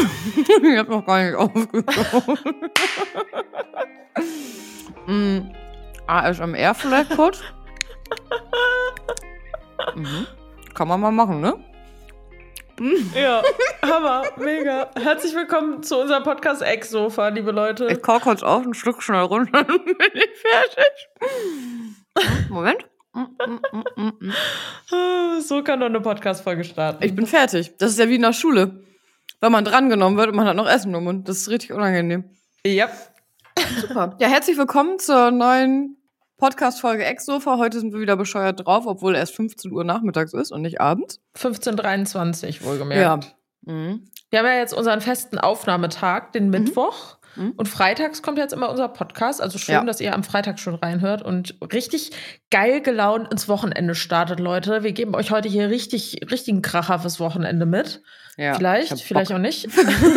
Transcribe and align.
ich 0.62 0.78
hab 0.78 0.88
noch 0.88 1.04
gar 1.06 1.22
nicht 1.22 1.34
aufgenommen. 1.34 2.70
mm, 5.06 5.38
ASMR 6.06 6.74
vielleicht 6.74 7.10
kurz? 7.14 7.40
mhm. 9.94 10.26
Kann 10.74 10.88
man 10.88 11.00
mal 11.00 11.10
machen, 11.10 11.40
ne? 11.40 11.54
Ja, 13.14 13.42
Hammer, 13.82 14.22
mega. 14.36 14.90
Herzlich 14.98 15.34
willkommen 15.34 15.82
zu 15.82 16.00
unserem 16.00 16.22
Podcast 16.22 16.62
Ex-Sofa, 16.62 17.28
liebe 17.28 17.50
Leute. 17.50 17.88
Ich 17.88 18.00
kau 18.00 18.18
kurz 18.20 18.42
auf, 18.42 18.64
ein 18.64 18.72
Stück 18.72 19.02
schnell 19.02 19.20
runter, 19.20 19.64
dann 19.64 19.84
bin 19.84 19.96
ich 20.14 20.30
fertig. 20.38 21.08
Moment. 22.48 22.86
So 25.40 25.62
kann 25.62 25.80
doch 25.80 25.86
eine 25.86 26.00
Podcast-Folge 26.00 26.64
starten. 26.64 27.04
Ich 27.04 27.14
bin 27.14 27.26
fertig. 27.26 27.76
Das 27.76 27.90
ist 27.90 27.98
ja 27.98 28.08
wie 28.08 28.14
in 28.14 28.22
der 28.22 28.32
Schule. 28.32 28.82
Wenn 29.42 29.52
man 29.52 29.64
drangenommen 29.64 30.18
wird 30.18 30.28
und 30.28 30.36
man 30.36 30.46
hat 30.46 30.54
noch 30.54 30.68
Essen 30.68 30.94
im 30.94 31.04
Mund. 31.04 31.26
Das 31.26 31.38
ist 31.38 31.48
richtig 31.48 31.72
unangenehm. 31.72 32.24
Ja. 32.66 32.90
Super. 33.80 34.14
Ja, 34.20 34.28
herzlich 34.28 34.58
willkommen 34.58 34.98
zur 34.98 35.30
neuen 35.30 35.96
Podcast-Folge 36.36 37.06
Ex-Sofa. 37.06 37.56
Heute 37.56 37.80
sind 37.80 37.94
wir 37.94 38.00
wieder 38.00 38.16
bescheuert 38.18 38.66
drauf, 38.66 38.84
obwohl 38.86 39.16
erst 39.16 39.34
15 39.34 39.72
Uhr 39.72 39.82
nachmittags 39.82 40.34
ist 40.34 40.52
und 40.52 40.60
nicht 40.60 40.82
abends. 40.82 41.20
15.23 41.38 42.62
wohlgemerkt. 42.64 43.34
Ja. 43.66 43.72
Mhm. 43.72 44.10
Wir 44.28 44.40
haben 44.40 44.46
ja 44.46 44.56
jetzt 44.58 44.74
unseren 44.74 45.00
festen 45.00 45.38
Aufnahmetag, 45.38 46.32
den 46.32 46.50
Mittwoch. 46.50 47.16
Mhm. 47.36 47.52
Und 47.56 47.66
freitags 47.66 48.22
kommt 48.22 48.36
jetzt 48.36 48.52
immer 48.52 48.68
unser 48.68 48.88
Podcast. 48.88 49.40
Also 49.40 49.56
schön, 49.56 49.74
Ja. 49.76 49.84
dass 49.84 50.02
ihr 50.02 50.14
am 50.14 50.22
Freitag 50.22 50.58
schon 50.58 50.74
reinhört 50.74 51.22
und 51.22 51.56
richtig 51.72 52.10
geil 52.50 52.82
gelaunt 52.82 53.30
ins 53.32 53.48
Wochenende 53.48 53.94
startet, 53.94 54.38
Leute. 54.38 54.82
Wir 54.82 54.92
geben 54.92 55.14
euch 55.14 55.30
heute 55.30 55.48
hier 55.48 55.70
richtig, 55.70 56.26
richtigen 56.30 56.60
Kracher 56.60 56.98
fürs 56.98 57.20
Wochenende 57.20 57.64
mit. 57.64 58.02
Ja, 58.40 58.52
ich 58.52 58.56
vielleicht, 58.58 59.00
vielleicht 59.02 59.28
Bock. 59.30 59.36
auch 59.36 59.40
nicht. 59.40 59.68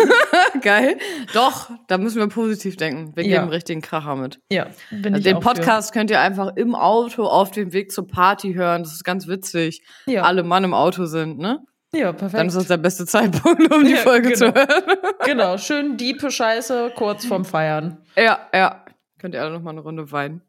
Geil. 0.62 0.98
Doch, 1.34 1.70
da 1.88 1.98
müssen 1.98 2.20
wir 2.20 2.28
positiv 2.28 2.78
denken. 2.78 3.16
Wir 3.16 3.26
Ja. 3.26 3.40
geben 3.40 3.50
richtigen 3.52 3.82
Kracher 3.82 4.16
mit. 4.16 4.40
Ja, 4.52 4.68
bin 4.92 5.14
Also 5.14 5.24
den 5.24 5.38
auch 5.38 5.42
für. 5.44 5.48
Podcast 5.50 5.94
könnt 5.94 6.10
ihr 6.10 6.20
einfach 6.22 6.56
im 6.56 6.76
Auto 6.76 7.26
auf 7.26 7.52
dem 7.52 7.74
Weg 7.74 7.92
zur 7.92 8.08
Party 8.08 8.54
hören. 8.54 8.84
Das 8.84 8.94
ist 8.94 9.04
ganz 9.04 9.28
witzig. 9.28 9.84
Ja, 10.06 10.24
Alle 10.24 10.44
Mann 10.44 10.64
im 10.64 10.74
Auto 10.74 11.06
sind, 11.06 11.38
ne? 11.38 11.60
ja 11.94 12.12
perfekt. 12.12 12.40
Dann 12.40 12.48
ist 12.48 12.56
das 12.56 12.68
der 12.68 12.78
beste 12.78 13.06
Zeitpunkt, 13.06 13.72
um 13.74 13.84
die 13.84 13.92
Ja, 13.92 13.98
Folge 13.98 14.30
genau. 14.32 14.38
zu 14.38 14.54
hören. 14.56 14.98
genau, 15.26 15.58
schön 15.58 15.98
diepe 15.98 16.32
Scheiße 16.32 16.92
kurz 16.96 17.26
vorm 17.26 17.46
Feiern. 17.46 18.00
Ja, 18.18 18.40
ja. 18.54 18.84
Könnt 19.20 19.36
ihr 19.36 19.42
alle 19.42 19.52
noch 19.54 19.62
mal 19.62 19.72
eine 19.72 19.82
Runde 19.82 20.12
weinen 20.12 20.42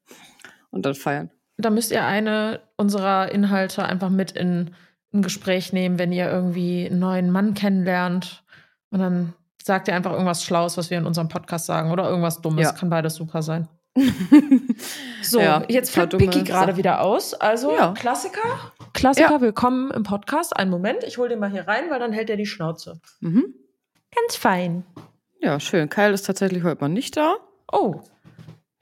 und 0.70 0.86
dann 0.86 0.94
feiern. 0.94 1.30
Da 1.56 1.70
müsst 1.70 1.92
ihr 1.92 2.04
eine 2.04 2.60
unserer 2.76 3.30
Inhalte 3.30 3.84
einfach 3.84 4.10
mit 4.10 4.32
in 4.32 4.74
ein 5.14 5.22
Gespräch 5.22 5.72
nehmen, 5.72 5.98
wenn 5.98 6.12
ihr 6.12 6.30
irgendwie 6.30 6.86
einen 6.86 6.98
neuen 6.98 7.30
Mann 7.30 7.54
kennenlernt. 7.54 8.42
Und 8.90 8.98
dann 9.00 9.32
sagt 9.62 9.88
ihr 9.88 9.94
einfach 9.94 10.12
irgendwas 10.12 10.44
Schlaues, 10.44 10.76
was 10.76 10.90
wir 10.90 10.98
in 10.98 11.06
unserem 11.06 11.28
Podcast 11.28 11.66
sagen 11.66 11.90
oder 11.92 12.08
irgendwas 12.08 12.40
Dummes. 12.42 12.64
Ja. 12.64 12.72
Kann 12.72 12.90
beides 12.90 13.14
super 13.14 13.42
sein. 13.42 13.68
So, 15.22 15.40
Ja, 15.40 15.62
jetzt 15.68 15.90
flippt 15.90 16.12
dumme 16.12 16.26
Piki 16.26 16.42
gerade 16.42 16.76
wieder 16.76 17.00
aus. 17.00 17.32
Also 17.32 17.72
Ja. 17.74 17.92
Klassiker. 17.92 18.42
Klassiker, 18.92 19.40
willkommen 19.40 19.90
im 19.92 20.02
Podcast. 20.02 20.54
Einen 20.54 20.70
Moment, 20.70 21.02
ich 21.04 21.16
hole 21.16 21.30
den 21.30 21.38
mal 21.38 21.50
hier 21.50 21.66
rein, 21.66 21.84
weil 21.88 21.98
dann 21.98 22.12
hält 22.12 22.28
er 22.28 22.36
die 22.36 22.44
Schnauze. 22.44 23.00
Mhm. 23.20 23.54
Ganz 24.14 24.36
fein. 24.36 24.84
Ja, 25.40 25.58
schön. 25.60 25.88
Kyle 25.88 26.12
ist 26.12 26.26
tatsächlich 26.26 26.62
heute 26.62 26.82
mal 26.82 26.88
nicht 26.88 27.16
da. 27.16 27.36
Oh, 27.72 28.00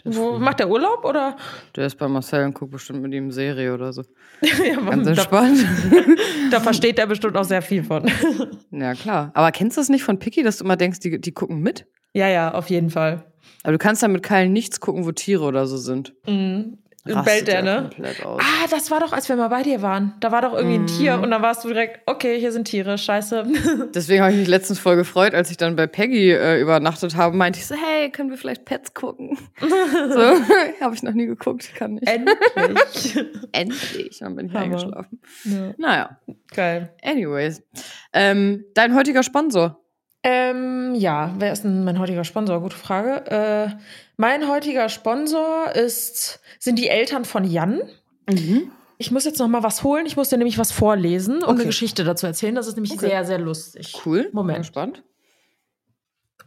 wo, 0.05 0.39
macht 0.39 0.61
der 0.61 0.69
Urlaub 0.69 1.05
oder? 1.05 1.36
der 1.77 1.86
ist 1.86 1.97
bei 1.97 2.08
Marcel 2.08 2.45
und 2.45 2.55
guckt 2.55 2.72
bestimmt 2.72 3.03
mit 3.03 3.12
ihm 3.14 3.31
Serie 3.31 3.72
oder 3.72 3.92
so. 3.92 4.03
ja, 4.42 4.81
Ganz 4.81 5.05
da, 5.05 5.11
entspannt. 5.11 5.58
da 6.50 6.61
versteht 6.61 6.98
er 6.98 7.06
bestimmt 7.06 7.36
auch 7.36 7.45
sehr 7.45 7.62
viel 7.62 7.84
von. 7.84 8.11
ja, 8.70 8.95
klar. 8.95 9.30
Aber 9.34 9.53
kennst 9.53 9.77
du 9.77 9.80
das 9.80 9.89
nicht 9.89 10.03
von 10.03 10.19
Picky, 10.19 10.42
dass 10.42 10.58
du 10.58 10.64
immer 10.64 10.77
denkst, 10.77 11.00
die, 11.00 11.20
die 11.20 11.33
gucken 11.33 11.61
mit? 11.61 11.86
ja, 12.14 12.29
ja, 12.29 12.52
auf 12.52 12.68
jeden 12.68 12.90
Fall. 12.90 13.24
Aber 13.63 13.73
du 13.73 13.79
kannst 13.79 14.02
dann 14.02 14.13
mit 14.13 14.23
Kyle 14.23 14.48
nichts 14.48 14.80
gucken, 14.80 15.07
wo 15.07 15.13
Tiere 15.13 15.45
oder 15.45 15.67
so 15.67 15.77
sind. 15.77 16.14
Mhm. 16.27 16.79
Rastet 17.05 17.24
Bellt 17.24 17.48
der, 17.48 17.57
er 17.57 17.63
ne? 17.63 17.90
Ah, 18.39 18.67
das 18.70 18.92
war 18.92 19.01
doch, 19.01 19.13
als 19.13 19.29
wir 19.29 19.35
mal 19.35 19.48
bei 19.48 19.64
dir 19.64 19.83
waren. 19.83 20.14
Da 20.20 20.30
war 20.30 20.40
doch 20.42 20.52
irgendwie 20.55 20.77
ein 20.77 20.83
Mhm. 20.83 20.86
Tier 20.86 21.14
und 21.20 21.33
dann 21.33 21.42
warst 21.42 21.64
du 21.64 21.68
direkt, 21.68 22.01
okay, 22.07 22.39
hier 22.39 22.52
sind 22.52 22.67
Tiere, 22.67 22.96
scheiße. 22.96 23.45
Deswegen 23.95 24.23
habe 24.23 24.33
ich 24.33 24.39
mich 24.39 24.46
letztens 24.48 24.79
voll 24.79 24.95
gefreut, 24.95 25.35
als 25.35 25.51
ich 25.51 25.57
dann 25.57 25.74
bei 25.74 25.89
Peggy 25.89 26.30
äh, 26.30 26.61
übernachtet 26.61 27.17
habe, 27.17 27.36
meinte 27.36 27.58
ich 27.58 27.67
so, 27.67 27.74
hey, 27.74 28.08
können 28.11 28.30
wir 28.30 28.39
vielleicht 28.39 28.64
Pets 28.64 28.95
gucken? 28.95 29.36
so, 29.61 29.67
habe 30.80 30.95
ich 30.95 31.02
noch 31.02 31.13
nie 31.13 31.27
geguckt, 31.27 31.74
kann 31.74 31.95
nicht. 31.95 32.07
Endlich. 32.08 33.19
Endlich, 33.51 34.19
dann 34.20 34.36
bin 34.36 34.46
ich 34.46 34.52
Hammer. 34.52 34.64
eingeschlafen. 34.64 35.20
ja, 35.45 35.74
Naja, 35.79 36.19
geil. 36.55 36.92
anyways. 37.02 37.63
Ähm, 38.13 38.64
dein 38.74 38.95
heutiger 38.95 39.24
Sponsor. 39.24 39.82
Ähm, 40.24 40.94
ja, 40.94 41.34
wer 41.38 41.52
ist 41.52 41.64
denn 41.64 41.84
mein 41.84 41.98
heutiger 41.98 42.24
Sponsor? 42.24 42.60
Gute 42.60 42.77
Frage. 42.77 43.27
Äh, 43.30 43.68
mein 44.16 44.48
heutiger 44.48 44.88
Sponsor 44.88 45.72
ist, 45.74 46.40
sind 46.60 46.78
die 46.78 46.88
Eltern 46.88 47.24
von 47.24 47.44
Jan. 47.44 47.83
Mhm. 48.30 48.70
Ich 48.98 49.10
muss 49.10 49.24
jetzt 49.24 49.40
noch 49.40 49.48
mal 49.48 49.64
was 49.64 49.83
holen. 49.83 50.06
Ich 50.06 50.16
muss 50.16 50.28
dir 50.28 50.36
nämlich 50.38 50.58
was 50.58 50.70
vorlesen 50.70 51.36
und 51.38 51.44
Okay. 51.44 51.52
eine 51.55 51.64
Geschichte 51.66 52.05
dazu 52.05 52.27
erzählen. 52.27 52.55
Das 52.55 52.68
ist 52.68 52.77
nämlich 52.77 52.92
Okay. 52.92 53.08
sehr, 53.08 53.24
sehr 53.24 53.38
lustig. 53.38 53.94
Cool. 54.06 54.28
Moment. 54.33 54.58
Bin 54.58 54.62
gespannt. 54.62 55.02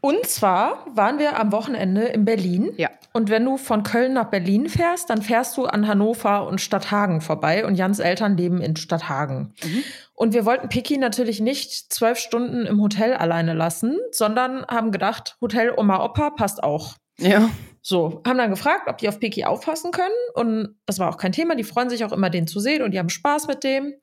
Und 0.05 0.27
zwar 0.27 0.85
waren 0.93 1.17
wir 1.17 1.39
am 1.39 1.51
Wochenende 1.51 2.03
in 2.03 2.25
Berlin. 2.25 2.71
Ja. 2.77 2.91
Und 3.11 3.31
wenn 3.31 3.43
du 3.43 3.57
von 3.57 3.81
Köln 3.81 4.13
nach 4.13 4.29
Berlin 4.29 4.69
fährst, 4.69 5.09
dann 5.09 5.23
fährst 5.23 5.57
du 5.57 5.65
an 5.65 5.87
Hannover 5.87 6.45
und 6.45 6.61
Stadthagen 6.61 7.21
vorbei. 7.21 7.65
Und 7.65 7.73
Jans 7.73 7.97
Eltern 7.97 8.37
leben 8.37 8.61
in 8.61 8.75
Stadthagen. 8.75 9.55
Mhm. 9.63 9.83
Und 10.13 10.35
wir 10.35 10.45
wollten 10.45 10.69
Piki 10.69 10.99
natürlich 10.99 11.39
nicht 11.39 11.91
zwölf 11.91 12.19
Stunden 12.19 12.67
im 12.67 12.83
Hotel 12.83 13.15
alleine 13.15 13.55
lassen, 13.55 13.97
sondern 14.11 14.63
haben 14.67 14.91
gedacht, 14.91 15.37
Hotel 15.41 15.73
Oma 15.75 16.05
Opa 16.05 16.29
passt 16.29 16.61
auch. 16.61 16.97
Ja. 17.17 17.49
So, 17.81 18.21
haben 18.27 18.37
dann 18.37 18.51
gefragt, 18.51 18.87
ob 18.87 18.99
die 18.99 19.09
auf 19.09 19.19
Piki 19.19 19.45
aufpassen 19.45 19.89
können. 19.89 20.13
Und 20.35 20.75
das 20.85 20.99
war 20.99 21.09
auch 21.09 21.17
kein 21.17 21.31
Thema. 21.31 21.55
Die 21.55 21.63
freuen 21.63 21.89
sich 21.89 22.05
auch 22.05 22.11
immer, 22.11 22.29
den 22.29 22.45
zu 22.45 22.59
sehen 22.59 22.83
und 22.83 22.91
die 22.91 22.99
haben 22.99 23.09
Spaß 23.09 23.47
mit 23.47 23.63
dem. 23.63 23.95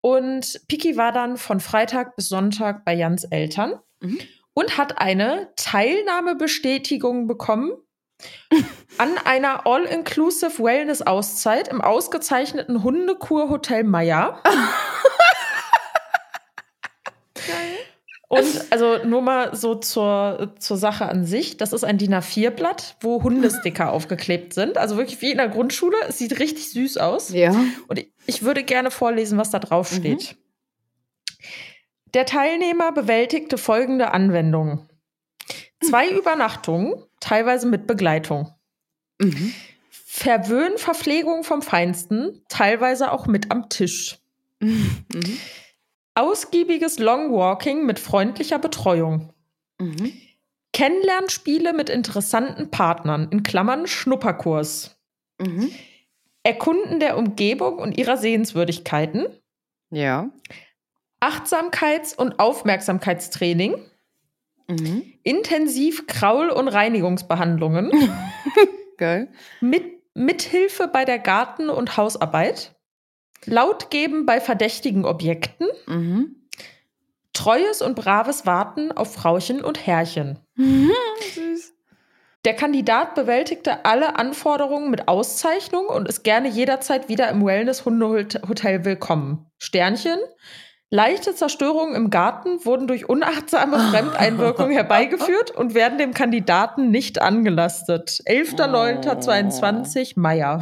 Und 0.00 0.60
Piki 0.68 0.96
war 0.96 1.10
dann 1.10 1.36
von 1.36 1.58
Freitag 1.58 2.14
bis 2.14 2.28
Sonntag 2.28 2.84
bei 2.84 2.94
Jans 2.94 3.24
Eltern 3.24 3.80
Mhm. 4.00 4.18
Und 4.60 4.76
hat 4.76 4.98
eine 4.98 5.48
Teilnahmebestätigung 5.56 7.26
bekommen 7.26 7.72
an 8.98 9.16
einer 9.24 9.66
All-Inclusive 9.66 10.62
Wellness-Auszeit 10.62 11.68
im 11.68 11.80
ausgezeichneten 11.80 12.82
Hundekur-Hotel 12.82 13.84
Meier. 13.84 14.42
Und 18.28 18.46
also 18.70 18.98
nur 19.04 19.22
mal 19.22 19.56
so 19.56 19.74
zur, 19.76 20.54
zur 20.58 20.76
Sache 20.76 21.06
an 21.06 21.24
sich. 21.24 21.56
Das 21.56 21.72
ist 21.72 21.82
ein 21.82 21.96
DIN 21.96 22.14
A4-Blatt, 22.14 22.96
wo 23.00 23.22
Hundesticker 23.22 23.90
aufgeklebt 23.92 24.52
sind. 24.52 24.76
Also 24.76 24.98
wirklich 24.98 25.20
wie 25.22 25.32
in 25.32 25.38
der 25.38 25.48
Grundschule. 25.48 25.96
Es 26.06 26.18
sieht 26.18 26.38
richtig 26.38 26.70
süß 26.70 26.98
aus. 26.98 27.30
Ja. 27.30 27.56
Und 27.88 27.98
ich, 27.98 28.12
ich 28.26 28.42
würde 28.42 28.62
gerne 28.62 28.90
vorlesen, 28.90 29.38
was 29.38 29.50
da 29.50 29.58
drauf 29.58 29.90
steht. 29.90 30.36
Der 32.14 32.26
Teilnehmer 32.26 32.92
bewältigte 32.92 33.58
folgende 33.58 34.12
Anwendungen. 34.12 34.88
Zwei 35.82 36.10
Übernachtungen, 36.10 36.94
teilweise 37.20 37.66
mit 37.66 37.86
Begleitung. 37.86 38.52
Mhm. 39.18 39.54
Verwöhnverpflegung 39.90 41.44
vom 41.44 41.62
Feinsten, 41.62 42.44
teilweise 42.48 43.12
auch 43.12 43.26
mit 43.26 43.50
am 43.50 43.68
Tisch. 43.68 44.18
Mhm. 44.60 45.04
Ausgiebiges 46.14 46.98
Longwalking 46.98 47.86
mit 47.86 47.98
freundlicher 47.98 48.58
Betreuung. 48.58 49.32
Mhm. 49.78 50.12
Kennenlernspiele 50.72 51.72
mit 51.72 51.88
interessanten 51.88 52.70
Partnern, 52.70 53.28
in 53.30 53.42
Klammern 53.42 53.86
Schnupperkurs. 53.86 54.96
Mhm. 55.40 55.70
Erkunden 56.42 57.00
der 57.00 57.16
Umgebung 57.16 57.78
und 57.78 57.96
ihrer 57.96 58.16
Sehenswürdigkeiten. 58.16 59.26
Ja. 59.90 60.30
Achtsamkeits- 61.20 62.16
und 62.16 62.38
Aufmerksamkeitstraining. 62.38 63.76
Mhm. 64.68 65.12
Intensiv 65.22 66.06
Kraul- 66.06 66.50
und 66.50 66.68
Reinigungsbehandlungen. 66.68 67.90
Geil. 68.96 69.28
mit, 69.60 69.84
Mithilfe 70.14 70.88
bei 70.88 71.04
der 71.04 71.18
Garten- 71.18 71.70
und 71.70 71.96
Hausarbeit. 71.96 72.74
Laut 73.46 73.90
geben 73.90 74.26
bei 74.26 74.40
verdächtigen 74.40 75.04
Objekten. 75.04 75.66
Mhm. 75.86 76.36
Treues 77.32 77.80
und 77.80 77.94
braves 77.94 78.44
Warten 78.44 78.92
auf 78.92 79.14
Frauchen 79.14 79.62
und 79.62 79.86
Herrchen. 79.86 80.38
Süß. 80.56 81.74
Der 82.44 82.54
Kandidat 82.54 83.14
bewältigte 83.14 83.84
alle 83.84 84.16
Anforderungen 84.16 84.90
mit 84.90 85.08
Auszeichnung 85.08 85.86
und 85.86 86.08
ist 86.08 86.22
gerne 86.22 86.48
jederzeit 86.48 87.08
wieder 87.08 87.28
im 87.28 87.44
Wellness-Hundehotel 87.44 88.84
willkommen. 88.84 89.46
Sternchen. 89.58 90.18
Leichte 90.92 91.36
Zerstörungen 91.36 91.94
im 91.94 92.10
Garten 92.10 92.64
wurden 92.64 92.88
durch 92.88 93.08
unachtsame 93.08 93.78
Fremdeinwirkung 93.90 94.70
herbeigeführt 94.70 95.52
und 95.52 95.74
werden 95.74 95.98
dem 95.98 96.12
Kandidaten 96.14 96.90
nicht 96.90 97.22
angelastet. 97.22 98.20
11.09.22 98.26 100.14
Meier. 100.18 100.60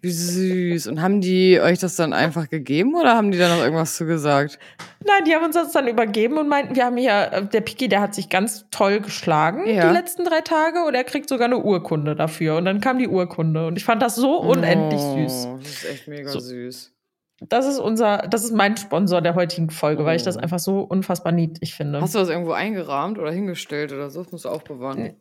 Wie 0.00 0.10
süß. 0.10 0.86
Und 0.86 1.02
haben 1.02 1.20
die 1.20 1.60
euch 1.60 1.78
das 1.78 1.94
dann 1.96 2.14
einfach 2.14 2.48
gegeben 2.48 2.94
oder 2.94 3.14
haben 3.14 3.32
die 3.32 3.38
da 3.38 3.54
noch 3.54 3.62
irgendwas 3.62 3.96
zu 3.96 4.06
gesagt? 4.06 4.58
Nein, 5.06 5.24
die 5.26 5.34
haben 5.34 5.44
uns 5.44 5.56
das 5.56 5.72
dann 5.72 5.88
übergeben 5.88 6.38
und 6.38 6.48
meinten, 6.48 6.74
wir 6.74 6.86
haben 6.86 6.96
hier, 6.96 7.30
äh, 7.30 7.44
der 7.46 7.60
Piki, 7.60 7.88
der 7.88 8.00
hat 8.00 8.14
sich 8.14 8.30
ganz 8.30 8.64
toll 8.70 9.00
geschlagen 9.00 9.66
Ja. 9.68 9.88
die 9.88 9.94
letzten 9.94 10.24
drei 10.24 10.40
Tage 10.40 10.84
und 10.86 10.94
er 10.94 11.04
kriegt 11.04 11.28
sogar 11.28 11.46
eine 11.46 11.58
Urkunde 11.58 12.16
dafür. 12.16 12.56
Und 12.56 12.64
dann 12.64 12.80
kam 12.80 12.98
die 12.98 13.08
Urkunde 13.08 13.66
und 13.66 13.76
ich 13.76 13.84
fand 13.84 14.00
das 14.00 14.14
so 14.16 14.38
unendlich 14.40 15.00
süß. 15.02 15.48
Oh, 15.50 15.58
Das 15.58 15.68
ist 15.70 15.84
echt 15.90 16.08
mega 16.08 16.30
So. 16.30 16.40
süß. 16.40 16.92
Das 17.40 17.66
ist 17.66 17.78
unser, 17.78 18.18
das 18.28 18.44
ist 18.44 18.52
mein 18.52 18.76
Sponsor 18.76 19.22
der 19.22 19.34
heutigen 19.34 19.70
Folge, 19.70 20.04
weil 20.04 20.16
ich 20.16 20.22
das 20.22 20.36
Oh. 20.36 20.40
einfach 20.40 20.58
so 20.58 20.80
unfassbar 20.82 21.32
niedlich 21.32 21.74
finde. 21.74 22.00
Hast 22.00 22.14
du 22.14 22.18
das 22.18 22.28
irgendwo 22.28 22.52
eingerahmt 22.52 23.18
oder 23.18 23.30
hingestellt 23.32 23.92
oder 23.92 24.10
so? 24.10 24.22
Das 24.22 24.30
musst 24.32 24.44
du 24.44 24.50
aufbewahren. 24.50 25.02
Nee. 25.02 25.14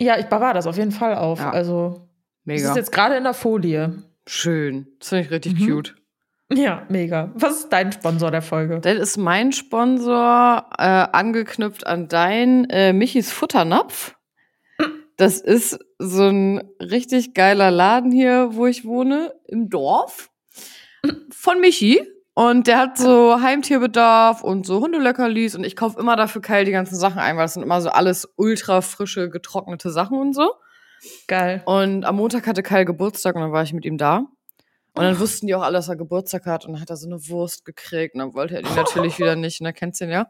Ja, 0.00 0.18
ich 0.18 0.26
bewahre 0.26 0.54
das 0.54 0.66
auf 0.66 0.76
jeden 0.78 0.92
Fall 0.92 1.14
auf. 1.14 1.40
Ja. 1.40 1.50
Also, 1.50 2.08
Mega. 2.44 2.70
ist 2.70 2.76
jetzt 2.76 2.92
gerade 2.92 3.16
in 3.16 3.24
der 3.24 3.34
Folie. 3.34 4.02
Schön. 4.26 4.86
Das 4.98 5.10
finde 5.10 5.24
ich 5.24 5.30
richtig 5.30 5.54
Mhm. 5.60 5.66
cute. 5.66 5.94
Ja, 6.50 6.84
mega. 6.88 7.30
Was 7.34 7.58
ist 7.60 7.68
dein 7.74 7.92
Sponsor 7.92 8.30
der 8.30 8.40
Folge? 8.40 8.80
Das 8.80 8.94
ist 8.96 9.18
mein 9.18 9.52
Sponsor, 9.52 10.64
äh, 10.78 10.82
angeknüpft 10.82 11.86
an 11.86 12.08
dein 12.08 12.64
äh, 12.70 12.94
Michis 12.94 13.30
Futternapf. 13.32 14.16
Das 15.18 15.40
ist 15.40 15.78
so 15.98 16.28
ein 16.28 16.62
richtig 16.80 17.34
geiler 17.34 17.70
Laden 17.70 18.12
hier, 18.12 18.50
wo 18.52 18.66
ich 18.66 18.84
wohne, 18.86 19.34
im 19.46 19.68
Dorf. 19.68 20.30
Von 21.30 21.60
Michi. 21.60 22.00
Und 22.34 22.68
der 22.68 22.78
hat 22.78 22.98
so 22.98 23.40
Heimtierbedarf 23.40 24.44
und 24.44 24.64
so 24.64 24.80
Hundeleckerlis. 24.80 25.56
Und 25.56 25.64
ich 25.64 25.74
kaufe 25.74 25.98
immer 25.98 26.14
dafür 26.14 26.40
Keil 26.40 26.64
die 26.64 26.70
ganzen 26.70 26.94
Sachen 26.94 27.18
ein, 27.18 27.36
weil 27.36 27.44
das 27.44 27.54
sind 27.54 27.64
immer 27.64 27.80
so 27.80 27.88
alles 27.88 28.28
ultra 28.36 28.80
frische, 28.80 29.28
getrocknete 29.28 29.90
Sachen 29.90 30.20
und 30.20 30.34
so. 30.34 30.52
Geil. 31.26 31.62
Und 31.64 32.04
am 32.04 32.16
Montag 32.16 32.46
hatte 32.46 32.62
Kyle 32.62 32.84
Geburtstag 32.84 33.34
und 33.34 33.42
dann 33.42 33.52
war 33.52 33.64
ich 33.64 33.72
mit 33.72 33.84
ihm 33.84 33.98
da. 33.98 34.26
Und 34.94 35.04
dann 35.04 35.18
wussten 35.18 35.46
die 35.46 35.54
auch 35.54 35.62
alle, 35.62 35.74
dass 35.74 35.88
er 35.88 35.96
Geburtstag 35.96 36.46
hat. 36.46 36.64
Und 36.64 36.72
dann 36.72 36.80
hat 36.80 36.90
er 36.90 36.96
so 36.96 37.08
eine 37.08 37.28
Wurst 37.28 37.64
gekriegt. 37.64 38.14
Und 38.14 38.20
dann 38.20 38.34
wollte 38.34 38.54
er 38.54 38.62
die 38.62 38.74
natürlich 38.74 39.18
wieder 39.18 39.34
nicht. 39.36 39.60
Und 39.60 39.64
dann 39.64 39.74
kennst 39.74 40.00
du 40.00 40.04
ihn 40.04 40.10
ja. 40.10 40.28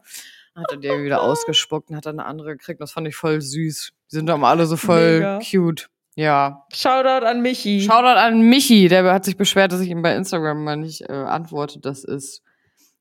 Dann 0.55 0.65
hat 0.65 0.73
er 0.73 0.77
die 0.79 1.05
wieder 1.05 1.23
ausgespuckt 1.23 1.91
und 1.91 1.97
hat 1.97 2.07
dann 2.07 2.21
eine 2.21 2.29
andere 2.29 2.57
gekriegt. 2.57 2.81
Das 2.81 2.93
fand 2.93 3.07
ich 3.07 3.17
voll 3.17 3.41
süß. 3.41 3.93
Die 4.11 4.17
sind 4.17 4.29
doch 4.29 4.41
alle 4.41 4.67
so 4.67 4.77
voll 4.77 5.19
Mega. 5.19 5.39
cute. 5.41 5.91
Ja. 6.19 6.65
Shoutout 6.75 7.25
an 7.25 7.43
Michi. 7.43 7.81
Shoutout 7.81 8.19
an 8.19 8.41
Michi. 8.41 8.88
Der 8.88 9.05
hat 9.12 9.25
sich 9.25 9.37
beschwert, 9.37 9.70
dass 9.70 9.81
ich 9.81 9.88
ihm 9.88 10.03
bei 10.03 10.17
Instagram 10.17 10.65
mal 10.65 10.76
nicht 10.76 11.03
äh, 11.03 11.12
antworte. 11.12 11.79
Das 11.79 12.03
ist, 12.03 12.43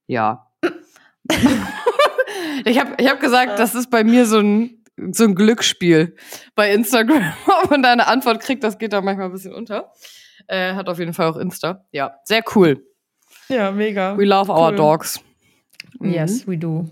ja. 0.06 0.46
ich 2.64 2.78
habe 2.78 2.94
ich 2.96 3.08
hab 3.08 3.18
gesagt, 3.18 3.58
das 3.58 3.74
ist 3.74 3.90
bei 3.90 4.04
mir 4.04 4.24
so 4.24 4.38
ein, 4.38 4.84
so 5.10 5.24
ein 5.24 5.34
Glücksspiel 5.34 6.14
bei 6.54 6.72
Instagram. 6.72 7.32
Ob 7.64 7.70
man 7.72 7.82
da 7.82 7.90
eine 7.90 8.06
Antwort 8.06 8.38
kriegt, 8.40 8.62
das 8.62 8.78
geht 8.78 8.92
da 8.92 9.00
manchmal 9.00 9.26
ein 9.26 9.32
bisschen 9.32 9.52
unter. 9.52 9.92
Äh, 10.46 10.74
hat 10.74 10.88
auf 10.88 11.00
jeden 11.00 11.12
Fall 11.12 11.26
auch 11.26 11.36
Insta. 11.38 11.84
Ja, 11.90 12.14
sehr 12.22 12.44
cool. 12.54 12.86
ja, 13.48 13.72
mega. 13.72 14.16
We 14.16 14.26
love 14.26 14.48
our 14.48 14.68
Cool. 14.70 14.76
dogs. 14.76 15.20
Mhm. 15.98 16.12
Yes, 16.12 16.46
we 16.46 16.56
do. 16.56 16.88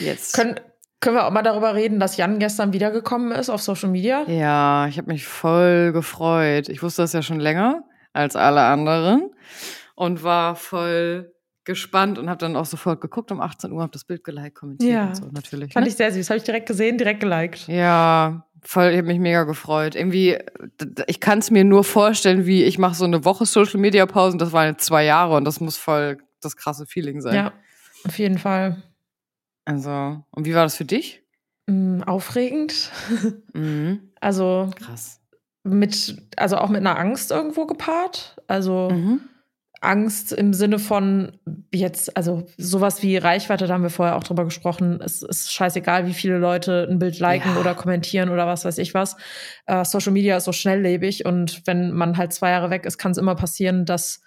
Yes. 0.00 0.32
Können, 0.32 0.58
können 1.00 1.16
wir 1.16 1.26
auch 1.26 1.30
mal 1.30 1.42
darüber 1.42 1.74
reden, 1.74 2.00
dass 2.00 2.16
Jan 2.16 2.38
gestern 2.38 2.72
wiedergekommen 2.72 3.32
ist 3.32 3.50
auf 3.50 3.62
Social 3.62 3.90
Media? 3.90 4.24
Ja, 4.28 4.86
ich 4.88 4.98
habe 4.98 5.12
mich 5.12 5.26
voll 5.26 5.92
gefreut. 5.92 6.68
Ich 6.68 6.82
wusste 6.82 7.02
das 7.02 7.12
ja 7.12 7.22
schon 7.22 7.40
länger 7.40 7.84
als 8.12 8.34
alle 8.36 8.62
anderen 8.62 9.30
und 9.94 10.22
war 10.22 10.56
voll 10.56 11.32
gespannt 11.64 12.18
und 12.18 12.28
habe 12.30 12.38
dann 12.38 12.56
auch 12.56 12.64
sofort 12.64 13.00
geguckt 13.00 13.30
um 13.30 13.40
18 13.40 13.70
Uhr, 13.72 13.82
habe 13.82 13.92
das 13.92 14.04
Bild 14.04 14.24
geliked, 14.24 14.54
kommentiert 14.54 14.90
Ja. 14.90 15.06
und 15.08 15.16
so 15.16 15.26
natürlich. 15.30 15.72
Fand 15.72 15.84
ne? 15.84 15.90
ich 15.90 15.96
sehr 15.96 16.10
süß. 16.10 16.30
Habe 16.30 16.38
ich 16.38 16.44
direkt 16.44 16.66
gesehen, 16.66 16.96
direkt 16.96 17.20
geliked. 17.20 17.68
Ja, 17.68 18.46
voll, 18.62 18.88
ich 18.88 18.96
habe 18.96 19.06
mich 19.06 19.18
mega 19.18 19.44
gefreut. 19.44 19.94
Irgendwie, 19.94 20.38
ich 21.06 21.20
kann 21.20 21.40
es 21.40 21.50
mir 21.50 21.64
nur 21.64 21.84
vorstellen, 21.84 22.46
wie 22.46 22.64
ich 22.64 22.78
mache 22.78 22.94
so 22.94 23.04
eine 23.04 23.24
Woche 23.24 23.44
Social 23.44 23.78
Media 23.80 24.06
Pausen, 24.06 24.38
das 24.38 24.52
waren 24.52 24.68
jetzt 24.68 24.86
zwei 24.86 25.04
Jahre 25.04 25.36
und 25.36 25.44
das 25.44 25.60
muss 25.60 25.76
voll 25.76 26.18
das 26.40 26.56
krasse 26.56 26.86
Feeling 26.86 27.20
sein. 27.20 27.34
Ja, 27.34 27.52
auf 28.06 28.18
jeden 28.18 28.38
Fall. 28.38 28.82
Also, 29.68 30.24
und 30.30 30.46
wie 30.46 30.54
war 30.54 30.62
das 30.64 30.76
für 30.76 30.86
dich? 30.86 31.22
Mm, 31.66 32.00
aufregend. 32.02 32.90
Mhm. 33.52 34.10
Also 34.20 34.70
Krass. 34.78 35.20
mit, 35.64 36.16
also 36.36 36.56
auch 36.56 36.68
mit 36.70 36.80
einer 36.80 36.98
Angst 36.98 37.30
irgendwo 37.30 37.66
gepaart. 37.66 38.36
Also 38.46 38.88
Mhm. 38.90 39.20
Angst 39.80 40.32
im 40.32 40.54
Sinne 40.54 40.78
von 40.78 41.32
jetzt, 41.72 42.16
also 42.16 42.46
sowas 42.56 43.02
wie 43.02 43.16
Reichweite, 43.16 43.66
da 43.66 43.74
haben 43.74 43.82
wir 43.82 43.90
vorher 43.90 44.16
auch 44.16 44.24
drüber 44.24 44.44
gesprochen. 44.44 45.00
Es 45.04 45.22
ist 45.22 45.52
scheißegal, 45.52 46.06
wie 46.06 46.14
viele 46.14 46.38
Leute 46.38 46.88
ein 46.90 46.98
Bild 46.98 47.18
liken 47.20 47.50
Ja. 47.54 47.60
oder 47.60 47.74
kommentieren 47.74 48.28
oder 48.30 48.46
was 48.46 48.64
weiß 48.64 48.78
ich 48.78 48.94
was. 48.94 49.16
Äh, 49.66 49.84
Social 49.84 50.12
Media 50.12 50.36
ist 50.38 50.44
so 50.46 50.52
schnelllebig 50.52 51.26
und 51.26 51.62
wenn 51.66 51.92
man 51.92 52.16
halt 52.16 52.32
zwei 52.32 52.50
Jahre 52.50 52.70
weg 52.70 52.86
ist, 52.86 52.96
kann 52.98 53.12
es 53.12 53.18
immer 53.18 53.34
passieren, 53.36 53.84
dass 53.84 54.20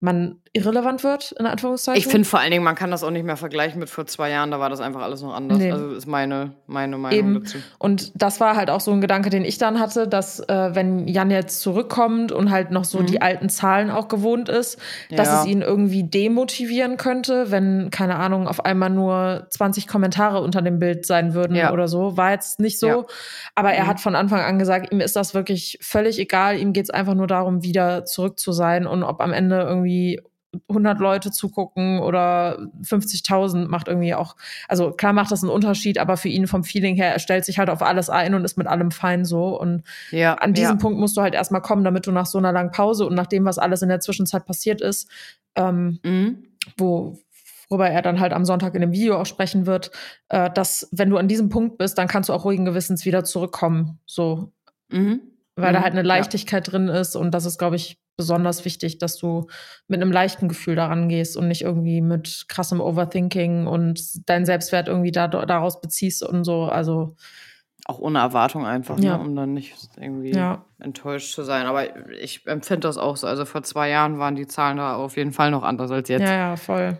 man 0.00 0.40
irrelevant 0.52 1.04
wird, 1.04 1.32
in 1.38 1.46
Anführungszeichen. 1.46 1.98
Ich 1.98 2.06
finde 2.06 2.26
vor 2.28 2.40
allen 2.40 2.50
Dingen, 2.50 2.64
man 2.64 2.74
kann 2.74 2.90
das 2.90 3.04
auch 3.04 3.10
nicht 3.10 3.24
mehr 3.24 3.36
vergleichen 3.36 3.78
mit 3.78 3.88
vor 3.90 4.06
zwei 4.06 4.30
Jahren, 4.30 4.50
da 4.50 4.58
war 4.60 4.70
das 4.70 4.80
einfach 4.80 5.02
alles 5.02 5.22
noch 5.22 5.34
anders. 5.34 5.58
Nee. 5.58 5.70
Also 5.72 5.90
ist 5.90 6.06
meine, 6.06 6.52
meine 6.66 6.96
Meinung 6.98 7.18
Eben. 7.18 7.44
dazu. 7.44 7.58
Und 7.78 8.12
das 8.14 8.40
war 8.40 8.56
halt 8.56 8.70
auch 8.70 8.80
so 8.80 8.90
ein 8.92 9.00
Gedanke, 9.00 9.30
den 9.30 9.44
ich 9.44 9.58
dann 9.58 9.78
hatte, 9.80 10.08
dass 10.08 10.40
äh, 10.40 10.74
wenn 10.74 11.06
Jan 11.08 11.30
jetzt 11.30 11.60
zurückkommt 11.60 12.32
und 12.32 12.50
halt 12.50 12.70
noch 12.70 12.84
so 12.84 12.98
Mhm. 13.00 13.06
die 13.06 13.22
alten 13.22 13.48
Zahlen 13.48 13.90
auch 13.90 14.08
gewohnt 14.08 14.48
ist, 14.48 14.78
dass 15.10 15.28
Ja. 15.28 15.40
es 15.40 15.46
ihn 15.46 15.62
irgendwie 15.62 16.04
demotivieren 16.04 16.96
könnte, 16.96 17.50
wenn, 17.50 17.90
keine 17.90 18.16
Ahnung, 18.16 18.48
auf 18.48 18.64
einmal 18.64 18.90
nur 18.90 19.46
20 19.50 19.86
Kommentare 19.86 20.40
unter 20.40 20.62
dem 20.62 20.78
Bild 20.78 21.06
sein 21.06 21.34
würden 21.34 21.56
Ja. 21.56 21.72
oder 21.72 21.88
so. 21.88 22.16
War 22.16 22.32
jetzt 22.32 22.60
nicht 22.60 22.78
so. 22.78 22.86
Ja. 22.86 23.04
Aber 23.54 23.72
er 23.72 23.84
Mhm. 23.84 23.88
hat 23.88 24.00
von 24.00 24.14
Anfang 24.14 24.40
an 24.40 24.58
gesagt, 24.58 24.92
ihm 24.92 25.00
ist 25.00 25.16
das 25.16 25.34
wirklich 25.34 25.78
völlig 25.82 26.18
egal. 26.18 26.56
Ihm 26.58 26.72
geht 26.72 26.84
es 26.84 26.90
einfach 26.90 27.14
nur 27.14 27.26
darum, 27.26 27.62
wieder 27.62 28.04
zurück 28.04 28.38
zu 28.38 28.52
sein 28.52 28.86
und 28.86 29.02
ob 29.02 29.20
am 29.20 29.32
Ende 29.32 29.60
irgendwie 29.60 30.20
100 30.68 30.98
Leute 31.00 31.30
zugucken 31.30 32.00
oder 32.00 32.58
50.000 32.82 33.68
macht 33.68 33.88
irgendwie 33.88 34.14
auch, 34.14 34.36
also 34.68 34.90
klar 34.92 35.12
macht 35.12 35.30
das 35.30 35.42
einen 35.42 35.52
Unterschied, 35.52 35.98
aber 35.98 36.16
für 36.16 36.28
ihn 36.28 36.46
vom 36.46 36.64
Feeling 36.64 36.96
her, 36.96 37.12
er 37.12 37.18
stellt 37.18 37.44
sich 37.44 37.58
halt 37.58 37.70
auf 37.70 37.82
alles 37.82 38.10
ein 38.10 38.34
und 38.34 38.44
ist 38.44 38.56
mit 38.58 38.66
allem 38.66 38.90
fein 38.90 39.24
so. 39.24 39.58
Und 39.60 39.82
Ja, 40.10 40.34
an 40.34 40.54
diesem 40.54 40.76
ja. 40.76 40.80
Punkt 40.82 40.98
musst 40.98 41.16
du 41.16 41.20
halt 41.22 41.34
erstmal 41.34 41.62
kommen, 41.62 41.84
damit 41.84 42.06
du 42.06 42.12
nach 42.12 42.26
so 42.26 42.38
einer 42.38 42.52
langen 42.52 42.70
Pause 42.70 43.06
und 43.06 43.14
nach 43.14 43.26
dem, 43.26 43.44
was 43.44 43.58
alles 43.58 43.82
in 43.82 43.88
der 43.88 44.00
Zwischenzeit 44.00 44.46
passiert 44.46 44.80
ist, 44.80 45.08
ähm, 45.56 45.98
Mhm. 46.04 46.44
wo 46.76 47.18
worüber 47.70 47.90
er 47.90 48.00
dann 48.00 48.18
halt 48.18 48.32
am 48.32 48.46
Sonntag 48.46 48.74
in 48.74 48.80
dem 48.80 48.92
Video 48.92 49.18
auch 49.20 49.26
sprechen 49.26 49.66
wird, 49.66 49.90
äh, 50.30 50.50
dass 50.50 50.88
wenn 50.90 51.10
du 51.10 51.18
an 51.18 51.28
diesem 51.28 51.50
Punkt 51.50 51.76
bist, 51.76 51.98
dann 51.98 52.08
kannst 52.08 52.30
du 52.30 52.32
auch 52.32 52.46
ruhigen 52.46 52.64
Gewissens 52.64 53.04
wieder 53.04 53.24
zurückkommen, 53.24 53.98
so, 54.06 54.52
Mhm. 54.90 55.20
weil 55.54 55.74
da 55.74 55.80
Mhm. 55.80 55.82
halt 55.82 55.92
eine 55.92 56.00
Ja. 56.00 56.06
Leichtigkeit 56.06 56.72
drin 56.72 56.88
ist 56.88 57.14
und 57.14 57.32
das 57.32 57.44
ist, 57.44 57.58
glaube 57.58 57.76
ich, 57.76 57.98
besonders 58.18 58.66
wichtig, 58.66 58.98
dass 58.98 59.16
du 59.16 59.46
mit 59.86 60.02
einem 60.02 60.12
leichten 60.12 60.48
Gefühl 60.48 60.74
daran 60.76 61.08
gehst 61.08 61.36
und 61.38 61.48
nicht 61.48 61.62
irgendwie 61.62 62.02
mit 62.02 62.44
krassem 62.48 62.80
Overthinking 62.82 63.66
und 63.66 64.28
deinen 64.28 64.44
Selbstwert 64.44 64.88
irgendwie 64.88 65.12
da, 65.12 65.28
daraus 65.28 65.80
beziehst 65.80 66.22
und 66.22 66.44
so, 66.44 66.64
also 66.64 67.16
Auch 67.86 68.00
ohne 68.00 68.18
Erwartung 68.18 68.66
einfach, 68.66 68.98
Ja. 68.98 69.16
ne, 69.16 69.24
um 69.24 69.34
dann 69.34 69.54
nicht 69.54 69.74
irgendwie 69.96 70.34
ja, 70.34 70.64
enttäuscht 70.78 71.32
zu 71.32 71.42
sein. 71.44 71.64
Aber 71.66 72.12
ich 72.20 72.46
empfinde 72.46 72.80
das 72.88 72.98
auch 72.98 73.16
so. 73.16 73.26
Also 73.26 73.46
vor 73.46 73.62
zwei 73.62 73.88
Jahren 73.88 74.18
waren 74.18 74.34
die 74.36 74.46
Zahlen 74.46 74.76
da 74.76 74.96
auf 74.96 75.16
jeden 75.16 75.32
Fall 75.32 75.50
noch 75.50 75.62
anders 75.62 75.90
als 75.90 76.08
jetzt. 76.10 76.22
ja, 76.28 76.34
ja, 76.50 76.56
voll. 76.56 76.98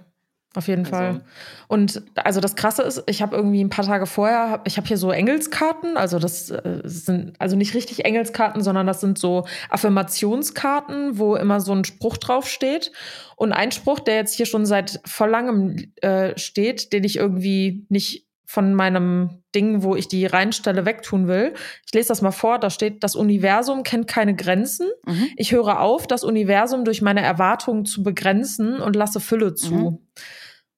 Auf 0.54 0.66
jeden 0.66 0.86
Also- 0.86 0.90
Fall. 0.96 1.20
Und 1.68 2.02
also 2.14 2.40
das 2.40 2.56
Krasse 2.56 2.82
ist, 2.82 3.02
ich 3.06 3.20
habe 3.20 3.36
irgendwie 3.36 3.62
ein 3.62 3.68
paar 3.68 3.84
Tage 3.84 4.06
vorher, 4.06 4.62
ich 4.64 4.76
habe 4.78 4.88
hier 4.88 4.96
so 4.96 5.10
Engelskarten, 5.10 5.96
also 5.98 6.18
das 6.18 6.50
äh, 6.50 6.80
sind 6.84 7.34
also 7.38 7.54
nicht 7.54 7.74
richtig 7.74 8.04
Engelskarten, 8.06 8.62
sondern 8.62 8.86
das 8.86 9.00
sind 9.00 9.18
so 9.18 9.46
Affirmationskarten, 9.68 11.18
wo 11.18 11.36
immer 11.36 11.60
so 11.60 11.72
ein 11.72 11.84
Spruch 11.84 12.16
drauf 12.16 12.48
steht. 12.48 12.92
Und 13.36 13.52
ein 13.52 13.72
Spruch, 13.72 14.00
der 14.00 14.16
jetzt 14.16 14.34
hier 14.34 14.46
schon 14.46 14.66
seit 14.66 15.00
voll 15.04 15.30
langem 15.30 15.92
äh, 16.00 16.36
steht, 16.38 16.92
den 16.92 17.04
ich 17.04 17.16
irgendwie 17.16 17.86
nicht 17.88 18.27
von 18.50 18.72
meinem 18.72 19.42
Ding, 19.54 19.82
wo 19.82 19.94
ich 19.94 20.08
die 20.08 20.24
reinstelle, 20.24 20.86
wegtun 20.86 21.28
will. 21.28 21.52
Ich 21.84 21.92
lese 21.92 22.08
das 22.08 22.22
mal 22.22 22.30
vor, 22.30 22.58
da 22.58 22.70
steht, 22.70 23.04
das 23.04 23.14
Universum 23.14 23.82
kennt 23.82 24.06
keine 24.08 24.34
Grenzen. 24.34 24.88
Mhm. 25.04 25.28
Ich 25.36 25.52
höre 25.52 25.80
auf, 25.80 26.06
das 26.06 26.24
Universum 26.24 26.86
durch 26.86 27.02
meine 27.02 27.20
Erwartungen 27.20 27.84
zu 27.84 28.02
begrenzen 28.02 28.80
und 28.80 28.96
lasse 28.96 29.20
Fülle 29.20 29.52
zu. 29.54 29.74
Mhm. 29.74 29.98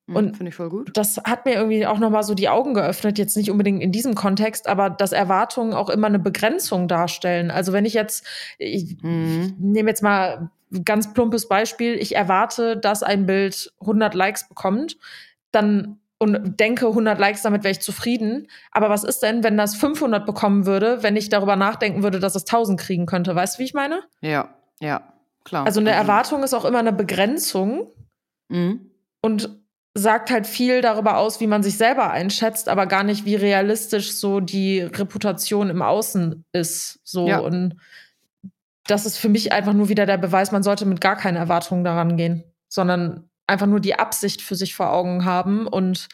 Mhm, 0.08 0.16
Und- 0.16 0.36
Finde 0.36 0.48
ich 0.50 0.56
voll 0.56 0.68
gut. 0.68 0.90
Das 0.94 1.18
hat 1.18 1.46
mir 1.46 1.54
irgendwie 1.54 1.86
auch 1.86 2.00
nochmal 2.00 2.24
so 2.24 2.34
die 2.34 2.48
Augen 2.48 2.74
geöffnet, 2.74 3.18
jetzt 3.18 3.36
nicht 3.36 3.52
unbedingt 3.52 3.80
in 3.80 3.92
diesem 3.92 4.16
Kontext, 4.16 4.66
aber 4.66 4.90
dass 4.90 5.12
Erwartungen 5.12 5.72
auch 5.72 5.90
immer 5.90 6.08
eine 6.08 6.18
Begrenzung 6.18 6.88
darstellen. 6.88 7.52
Also 7.52 7.72
wenn 7.72 7.84
ich 7.84 7.94
jetzt, 7.94 8.26
ich 8.58 8.96
Mhm. 9.00 9.54
nehme 9.60 9.90
jetzt 9.90 10.02
mal 10.02 10.50
ganz 10.84 11.14
plumpes 11.14 11.46
Beispiel, 11.46 11.94
ich 11.94 12.16
erwarte, 12.16 12.76
dass 12.76 13.04
ein 13.04 13.26
Bild 13.26 13.72
100 13.80 14.14
Likes 14.16 14.48
bekommt, 14.48 14.96
dann 15.52 15.99
und 16.20 16.60
denke 16.60 16.86
100 16.86 17.18
Likes, 17.18 17.42
damit 17.42 17.64
wäre 17.64 17.72
ich 17.72 17.80
zufrieden. 17.80 18.46
Aber 18.72 18.90
was 18.90 19.04
ist 19.04 19.20
denn, 19.22 19.42
wenn 19.42 19.56
das 19.56 19.74
500 19.74 20.26
bekommen 20.26 20.66
würde, 20.66 21.02
wenn 21.02 21.16
ich 21.16 21.30
darüber 21.30 21.56
nachdenken 21.56 22.02
würde, 22.02 22.20
dass 22.20 22.34
es 22.34 22.44
1000 22.44 22.78
kriegen 22.78 23.06
könnte? 23.06 23.34
Weißt 23.34 23.56
du, 23.56 23.60
wie 23.60 23.64
ich 23.64 23.74
meine? 23.74 24.02
Ja, 24.20 24.50
ja, 24.80 25.02
klar. 25.44 25.64
Also 25.64 25.80
eine 25.80 25.90
Erwartung 25.92 26.42
ist 26.42 26.52
auch 26.54 26.64
immer 26.66 26.78
eine 26.80 26.92
Begrenzung 26.92 27.88
Mhm. 28.50 28.90
und 29.22 29.48
sagt 29.94 30.30
halt 30.30 30.46
viel 30.46 30.82
darüber 30.82 31.16
aus, 31.16 31.40
wie 31.40 31.46
man 31.46 31.62
sich 31.62 31.76
selber 31.76 32.10
einschätzt, 32.10 32.68
aber 32.68 32.86
gar 32.86 33.02
nicht, 33.02 33.24
wie 33.24 33.34
realistisch 33.36 34.12
so 34.12 34.40
die 34.40 34.80
Reputation 34.82 35.70
im 35.70 35.82
Außen 35.82 36.44
ist. 36.52 37.00
So 37.02 37.28
Ja. 37.28 37.38
und 37.38 37.76
das 38.86 39.06
ist 39.06 39.16
für 39.16 39.28
mich 39.28 39.52
einfach 39.52 39.72
nur 39.72 39.88
wieder 39.88 40.04
der 40.04 40.18
Beweis, 40.18 40.52
man 40.52 40.62
sollte 40.62 40.84
mit 40.84 41.00
gar 41.00 41.16
keine 41.16 41.38
Erwartungen 41.38 41.82
daran 41.84 42.16
gehen, 42.16 42.44
sondern 42.68 43.29
einfach 43.50 43.66
nur 43.66 43.80
die 43.80 43.98
Absicht 43.98 44.40
für 44.42 44.54
sich 44.54 44.74
vor 44.74 44.92
Augen 44.92 45.24
haben 45.24 45.66
und 45.66 46.08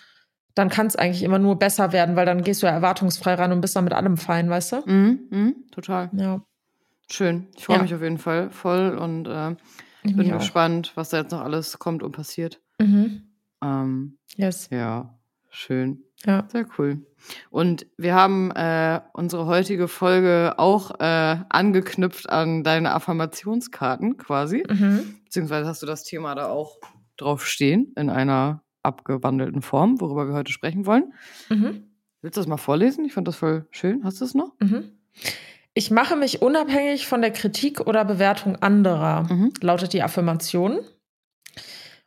dann 0.55 0.69
kann 0.71 0.87
es 0.87 0.97
eigentlich 0.97 1.23
immer 1.23 1.39
nur 1.39 1.59
besser 1.59 1.93
werden, 1.93 2.17
weil 2.17 2.25
dann 2.27 2.43
gehst 2.43 2.63
du 2.63 2.67
ja 2.67 2.73
erwartungsfrei 2.73 3.35
ran 3.35 3.53
und 3.53 3.61
bist 3.61 3.77
dann 3.77 3.85
mit 3.85 3.93
allem 3.93 4.17
fein, 4.17 4.49
weißt 4.49 4.73
du? 4.73 4.77
Mhm, 4.87 5.21
mhm, 5.31 5.55
total. 5.71 6.11
Ja. 6.15 6.41
Schön. 7.11 7.47
Ich 7.57 7.67
freue 7.67 7.77
Ja. 7.77 7.83
mich 7.83 7.95
auf 7.95 8.03
jeden 8.03 8.19
Fall 8.19 8.51
voll 8.51 8.97
und 8.97 9.29
äh, 9.29 9.55
bin 10.03 10.33
gespannt, 10.33 10.93
was 10.95 11.11
da 11.11 11.19
jetzt 11.19 11.31
noch 11.33 11.43
alles 11.43 11.79
kommt 11.79 12.03
und 12.03 12.13
passiert. 12.13 12.61
Mhm. 12.81 13.23
Ähm, 13.63 14.19
Yes. 14.37 14.69
ja, 14.71 15.15
schön. 15.51 16.03
Ja. 16.25 16.45
Sehr 16.51 16.67
cool. 16.79 17.05
Und 17.51 17.87
wir 17.99 18.15
haben 18.15 18.51
äh, 18.53 19.01
unsere 19.13 19.47
heutige 19.47 19.89
Folge 19.89 20.55
auch 20.57 20.99
äh, 21.01 21.37
angeknüpft 21.51 22.31
an 22.31 22.65
deine 22.65 22.95
Affirmationskarten 22.95 24.17
quasi. 24.17 24.65
Mhm. 24.69 25.17
Beziehungsweise 25.25 25.69
hast 25.69 25.83
du 25.83 25.87
das 25.87 26.05
Thema 26.05 26.35
da 26.35 26.47
auch 26.49 26.79
drauf 27.17 27.47
stehen 27.47 27.93
in 27.97 28.11
einer 28.11 28.63
abgewandelten 28.83 29.63
Form, 29.63 30.01
worüber 30.01 30.29
wir 30.29 30.35
heute 30.35 30.53
sprechen 30.53 30.87
wollen. 30.87 31.13
Mhm. 31.49 31.85
Willst 32.23 32.37
du 32.37 32.41
das 32.41 32.47
mal 32.49 32.57
vorlesen? 32.57 33.05
Ich 33.05 33.13
fand 33.13 33.27
das 33.29 33.37
voll 33.37 33.67
schön. 33.71 34.05
Hast 34.05 34.21
du 34.21 34.25
es 34.25 34.35
noch? 34.35 34.53
Mhm. 34.61 34.93
Ich 35.75 35.91
mache 35.91 36.17
mich 36.17 36.41
unabhängig 36.43 37.07
von 37.07 37.21
der 37.21 37.31
Kritik 37.33 37.81
oder 37.81 38.05
Bewertung 38.05 38.57
anderer, 38.57 39.25
Mhm. 39.31 39.53
lautet 39.61 39.93
die 39.93 40.03
Affirmation. 40.03 40.81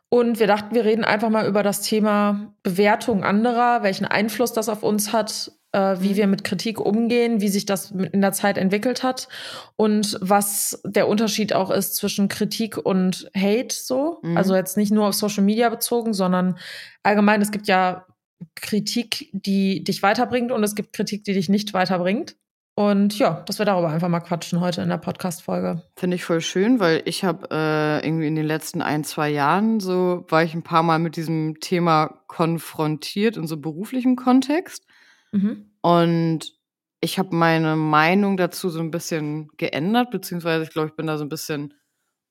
Und 0.08 0.40
wir 0.40 0.48
dachten, 0.48 0.74
wir 0.74 0.84
reden 0.84 1.04
einfach 1.04 1.28
mal 1.30 1.46
über 1.46 1.62
das 1.62 1.82
Thema 1.82 2.52
Bewertung 2.64 3.22
anderer, 3.22 3.84
welchen 3.84 4.06
Einfluss 4.06 4.52
das 4.52 4.68
auf 4.68 4.82
uns 4.82 5.12
hat, 5.12 5.52
äh, 5.72 5.96
wie 6.00 6.10
Mhm. 6.10 6.16
wir 6.16 6.26
mit 6.26 6.44
Kritik 6.44 6.80
umgehen, 6.80 7.40
wie 7.40 7.48
sich 7.48 7.66
das 7.66 7.90
in 7.90 8.20
der 8.20 8.32
Zeit 8.32 8.58
entwickelt 8.58 9.02
hat 9.02 9.28
und 9.76 10.18
was 10.20 10.80
der 10.84 11.08
Unterschied 11.08 11.52
auch 11.52 11.70
ist 11.70 11.94
zwischen 11.96 12.28
Kritik 12.28 12.76
und 12.76 13.30
Hate 13.36 13.74
so. 13.74 14.18
Mhm. 14.22 14.36
Also 14.36 14.54
jetzt 14.56 14.76
nicht 14.76 14.92
nur 14.92 15.06
auf 15.06 15.14
Social 15.14 15.44
Media 15.44 15.68
bezogen, 15.68 16.12
sondern 16.12 16.58
allgemein, 17.02 17.40
es 17.40 17.50
gibt 17.50 17.68
ja 17.68 18.06
Kritik, 18.54 19.28
die 19.32 19.84
dich 19.84 20.02
weiterbringt 20.02 20.50
und 20.50 20.64
es 20.64 20.74
gibt 20.74 20.92
Kritik, 20.92 21.24
die 21.24 21.34
dich 21.34 21.48
nicht 21.48 21.74
weiterbringt. 21.74 22.36
Und 22.74 23.18
ja, 23.18 23.42
dass 23.46 23.58
wir 23.58 23.66
darüber 23.66 23.90
einfach 23.90 24.08
mal 24.08 24.20
quatschen 24.20 24.60
heute 24.60 24.80
in 24.80 24.88
der 24.88 24.96
Podcast-Folge. 24.96 25.82
Finde 25.96 26.14
ich 26.16 26.24
voll 26.24 26.40
schön, 26.40 26.80
weil 26.80 27.02
ich 27.04 27.24
habe 27.24 27.48
äh, 27.50 28.06
irgendwie 28.06 28.28
in 28.28 28.36
den 28.36 28.46
letzten 28.46 28.80
ein, 28.80 29.04
zwei 29.04 29.28
Jahren 29.28 29.80
so, 29.80 30.24
war 30.28 30.42
ich 30.44 30.54
ein 30.54 30.62
paar 30.62 30.82
Mal 30.82 30.98
mit 30.98 31.16
diesem 31.16 31.60
Thema 31.60 32.22
konfrontiert 32.26 33.36
in 33.36 33.46
so 33.46 33.58
beruflichem 33.58 34.16
Kontext. 34.16 34.86
Mhm. 35.32 35.70
Und 35.82 36.52
ich 37.00 37.18
habe 37.18 37.34
meine 37.34 37.76
Meinung 37.76 38.36
dazu 38.36 38.68
so 38.68 38.80
ein 38.80 38.90
bisschen 38.90 39.48
geändert, 39.56 40.10
beziehungsweise 40.10 40.64
ich 40.64 40.70
glaube, 40.70 40.88
ich 40.88 40.96
bin 40.96 41.06
da 41.06 41.16
so 41.16 41.24
ein 41.24 41.28
bisschen 41.30 41.74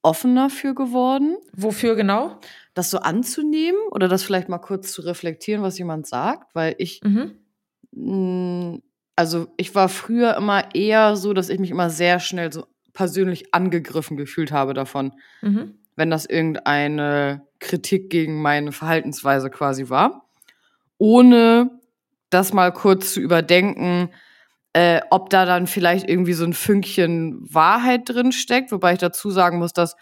offener 0.01 0.49
für 0.49 0.73
geworden, 0.75 1.37
Wofür 1.53 1.95
genau? 1.95 2.39
das 2.73 2.89
so 2.89 2.99
anzunehmen 2.99 3.79
oder 3.91 4.07
das 4.07 4.23
vielleicht 4.23 4.47
mal 4.47 4.59
kurz 4.59 4.91
zu 4.93 5.01
reflektieren, 5.01 5.61
was 5.63 5.77
jemand 5.77 6.07
sagt, 6.07 6.53
weil 6.55 6.75
ich 6.77 7.01
Mhm. 7.03 7.35
Mm, 7.91 8.81
Also 9.15 9.47
ich 9.57 9.75
war 9.75 9.89
früher 9.89 10.37
immer 10.37 10.73
eher 10.73 11.17
so, 11.17 11.33
dass 11.33 11.49
ich 11.49 11.59
mich 11.59 11.71
immer 11.71 11.89
sehr 11.89 12.19
schnell 12.21 12.53
so 12.53 12.65
persönlich 12.93 13.53
angegriffen 13.53 14.15
gefühlt 14.15 14.51
habe 14.53 14.73
davon, 14.73 15.11
Mhm. 15.41 15.73
wenn 15.97 16.09
das 16.09 16.25
irgendeine 16.25 17.45
Kritik 17.59 18.09
gegen 18.09 18.41
meine 18.41 18.71
Verhaltensweise 18.71 19.49
quasi 19.49 19.89
war, 19.89 20.29
ohne 20.97 21.78
das 22.29 22.53
mal 22.53 22.71
kurz 22.71 23.13
zu 23.13 23.19
überdenken, 23.19 24.09
äh, 24.73 25.01
ob 25.09 25.29
da 25.29 25.45
dann 25.45 25.67
vielleicht 25.67 26.07
irgendwie 26.07 26.33
so 26.33 26.43
ein 26.43 26.53
Fünkchen 26.53 27.39
Wahrheit 27.41 28.01
drin 28.05 28.31
steckt, 28.31 28.71
wobei 28.71 28.93
ich 28.93 28.99
dazu 28.99 29.31
sagen 29.31 29.57
muss, 29.59 29.73
dass 29.73 29.95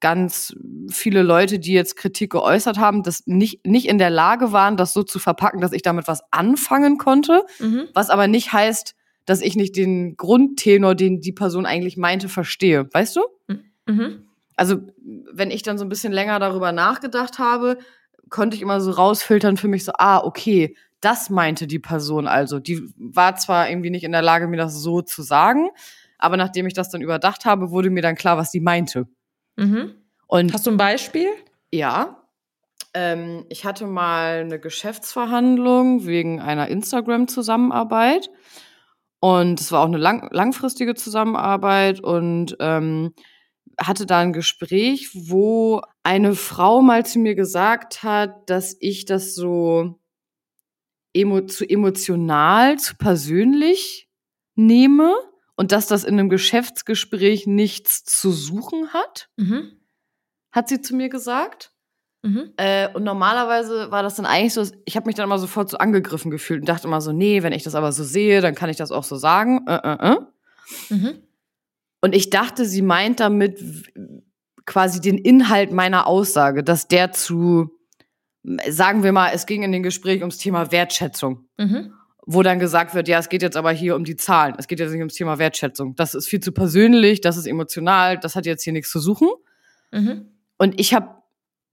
ganz 0.00 0.54
viele 0.90 1.22
Leute, 1.22 1.58
die 1.58 1.72
jetzt 1.72 1.96
Kritik 1.96 2.32
geäußert 2.32 2.78
haben, 2.78 3.02
das 3.02 3.22
nicht, 3.26 3.66
nicht 3.66 3.88
in 3.88 3.98
der 3.98 4.10
Lage 4.10 4.52
waren, 4.52 4.76
das 4.76 4.92
so 4.92 5.02
zu 5.02 5.18
verpacken, 5.18 5.60
dass 5.60 5.72
ich 5.72 5.82
damit 5.82 6.06
was 6.08 6.22
anfangen 6.30 6.98
konnte. 6.98 7.42
Mhm. 7.58 7.88
Was 7.94 8.10
aber 8.10 8.26
nicht 8.26 8.52
heißt, 8.52 8.94
dass 9.24 9.40
ich 9.40 9.56
nicht 9.56 9.76
den 9.76 10.16
Grundtenor, 10.16 10.94
den 10.94 11.20
die 11.20 11.32
Person 11.32 11.64
eigentlich 11.64 11.96
meinte, 11.96 12.28
verstehe. 12.28 12.86
Weißt 12.92 13.16
du? 13.16 13.22
Mhm. 13.86 14.24
Also, 14.56 14.80
wenn 15.32 15.50
ich 15.50 15.62
dann 15.62 15.78
so 15.78 15.84
ein 15.84 15.88
bisschen 15.88 16.12
länger 16.12 16.38
darüber 16.38 16.72
nachgedacht 16.72 17.38
habe, 17.38 17.78
konnte 18.28 18.56
ich 18.56 18.62
immer 18.62 18.80
so 18.80 18.90
rausfiltern 18.90 19.56
für 19.56 19.68
mich 19.68 19.84
so, 19.84 19.92
ah, 19.98 20.18
okay, 20.18 20.76
das 21.04 21.30
meinte 21.30 21.66
die 21.66 21.78
Person 21.78 22.26
also. 22.26 22.58
Die 22.58 22.82
war 22.96 23.36
zwar 23.36 23.68
irgendwie 23.68 23.90
nicht 23.90 24.04
in 24.04 24.12
der 24.12 24.22
Lage, 24.22 24.46
mir 24.48 24.56
das 24.56 24.74
so 24.74 25.02
zu 25.02 25.22
sagen, 25.22 25.68
aber 26.18 26.36
nachdem 26.36 26.66
ich 26.66 26.74
das 26.74 26.90
dann 26.90 27.02
überdacht 27.02 27.44
habe, 27.44 27.70
wurde 27.70 27.90
mir 27.90 28.02
dann 28.02 28.14
klar, 28.14 28.36
was 28.36 28.50
die 28.50 28.60
meinte. 28.60 29.06
Mhm. 29.56 29.94
Und 30.26 30.52
Hast 30.52 30.66
du 30.66 30.70
ein 30.70 30.76
Beispiel? 30.76 31.28
ja, 31.72 32.24
ähm, 32.94 33.44
ich 33.48 33.64
hatte 33.64 33.86
mal 33.86 34.40
eine 34.40 34.60
Geschäftsverhandlung 34.60 36.06
wegen 36.06 36.40
einer 36.40 36.68
Instagram-Zusammenarbeit. 36.68 38.30
Und 39.20 39.60
es 39.60 39.72
war 39.72 39.80
auch 39.80 39.86
eine 39.86 39.96
lang 39.96 40.28
langfristige 40.32 40.94
Zusammenarbeit 40.94 42.00
und 42.00 42.56
ähm, 42.60 43.14
hatte 43.80 44.06
da 44.06 44.20
ein 44.20 44.32
Gespräch, 44.32 45.10
wo 45.14 45.80
eine 46.02 46.34
Frau 46.34 46.82
mal 46.82 47.04
zu 47.04 47.18
mir 47.18 47.34
gesagt 47.34 48.02
hat, 48.02 48.48
dass 48.50 48.76
ich 48.80 49.06
das 49.06 49.34
so 49.34 49.98
emo 51.14 51.42
zu 51.42 51.68
emotional, 51.68 52.78
zu 52.78 52.96
persönlich 52.96 54.08
nehme 54.56 55.14
und 55.56 55.72
dass 55.72 55.86
das 55.86 56.04
in 56.04 56.14
einem 56.18 56.28
Geschäftsgespräch 56.28 57.46
nichts 57.46 58.04
zu 58.04 58.30
suchen 58.32 58.92
hat, 58.92 59.28
Mhm. 59.36 59.72
hat 60.52 60.68
sie 60.68 60.80
zu 60.80 60.94
mir 60.94 61.08
gesagt. 61.08 61.72
Mhm. 62.22 62.52
Äh, 62.56 62.88
und 62.94 63.04
normalerweise 63.04 63.90
war 63.90 64.02
das 64.02 64.14
dann 64.16 64.26
eigentlich 64.26 64.54
so, 64.54 64.64
ich 64.86 64.96
habe 64.96 65.06
mich 65.06 65.14
dann 65.14 65.26
immer 65.26 65.38
sofort 65.38 65.68
so 65.68 65.76
angegriffen 65.76 66.30
gefühlt 66.30 66.60
und 66.60 66.68
dachte 66.68 66.86
immer 66.88 67.00
so, 67.00 67.12
nee, 67.12 67.42
wenn 67.42 67.52
ich 67.52 67.62
das 67.64 67.74
aber 67.74 67.92
so 67.92 68.02
sehe, 68.02 68.40
dann 68.40 68.54
kann 68.54 68.70
ich 68.70 68.76
das 68.78 68.90
auch 68.92 69.04
so 69.04 69.16
sagen. 69.16 69.66
Äh, 69.68 69.74
äh, 69.76 70.12
äh. 70.12 70.16
Mhm. 70.88 71.22
Und 72.00 72.14
ich 72.14 72.30
dachte, 72.30 72.64
sie 72.64 72.82
meint 72.82 73.20
damit 73.20 73.60
quasi 74.66 75.00
den 75.00 75.18
Inhalt 75.18 75.72
meiner 75.72 76.06
Aussage, 76.06 76.64
dass 76.64 76.88
der 76.88 77.12
zu, 77.12 77.73
sagen 78.68 79.02
wir 79.02 79.12
mal, 79.12 79.30
es 79.32 79.46
ging 79.46 79.62
in 79.62 79.72
dem 79.72 79.82
Gespräch 79.82 80.20
ums 80.20 80.38
Thema 80.38 80.70
Wertschätzung, 80.70 81.46
Mhm. 81.58 81.92
wo 82.26 82.42
dann 82.42 82.58
gesagt 82.58 82.94
wird, 82.94 83.08
ja, 83.08 83.18
es 83.18 83.28
geht 83.28 83.42
jetzt 83.42 83.56
aber 83.56 83.72
hier 83.72 83.96
um 83.96 84.04
die 84.04 84.16
Zahlen, 84.16 84.54
es 84.58 84.68
geht 84.68 84.80
jetzt 84.80 84.90
nicht 84.90 85.00
ums 85.00 85.14
Thema 85.14 85.38
Wertschätzung. 85.38 85.94
Das 85.96 86.14
ist 86.14 86.28
viel 86.28 86.40
zu 86.40 86.52
persönlich, 86.52 87.20
das 87.20 87.36
ist 87.36 87.46
emotional, 87.46 88.18
das 88.18 88.36
hat 88.36 88.46
jetzt 88.46 88.62
hier 88.62 88.72
nichts 88.72 88.90
zu 88.90 89.00
suchen. 89.00 89.28
Mhm. 89.92 90.26
Und 90.58 90.78
ich 90.80 90.94
habe 90.94 91.08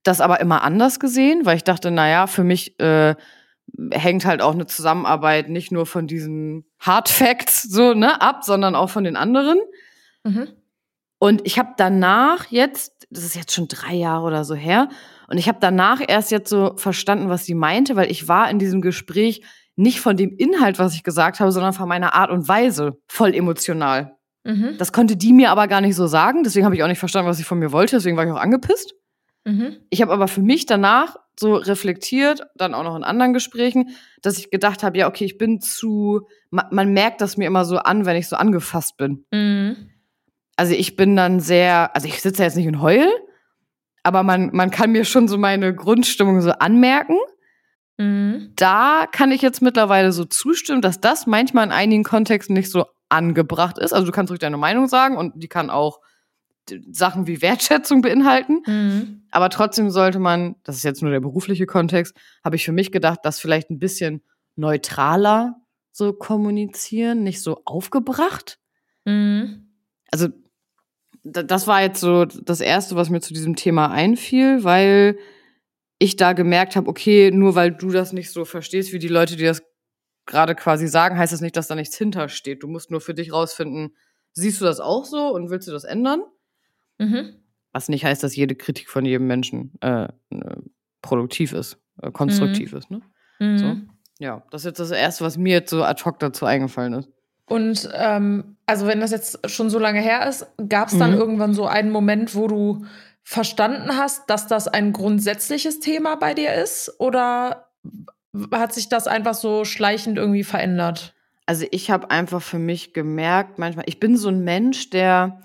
das 0.03 0.21
aber 0.21 0.39
immer 0.39 0.63
anders 0.63 0.99
gesehen, 0.99 1.45
weil 1.45 1.57
ich 1.57 1.63
dachte, 1.63 1.91
naja, 1.91 2.25
für 2.27 2.43
mich 2.43 2.79
äh, 2.79 3.15
hängt 3.91 4.25
halt 4.25 4.41
auch 4.41 4.53
eine 4.53 4.65
Zusammenarbeit 4.65 5.49
nicht 5.49 5.71
nur 5.71 5.85
von 5.85 6.07
diesen 6.07 6.65
Hard 6.79 7.09
Facts 7.09 7.61
so 7.63 7.93
ne 7.93 8.21
ab, 8.21 8.43
sondern 8.43 8.75
auch 8.75 8.89
von 8.89 9.03
den 9.03 9.15
anderen. 9.15 9.59
Mhm. 10.23 10.47
Und 11.19 11.41
ich 11.45 11.59
habe 11.59 11.73
danach 11.77 12.47
jetzt, 12.49 13.07
das 13.11 13.23
ist 13.23 13.35
jetzt 13.35 13.53
schon 13.53 13.67
drei 13.67 13.93
Jahre 13.93 14.25
oder 14.25 14.43
so 14.43 14.55
her, 14.55 14.89
und 15.31 15.37
ich 15.37 15.47
habe 15.47 15.59
danach 15.61 16.01
erst 16.05 16.29
jetzt 16.29 16.49
so 16.49 16.73
verstanden, 16.75 17.29
was 17.29 17.45
sie 17.45 17.55
meinte, 17.55 17.95
weil 17.95 18.11
ich 18.11 18.27
war 18.27 18.49
in 18.49 18.59
diesem 18.59 18.81
Gespräch 18.81 19.41
nicht 19.77 20.01
von 20.01 20.17
dem 20.17 20.35
Inhalt, 20.35 20.77
was 20.77 20.93
ich 20.93 21.03
gesagt 21.03 21.39
habe, 21.39 21.53
sondern 21.53 21.71
von 21.71 21.87
meiner 21.87 22.13
Art 22.13 22.31
und 22.31 22.49
Weise 22.49 22.99
voll 23.07 23.33
emotional. 23.33 24.17
Mhm. 24.43 24.75
Das 24.77 24.91
konnte 24.91 25.15
die 25.15 25.31
mir 25.31 25.49
aber 25.49 25.69
gar 25.69 25.79
nicht 25.79 25.95
so 25.95 26.05
sagen, 26.05 26.43
deswegen 26.43 26.65
habe 26.65 26.75
ich 26.75 26.83
auch 26.83 26.89
nicht 26.89 26.99
verstanden, 26.99 27.29
was 27.29 27.37
sie 27.37 27.45
von 27.45 27.59
mir 27.59 27.71
wollte, 27.71 27.95
deswegen 27.95 28.17
war 28.17 28.25
ich 28.25 28.31
auch 28.31 28.41
angepisst. 28.41 28.93
Mhm. 29.45 29.77
Ich 29.89 30.01
habe 30.01 30.11
aber 30.11 30.27
für 30.27 30.41
mich 30.41 30.65
danach 30.65 31.15
so 31.39 31.55
reflektiert, 31.55 32.41
dann 32.55 32.73
auch 32.73 32.83
noch 32.83 32.97
in 32.97 33.05
anderen 33.05 33.31
Gesprächen, 33.31 33.95
dass 34.21 34.37
ich 34.37 34.51
gedacht 34.51 34.83
habe, 34.83 34.97
ja, 34.97 35.07
okay, 35.07 35.23
ich 35.23 35.37
bin 35.37 35.61
zu, 35.61 36.27
man, 36.49 36.65
man 36.71 36.91
merkt 36.91 37.21
das 37.21 37.37
mir 37.37 37.47
immer 37.47 37.63
so 37.63 37.77
an, 37.77 38.05
wenn 38.05 38.17
ich 38.17 38.27
so 38.27 38.35
angefasst 38.35 38.97
bin. 38.97 39.23
Mhm. 39.31 39.91
Also 40.57 40.73
ich 40.73 40.97
bin 40.97 41.15
dann 41.15 41.39
sehr, 41.39 41.95
also 41.95 42.09
ich 42.09 42.21
sitze 42.21 42.43
jetzt 42.43 42.57
nicht 42.57 42.67
und 42.67 42.81
heul, 42.81 43.07
aber 44.03 44.23
man, 44.23 44.49
man 44.53 44.71
kann 44.71 44.91
mir 44.91 45.05
schon 45.05 45.27
so 45.27 45.37
meine 45.37 45.73
Grundstimmung 45.75 46.41
so 46.41 46.51
anmerken. 46.51 47.17
Mhm. 47.97 48.53
Da 48.55 49.05
kann 49.11 49.31
ich 49.31 49.41
jetzt 49.41 49.61
mittlerweile 49.61 50.11
so 50.11 50.25
zustimmen, 50.25 50.81
dass 50.81 50.99
das 50.99 51.27
manchmal 51.27 51.65
in 51.65 51.71
einigen 51.71 52.03
Kontexten 52.03 52.53
nicht 52.53 52.71
so 52.71 52.85
angebracht 53.09 53.77
ist. 53.77 53.93
Also 53.93 54.05
du 54.05 54.11
kannst 54.11 54.31
ruhig 54.31 54.39
deine 54.39 54.57
Meinung 54.57 54.87
sagen 54.87 55.17
und 55.17 55.33
die 55.35 55.47
kann 55.47 55.69
auch 55.69 55.99
Sachen 56.91 57.27
wie 57.27 57.41
Wertschätzung 57.41 58.01
beinhalten. 58.01 58.61
Mhm. 58.65 59.23
Aber 59.31 59.49
trotzdem 59.49 59.89
sollte 59.89 60.19
man, 60.19 60.55
das 60.63 60.77
ist 60.77 60.83
jetzt 60.83 61.01
nur 61.01 61.11
der 61.11 61.19
berufliche 61.19 61.65
Kontext, 61.65 62.15
habe 62.43 62.55
ich 62.55 62.65
für 62.65 62.71
mich 62.71 62.91
gedacht, 62.91 63.19
das 63.23 63.39
vielleicht 63.39 63.69
ein 63.69 63.79
bisschen 63.79 64.23
neutraler 64.55 65.55
so 65.91 66.13
kommunizieren, 66.13 67.23
nicht 67.23 67.41
so 67.41 67.61
aufgebracht. 67.65 68.59
Mhm. 69.05 69.67
Also 70.11 70.29
das 71.23 71.67
war 71.67 71.81
jetzt 71.81 71.99
so 71.99 72.25
das 72.25 72.61
Erste, 72.61 72.95
was 72.95 73.09
mir 73.09 73.21
zu 73.21 73.33
diesem 73.33 73.55
Thema 73.55 73.91
einfiel, 73.91 74.63
weil 74.63 75.17
ich 75.99 76.15
da 76.15 76.33
gemerkt 76.33 76.75
habe, 76.75 76.89
okay, 76.89 77.29
nur 77.31 77.53
weil 77.55 77.71
du 77.71 77.91
das 77.91 78.11
nicht 78.11 78.31
so 78.31 78.43
verstehst, 78.43 78.91
wie 78.91 78.99
die 78.99 79.07
Leute, 79.07 79.35
die 79.35 79.43
das 79.43 79.61
gerade 80.25 80.55
quasi 80.55 80.87
sagen, 80.87 81.17
heißt 81.17 81.33
das 81.33 81.41
nicht, 81.41 81.55
dass 81.55 81.67
da 81.67 81.75
nichts 81.75 81.95
hintersteht. 81.95 82.63
Du 82.63 82.67
musst 82.67 82.89
nur 82.89 83.01
für 83.01 83.13
dich 83.13 83.31
rausfinden, 83.31 83.95
siehst 84.33 84.61
du 84.61 84.65
das 84.65 84.79
auch 84.79 85.05
so 85.05 85.33
und 85.33 85.49
willst 85.49 85.67
du 85.67 85.71
das 85.71 85.83
ändern? 85.83 86.23
Mhm. 86.97 87.35
Was 87.71 87.87
nicht 87.87 88.03
heißt, 88.03 88.23
dass 88.23 88.35
jede 88.35 88.55
Kritik 88.55 88.89
von 88.89 89.05
jedem 89.05 89.27
Menschen 89.27 89.73
äh, 89.81 90.05
äh, 90.05 90.09
produktiv 91.01 91.53
ist, 91.53 91.77
äh, 92.01 92.11
konstruktiv 92.11 92.73
ist. 92.73 92.89
Ne? 92.89 93.01
Mhm. 93.39 93.57
So. 93.57 93.75
Ja, 94.19 94.43
das 94.51 94.61
ist 94.61 94.65
jetzt 94.65 94.79
das 94.79 94.91
Erste, 94.91 95.23
was 95.23 95.37
mir 95.37 95.53
jetzt 95.53 95.69
so 95.69 95.83
ad 95.83 96.03
hoc 96.03 96.19
dazu 96.19 96.45
eingefallen 96.45 96.93
ist. 96.93 97.09
Und 97.45 97.89
ähm, 97.93 98.57
also 98.71 98.87
wenn 98.87 99.01
das 99.01 99.11
jetzt 99.11 99.37
schon 99.51 99.69
so 99.69 99.79
lange 99.79 99.99
her 99.99 100.25
ist, 100.27 100.47
gab 100.69 100.87
es 100.87 100.97
dann 100.97 101.11
Mhm. 101.11 101.17
irgendwann 101.17 101.53
so 101.53 101.65
einen 101.67 101.91
Moment, 101.91 102.35
wo 102.35 102.47
du 102.47 102.85
verstanden 103.21 103.97
hast, 103.97 104.29
dass 104.29 104.47
das 104.47 104.69
ein 104.69 104.93
grundsätzliches 104.93 105.81
Thema 105.81 106.15
bei 106.15 106.33
dir 106.33 106.53
ist? 106.53 106.89
Oder 106.99 107.67
hat 108.53 108.73
sich 108.73 108.87
das 108.87 109.07
einfach 109.07 109.33
so 109.33 109.65
schleichend 109.65 110.17
irgendwie 110.17 110.45
verändert? 110.45 111.13
Also 111.45 111.65
ich 111.71 111.91
habe 111.91 112.09
einfach 112.11 112.41
für 112.41 112.59
mich 112.59 112.93
gemerkt, 112.93 113.59
manchmal, 113.59 113.83
ich 113.89 113.99
bin 113.99 114.15
so 114.15 114.29
ein 114.29 114.43
Mensch, 114.45 114.89
der, 114.89 115.41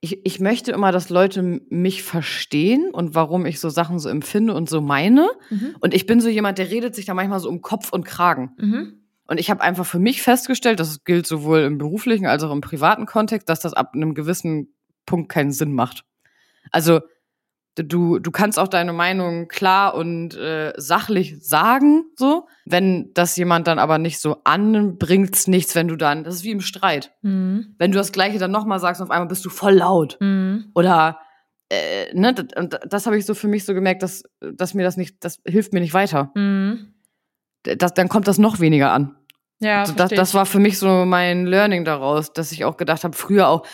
ich, 0.00 0.24
ich 0.24 0.38
möchte 0.38 0.70
immer, 0.70 0.92
dass 0.92 1.10
Leute 1.10 1.42
mich 1.68 2.04
verstehen 2.04 2.90
und 2.92 3.16
warum 3.16 3.44
ich 3.44 3.58
so 3.58 3.70
Sachen 3.70 3.98
so 3.98 4.08
empfinde 4.08 4.54
und 4.54 4.70
so 4.70 4.80
meine. 4.80 5.28
Mhm. 5.50 5.74
Und 5.80 5.94
ich 5.94 6.06
bin 6.06 6.20
so 6.20 6.28
jemand, 6.28 6.58
der 6.58 6.70
redet 6.70 6.94
sich 6.94 7.06
da 7.06 7.14
manchmal 7.14 7.40
so 7.40 7.48
um 7.48 7.60
Kopf 7.60 7.92
und 7.92 8.04
Kragen. 8.04 8.52
Mhm. 8.56 9.01
Und 9.32 9.38
ich 9.38 9.48
habe 9.48 9.62
einfach 9.62 9.86
für 9.86 9.98
mich 9.98 10.20
festgestellt, 10.20 10.78
das 10.78 11.04
gilt 11.04 11.26
sowohl 11.26 11.60
im 11.60 11.78
beruflichen 11.78 12.26
als 12.26 12.42
auch 12.42 12.52
im 12.52 12.60
privaten 12.60 13.06
Kontext, 13.06 13.48
dass 13.48 13.60
das 13.60 13.72
ab 13.72 13.92
einem 13.94 14.12
gewissen 14.12 14.74
Punkt 15.06 15.30
keinen 15.30 15.52
Sinn 15.52 15.72
macht. 15.72 16.04
Also 16.70 17.00
du, 17.76 18.18
du 18.18 18.30
kannst 18.30 18.58
auch 18.58 18.68
deine 18.68 18.92
Meinung 18.92 19.48
klar 19.48 19.94
und 19.94 20.36
äh, 20.36 20.74
sachlich 20.76 21.42
sagen, 21.42 22.04
so. 22.14 22.46
Wenn 22.66 23.14
das 23.14 23.34
jemand 23.36 23.68
dann 23.68 23.78
aber 23.78 23.96
nicht 23.96 24.20
so 24.20 24.36
anbringt's 24.44 25.46
nichts, 25.46 25.74
wenn 25.74 25.88
du 25.88 25.96
dann, 25.96 26.24
das 26.24 26.34
ist 26.34 26.44
wie 26.44 26.50
im 26.50 26.60
Streit. 26.60 27.14
Mhm. 27.22 27.74
Wenn 27.78 27.90
du 27.90 27.96
das 27.96 28.12
Gleiche 28.12 28.38
dann 28.38 28.50
nochmal 28.50 28.80
sagst, 28.80 29.00
auf 29.00 29.10
einmal 29.10 29.28
bist 29.28 29.46
du 29.46 29.48
voll 29.48 29.76
laut. 29.76 30.18
Mhm. 30.20 30.72
Oder, 30.74 31.18
äh, 31.70 32.12
ne, 32.12 32.34
das, 32.34 32.48
und 32.54 32.78
das 32.86 33.06
habe 33.06 33.16
ich 33.16 33.24
so 33.24 33.32
für 33.32 33.48
mich 33.48 33.64
so 33.64 33.72
gemerkt, 33.72 34.02
dass, 34.02 34.24
dass 34.40 34.74
mir 34.74 34.82
das 34.82 34.98
nicht, 34.98 35.24
das 35.24 35.40
hilft 35.46 35.72
mir 35.72 35.80
nicht 35.80 35.94
weiter. 35.94 36.32
Mhm. 36.34 36.92
Das, 37.62 37.94
dann 37.94 38.08
kommt 38.08 38.26
das 38.26 38.38
noch 38.38 38.60
weniger 38.60 38.92
an. 38.92 39.16
Ja, 39.62 39.86
So, 39.86 39.94
das, 39.94 40.10
das 40.10 40.34
war 40.34 40.44
für 40.44 40.58
mich 40.58 40.78
so 40.78 41.04
mein 41.04 41.46
Learning 41.46 41.84
daraus, 41.84 42.32
dass 42.32 42.52
ich 42.52 42.64
auch 42.64 42.76
gedacht 42.76 43.04
habe, 43.04 43.16
früher 43.16 43.48
auch, 43.48 43.64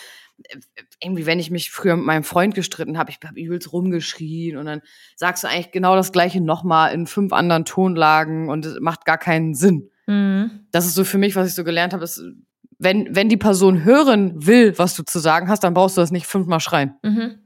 äh, 0.43 0.59
irgendwie, 1.03 1.27
wenn 1.27 1.39
ich 1.39 1.51
mich 1.51 1.71
früher 1.71 1.97
mit 1.97 2.05
meinem 2.05 2.25
Freund 2.25 2.55
gestritten 2.55 2.99
habe, 2.99 3.11
ich 3.11 3.19
habe 3.25 3.41
übelst 3.41 3.73
rumgeschrien 3.73 4.57
und 4.57 4.67
dann 4.67 4.83
sagst 5.17 5.45
du 5.45 5.49
eigentlich 5.49 5.71
genau 5.71 5.97
das 5.97 6.13
Gleiche 6.13 6.41
nochmal 6.41 6.93
in 6.93 7.07
fünf 7.07 7.33
anderen 7.33 7.65
Tonlagen 7.65 8.49
und 8.49 8.67
es 8.67 8.79
macht 8.81 9.05
gar 9.05 9.19
keinen 9.19 9.55
Sinn. 9.55 9.91
Mhm. 10.07 10.67
Das 10.73 10.87
ist 10.87 10.95
so 10.95 11.05
für 11.05 11.19
mich, 11.19 11.37
was 11.37 11.49
ich 11.49 11.55
so 11.55 11.65
gelernt 11.65 11.93
habe, 11.93 12.05
ist, 12.05 12.23
wenn, 12.79 13.15
wenn 13.15 13.29
die 13.29 13.37
Person 13.37 13.85
hören 13.85 14.47
will, 14.47 14.79
was 14.79 14.95
du 14.95 15.03
zu 15.05 15.19
sagen 15.19 15.49
hast, 15.49 15.65
dann 15.65 15.75
brauchst 15.75 15.97
du 15.97 16.01
das 16.01 16.11
nicht 16.11 16.27
fünfmal 16.27 16.61
schreien. 16.61 16.95
Mhm. 17.03 17.39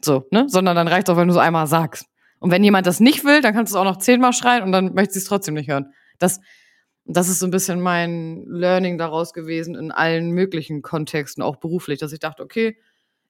So, 0.00 0.26
ne? 0.30 0.46
Sondern 0.48 0.76
dann 0.76 0.88
reicht 0.88 1.10
auch, 1.10 1.16
wenn 1.16 1.28
du 1.28 1.34
so 1.34 1.40
einmal 1.40 1.66
sagst. 1.66 2.06
Und 2.40 2.50
wenn 2.50 2.64
jemand 2.64 2.86
das 2.86 2.98
nicht 2.98 3.24
will, 3.24 3.40
dann 3.40 3.54
kannst 3.54 3.72
du 3.72 3.76
es 3.76 3.80
auch 3.80 3.84
noch 3.84 3.98
zehnmal 3.98 4.32
schreien 4.32 4.64
und 4.64 4.72
dann 4.72 4.94
möchte 4.94 5.14
sie 5.14 5.20
es 5.20 5.26
trotzdem 5.26 5.54
nicht 5.54 5.68
hören. 5.68 5.92
Das, 6.18 6.40
das 7.04 7.28
ist 7.28 7.40
so 7.40 7.46
ein 7.46 7.50
bisschen 7.50 7.80
mein 7.80 8.44
Learning 8.46 8.96
daraus 8.98 9.32
gewesen 9.32 9.74
in 9.74 9.90
allen 9.90 10.30
möglichen 10.30 10.82
Kontexten, 10.82 11.42
auch 11.42 11.56
beruflich, 11.56 11.98
dass 11.98 12.12
ich 12.12 12.20
dachte, 12.20 12.42
okay, 12.42 12.76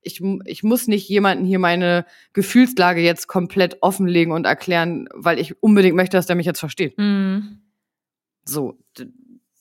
ich, 0.02 0.20
ich 0.44 0.62
muss 0.62 0.88
nicht 0.88 1.08
jemanden 1.08 1.44
hier 1.44 1.58
meine 1.60 2.04
Gefühlslage 2.32 3.00
jetzt 3.00 3.28
komplett 3.28 3.78
offenlegen 3.82 4.32
und 4.32 4.44
erklären, 4.46 5.08
weil 5.14 5.38
ich 5.38 5.62
unbedingt 5.62 5.94
möchte, 5.96 6.16
dass 6.16 6.26
der 6.26 6.36
mich 6.36 6.46
jetzt 6.46 6.58
versteht. 6.60 6.98
Mhm. 6.98 7.60
So, 8.44 8.78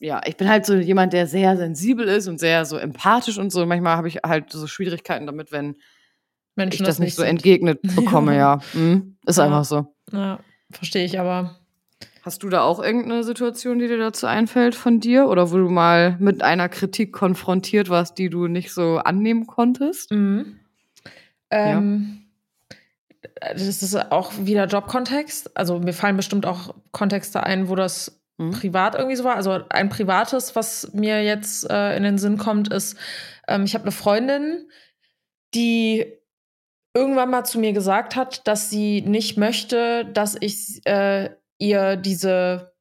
ja, 0.00 0.20
ich 0.26 0.36
bin 0.36 0.48
halt 0.48 0.66
so 0.66 0.74
jemand, 0.74 1.12
der 1.12 1.28
sehr 1.28 1.56
sensibel 1.56 2.08
ist 2.08 2.26
und 2.26 2.40
sehr 2.40 2.64
so 2.64 2.76
empathisch 2.76 3.38
und 3.38 3.50
so. 3.50 3.64
Manchmal 3.66 3.96
habe 3.96 4.08
ich 4.08 4.16
halt 4.26 4.50
so 4.50 4.66
Schwierigkeiten 4.66 5.26
damit, 5.26 5.52
wenn 5.52 5.76
Menschen 6.56 6.82
ich 6.82 6.86
das 6.86 6.98
nicht 6.98 7.14
so 7.14 7.22
entgegnet 7.22 7.80
bekomme, 7.94 8.36
ja. 8.36 8.60
Mhm. 8.74 9.16
Ist 9.24 9.38
Ja. 9.38 9.44
einfach 9.44 9.64
so. 9.64 9.94
Ja, 10.10 10.40
verstehe 10.72 11.04
ich 11.04 11.20
aber. 11.20 11.60
Hast 12.22 12.42
du 12.44 12.48
da 12.48 12.62
auch 12.62 12.80
irgendeine 12.82 13.24
Situation, 13.24 13.78
die 13.80 13.88
dir 13.88 13.98
dazu 13.98 14.26
einfällt 14.26 14.74
von 14.76 15.00
dir? 15.00 15.26
Oder 15.28 15.50
wo 15.50 15.56
du 15.56 15.68
mal 15.68 16.16
mit 16.20 16.42
einer 16.42 16.68
Kritik 16.68 17.12
konfrontiert 17.12 17.88
warst, 17.90 18.16
die 18.18 18.30
du 18.30 18.46
nicht 18.46 18.72
so 18.72 18.98
annehmen 18.98 19.46
konntest? 19.46 20.12
Mhm. 20.12 20.60
Ähm, 21.50 22.18
Das 23.40 23.62
ist 23.62 24.12
auch 24.12 24.32
wieder 24.38 24.66
Jobkontext. 24.66 25.56
Also 25.56 25.80
mir 25.80 25.92
fallen 25.92 26.16
bestimmt 26.16 26.46
auch 26.46 26.74
Kontexte 26.92 27.42
ein, 27.42 27.68
wo 27.68 27.74
das 27.74 28.20
Mhm. 28.38 28.52
privat 28.52 28.94
irgendwie 28.94 29.16
so 29.16 29.24
war. 29.24 29.36
Also 29.36 29.60
ein 29.68 29.88
privates, 29.88 30.56
was 30.56 30.92
mir 30.94 31.22
jetzt 31.22 31.68
äh, 31.70 31.96
in 31.96 32.02
den 32.02 32.18
Sinn 32.18 32.38
kommt, 32.38 32.72
ist, 32.72 32.96
ähm, 33.46 33.64
ich 33.64 33.74
habe 33.74 33.84
eine 33.84 33.92
Freundin, 33.92 34.68
die 35.54 36.06
irgendwann 36.94 37.30
mal 37.30 37.44
zu 37.44 37.58
mir 37.58 37.72
gesagt 37.72 38.16
hat, 38.16 38.46
dass 38.46 38.70
sie 38.70 39.02
nicht 39.02 39.36
möchte, 39.36 40.06
dass 40.06 40.36
ich 40.40 40.80
äh, 40.86 41.30
ihr 41.62 41.96
diese 41.96 42.72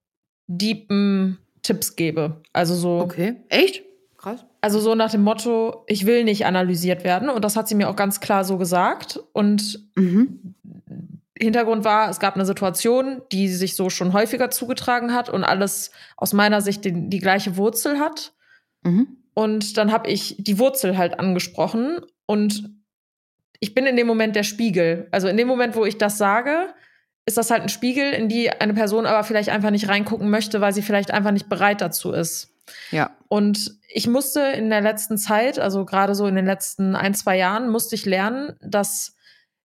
deepen 0.48 1.38
Tipps 1.64 1.96
gebe. 1.96 2.42
Also 2.54 2.76
so. 2.76 3.00
Okay. 3.00 3.36
Echt? 3.50 3.84
Krass. 4.18 4.46
Also 4.62 4.80
so 4.80 4.96
nach 4.96 5.12
dem 5.12 5.24
Motto, 5.24 5.84
ich 5.88 6.06
will 6.06 6.24
nicht 6.24 6.46
analysiert 6.46 7.04
werden. 7.04 7.30
Und 7.30 7.44
das 7.44 7.56
hat 7.56 7.68
sie 7.68 7.76
mir 7.76 7.90
auch 7.90 7.96
ganz 7.96 8.20
klar 8.20 8.44
so 8.44 8.58
gesagt. 8.58 9.20
Und 9.34 9.88
Mhm. 9.96 10.56
Hintergrund 11.40 11.84
war, 11.84 12.10
es 12.10 12.20
gab 12.20 12.36
eine 12.36 12.46
Situation, 12.46 13.22
die 13.32 13.48
sich 13.48 13.76
so 13.76 13.90
schon 13.90 14.14
häufiger 14.14 14.52
zugetragen 14.52 15.12
hat 15.12 15.28
und 15.28 15.44
alles 15.44 15.90
aus 16.16 16.34
meiner 16.34 16.62
Sicht 16.62 16.86
die, 16.86 17.10
die 17.10 17.18
gleiche 17.18 17.58
Wurzel 17.58 17.98
hat. 18.00 18.34
Mhm. 18.84 19.18
Und 19.34 19.78
dann 19.78 19.92
habe 19.92 20.08
ich 20.10 20.36
die 20.38 20.60
Wurzel 20.60 20.98
halt 21.00 21.20
angesprochen 21.20 22.00
und 22.28 22.70
ich 23.60 23.74
bin 23.74 23.88
in 23.88 23.96
dem 23.96 24.06
Moment 24.06 24.36
der 24.36 24.44
Spiegel. 24.44 25.08
Also 25.10 25.28
in 25.28 25.38
dem 25.38 25.48
Moment, 25.48 25.76
wo 25.76 25.84
ich 25.84 25.98
das 25.98 26.20
sage, 26.20 26.74
ist 27.32 27.38
das 27.38 27.50
halt 27.50 27.62
ein 27.62 27.70
Spiegel, 27.70 28.12
in 28.12 28.28
die 28.28 28.50
eine 28.52 28.74
Person 28.74 29.06
aber 29.06 29.24
vielleicht 29.24 29.50
einfach 29.50 29.72
nicht 29.72 29.88
reingucken 29.88 30.30
möchte, 30.30 30.60
weil 30.60 30.74
sie 30.74 30.82
vielleicht 30.82 31.12
einfach 31.12 31.32
nicht 31.32 31.48
bereit 31.48 31.80
dazu 31.80 32.12
ist. 32.12 32.50
Ja. 32.92 33.12
Und 33.30 33.78
ich 33.88 34.08
musste 34.08 34.42
in 34.42 34.70
der 34.70 34.82
letzten 34.82 35.18
Zeit, 35.18 35.58
also 35.60 35.86
gerade 35.86 36.14
so 36.14 36.28
in 36.28 36.36
den 36.36 36.46
letzten 36.46 36.96
ein, 36.96 37.14
zwei 37.14 37.38
Jahren, 37.38 37.70
musste 37.70 37.96
ich 37.96 38.06
lernen, 38.06 38.58
dass 38.62 39.16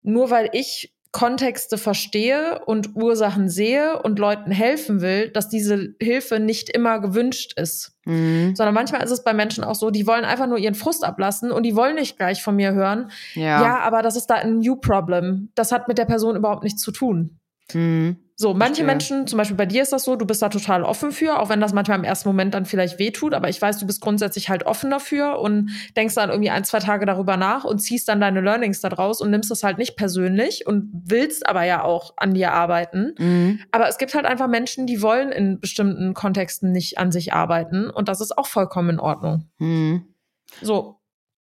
nur 0.01 0.29
weil 0.29 0.49
ich 0.53 0.93
Kontexte 1.11 1.77
verstehe 1.77 2.63
und 2.65 2.95
Ursachen 2.95 3.49
sehe 3.49 4.01
und 4.01 4.19
Leuten 4.19 4.51
helfen 4.51 5.01
will, 5.01 5.29
dass 5.29 5.49
diese 5.49 5.95
Hilfe 5.99 6.39
nicht 6.39 6.69
immer 6.69 6.99
gewünscht 6.99 7.53
ist. 7.55 7.97
Mhm. 8.05 8.55
Sondern 8.55 8.75
manchmal 8.75 9.03
ist 9.03 9.11
es 9.11 9.23
bei 9.23 9.33
Menschen 9.33 9.63
auch 9.63 9.75
so, 9.75 9.89
die 9.89 10.05
wollen 10.05 10.25
einfach 10.25 10.47
nur 10.47 10.57
ihren 10.57 10.75
Frust 10.75 11.03
ablassen 11.03 11.51
und 11.51 11.63
die 11.63 11.75
wollen 11.75 11.95
nicht 11.95 12.17
gleich 12.17 12.43
von 12.43 12.55
mir 12.55 12.73
hören, 12.73 13.09
Ja. 13.33 13.63
ja, 13.63 13.79
aber 13.79 14.01
das 14.01 14.15
ist 14.15 14.27
da 14.27 14.35
ein 14.35 14.59
New 14.59 14.75
Problem. 14.75 15.49
Das 15.55 15.71
hat 15.71 15.87
mit 15.87 15.97
der 15.97 16.05
Person 16.05 16.35
überhaupt 16.35 16.63
nichts 16.63 16.81
zu 16.81 16.91
tun. 16.91 17.39
Mhm. 17.73 18.17
So, 18.39 18.53
manche 18.53 18.83
Verstehe. 18.83 18.85
Menschen, 18.85 19.27
zum 19.27 19.37
Beispiel 19.37 19.57
bei 19.57 19.65
dir 19.65 19.81
ist 19.81 19.91
das 19.91 20.03
so, 20.03 20.15
du 20.15 20.27
bist 20.27 20.43
da 20.43 20.49
total 20.49 20.83
offen 20.83 21.11
für, 21.11 21.39
auch 21.39 21.49
wenn 21.49 21.59
das 21.59 21.73
manchmal 21.73 21.97
im 21.97 22.03
ersten 22.03 22.29
Moment 22.29 22.53
dann 22.53 22.65
vielleicht 22.65 22.99
wehtut, 22.99 23.33
aber 23.33 23.49
ich 23.49 23.59
weiß, 23.59 23.79
du 23.79 23.87
bist 23.87 23.99
grundsätzlich 23.99 24.47
halt 24.47 24.67
offen 24.67 24.91
dafür 24.91 25.39
und 25.39 25.71
denkst 25.95 26.13
dann 26.13 26.29
irgendwie 26.29 26.51
ein, 26.51 26.63
zwei 26.63 26.77
Tage 26.77 27.07
darüber 27.07 27.35
nach 27.35 27.63
und 27.63 27.79
ziehst 27.79 28.07
dann 28.07 28.21
deine 28.21 28.41
Learnings 28.41 28.79
da 28.79 28.89
draus 28.89 29.21
und 29.21 29.31
nimmst 29.31 29.49
das 29.49 29.63
halt 29.63 29.79
nicht 29.79 29.95
persönlich 29.95 30.67
und 30.67 30.91
willst 30.93 31.49
aber 31.49 31.63
ja 31.63 31.83
auch 31.83 32.13
an 32.17 32.35
dir 32.35 32.53
arbeiten. 32.53 33.15
Mhm. 33.17 33.59
Aber 33.71 33.87
es 33.87 33.97
gibt 33.97 34.13
halt 34.13 34.27
einfach 34.27 34.47
Menschen, 34.47 34.85
die 34.85 35.01
wollen 35.01 35.31
in 35.31 35.59
bestimmten 35.59 36.13
Kontexten 36.13 36.71
nicht 36.71 36.99
an 36.99 37.11
sich 37.11 37.33
arbeiten 37.33 37.89
und 37.89 38.07
das 38.07 38.21
ist 38.21 38.37
auch 38.37 38.45
vollkommen 38.45 38.91
in 38.91 38.99
Ordnung. 38.99 39.49
Mhm. 39.57 40.13
So. 40.61 40.96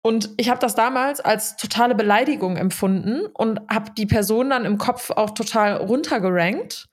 Und 0.05 0.29
ich 0.37 0.49
habe 0.51 0.59
das 0.59 0.75
damals 0.75 1.19
als 1.19 1.57
totale 1.57 1.95
Beleidigung 1.95 2.57
empfunden 2.57 3.25
und 3.33 3.59
habe 3.71 3.89
die 3.97 4.05
Person 4.05 4.51
dann 4.51 4.63
im 4.63 4.77
Kopf 4.77 5.09
auch 5.09 5.31
total 5.31 5.77
runtergerankt. 5.77 6.89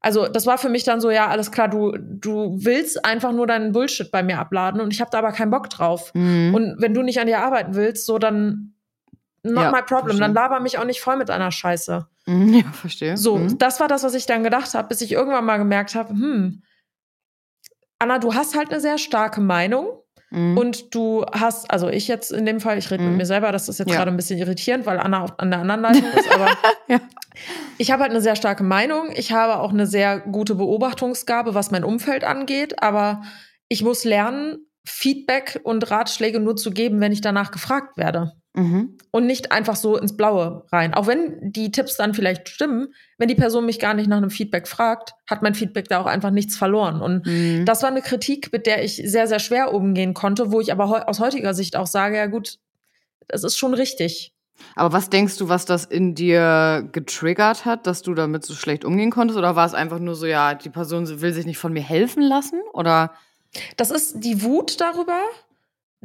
Also 0.00 0.26
das 0.26 0.46
war 0.46 0.58
für 0.58 0.68
mich 0.68 0.82
dann 0.82 1.00
so, 1.00 1.08
ja, 1.12 1.28
alles 1.28 1.52
klar, 1.52 1.68
du, 1.68 1.92
du 1.96 2.56
willst 2.58 3.04
einfach 3.04 3.30
nur 3.30 3.46
deinen 3.46 3.70
Bullshit 3.70 4.10
bei 4.10 4.24
mir 4.24 4.40
abladen 4.40 4.80
und 4.80 4.92
ich 4.92 5.00
habe 5.00 5.12
da 5.12 5.18
aber 5.18 5.30
keinen 5.30 5.52
Bock 5.52 5.70
drauf. 5.70 6.12
Mhm. 6.14 6.54
Und 6.56 6.74
wenn 6.82 6.92
du 6.92 7.02
nicht 7.02 7.20
an 7.20 7.28
dir 7.28 7.38
arbeiten 7.38 7.76
willst, 7.76 8.04
so 8.04 8.18
dann 8.18 8.74
not 9.44 9.62
Ja, 9.62 9.70
my 9.70 9.82
problem. 9.82 10.06
verstehe. 10.06 10.20
Dann 10.22 10.34
laber 10.34 10.58
mich 10.58 10.76
auch 10.78 10.84
nicht 10.84 11.00
voll 11.00 11.16
mit 11.18 11.30
einer 11.30 11.52
Scheiße. 11.52 12.08
Mhm. 12.26 12.52
Ja, 12.52 12.64
verstehe. 12.72 13.16
So, 13.16 13.36
Mhm. 13.38 13.58
das 13.58 13.78
war 13.78 13.86
das, 13.86 14.02
was 14.02 14.14
ich 14.14 14.26
dann 14.26 14.42
gedacht 14.42 14.74
habe, 14.74 14.88
bis 14.88 15.02
ich 15.02 15.12
irgendwann 15.12 15.44
mal 15.44 15.58
gemerkt 15.58 15.94
habe, 15.94 16.08
hm, 16.10 16.62
Anna, 18.00 18.18
du 18.18 18.34
hast 18.34 18.56
halt 18.56 18.72
eine 18.72 18.80
sehr 18.80 18.98
starke 18.98 19.40
Meinung. 19.40 19.86
Mhm. 20.30 20.58
Und 20.58 20.94
du 20.94 21.24
hast, 21.32 21.70
also 21.70 21.88
ich 21.88 22.08
jetzt 22.08 22.32
in 22.32 22.46
dem 22.46 22.60
Fall, 22.60 22.78
ich 22.78 22.90
rede 22.90 23.02
Mhm. 23.02 23.10
mit 23.10 23.18
mir 23.18 23.26
selber, 23.26 23.52
das 23.52 23.68
ist 23.68 23.78
jetzt 23.78 23.90
Ja. 23.90 23.96
gerade 23.96 24.10
ein 24.10 24.16
bisschen 24.16 24.38
irritierend, 24.38 24.84
weil 24.86 24.98
Anna 24.98 25.26
an 25.38 25.50
der 25.50 25.60
anderen 25.60 25.80
Leitung 25.82 26.02
ist, 26.16 26.30
aber 26.32 26.48
Ja. 26.88 27.00
ich 27.78 27.90
habe 27.92 28.02
halt 28.02 28.10
eine 28.10 28.20
sehr 28.20 28.36
starke 28.36 28.64
Meinung. 28.64 29.10
Ich 29.14 29.32
habe 29.32 29.58
auch 29.60 29.70
eine 29.70 29.86
sehr 29.86 30.18
gute 30.20 30.54
Beobachtungsgabe, 30.56 31.54
was 31.54 31.70
mein 31.70 31.84
Umfeld 31.84 32.24
angeht, 32.24 32.82
aber 32.82 33.22
ich 33.68 33.82
muss 33.82 34.04
lernen, 34.04 34.58
Feedback 34.88 35.60
und 35.64 35.90
Ratschläge 35.90 36.38
nur 36.40 36.56
zu 36.56 36.70
geben, 36.70 37.00
wenn 37.00 37.10
ich 37.12 37.20
danach 37.20 37.50
gefragt 37.50 37.96
werde. 37.96 38.32
Mhm. 38.56 38.96
Und 39.10 39.26
nicht 39.26 39.52
einfach 39.52 39.76
so 39.76 39.98
ins 39.98 40.16
Blaue 40.16 40.64
rein. 40.72 40.94
Auch 40.94 41.06
wenn 41.06 41.52
die 41.52 41.70
Tipps 41.70 41.96
dann 41.96 42.14
vielleicht 42.14 42.48
stimmen, 42.48 42.88
wenn 43.18 43.28
die 43.28 43.34
Person 43.34 43.66
mich 43.66 43.78
gar 43.78 43.92
nicht 43.92 44.08
nach 44.08 44.16
einem 44.16 44.30
Feedback 44.30 44.66
fragt, 44.66 45.12
hat 45.28 45.42
mein 45.42 45.54
Feedback 45.54 45.88
da 45.88 46.00
auch 46.00 46.06
einfach 46.06 46.30
nichts 46.30 46.56
verloren. 46.56 47.02
Und 47.02 47.26
mhm. 47.26 47.66
das 47.66 47.82
war 47.82 47.90
eine 47.90 48.00
Kritik, 48.00 48.52
mit 48.52 48.66
der 48.66 48.82
ich 48.82 48.96
sehr, 48.96 49.26
sehr 49.28 49.40
schwer 49.40 49.74
umgehen 49.74 50.14
konnte, 50.14 50.52
wo 50.52 50.60
ich 50.60 50.72
aber 50.72 51.06
aus 51.06 51.20
heutiger 51.20 51.52
Sicht 51.52 51.76
auch 51.76 51.86
sage, 51.86 52.16
ja 52.16 52.26
gut, 52.26 52.58
das 53.28 53.44
ist 53.44 53.58
schon 53.58 53.74
richtig. 53.74 54.32
Aber 54.74 54.92
was 54.94 55.10
denkst 55.10 55.36
du, 55.36 55.50
was 55.50 55.66
das 55.66 55.84
in 55.84 56.14
dir 56.14 56.88
getriggert 56.92 57.66
hat, 57.66 57.86
dass 57.86 58.00
du 58.00 58.14
damit 58.14 58.44
so 58.44 58.54
schlecht 58.54 58.86
umgehen 58.86 59.10
konntest? 59.10 59.38
Oder 59.38 59.54
war 59.54 59.66
es 59.66 59.74
einfach 59.74 59.98
nur 59.98 60.14
so, 60.14 60.24
ja, 60.24 60.54
die 60.54 60.70
Person 60.70 61.20
will 61.20 61.34
sich 61.34 61.44
nicht 61.44 61.58
von 61.58 61.74
mir 61.74 61.82
helfen 61.82 62.22
lassen? 62.22 62.60
Oder? 62.72 63.12
Das 63.76 63.90
ist 63.90 64.20
die 64.20 64.42
Wut 64.42 64.80
darüber, 64.80 65.20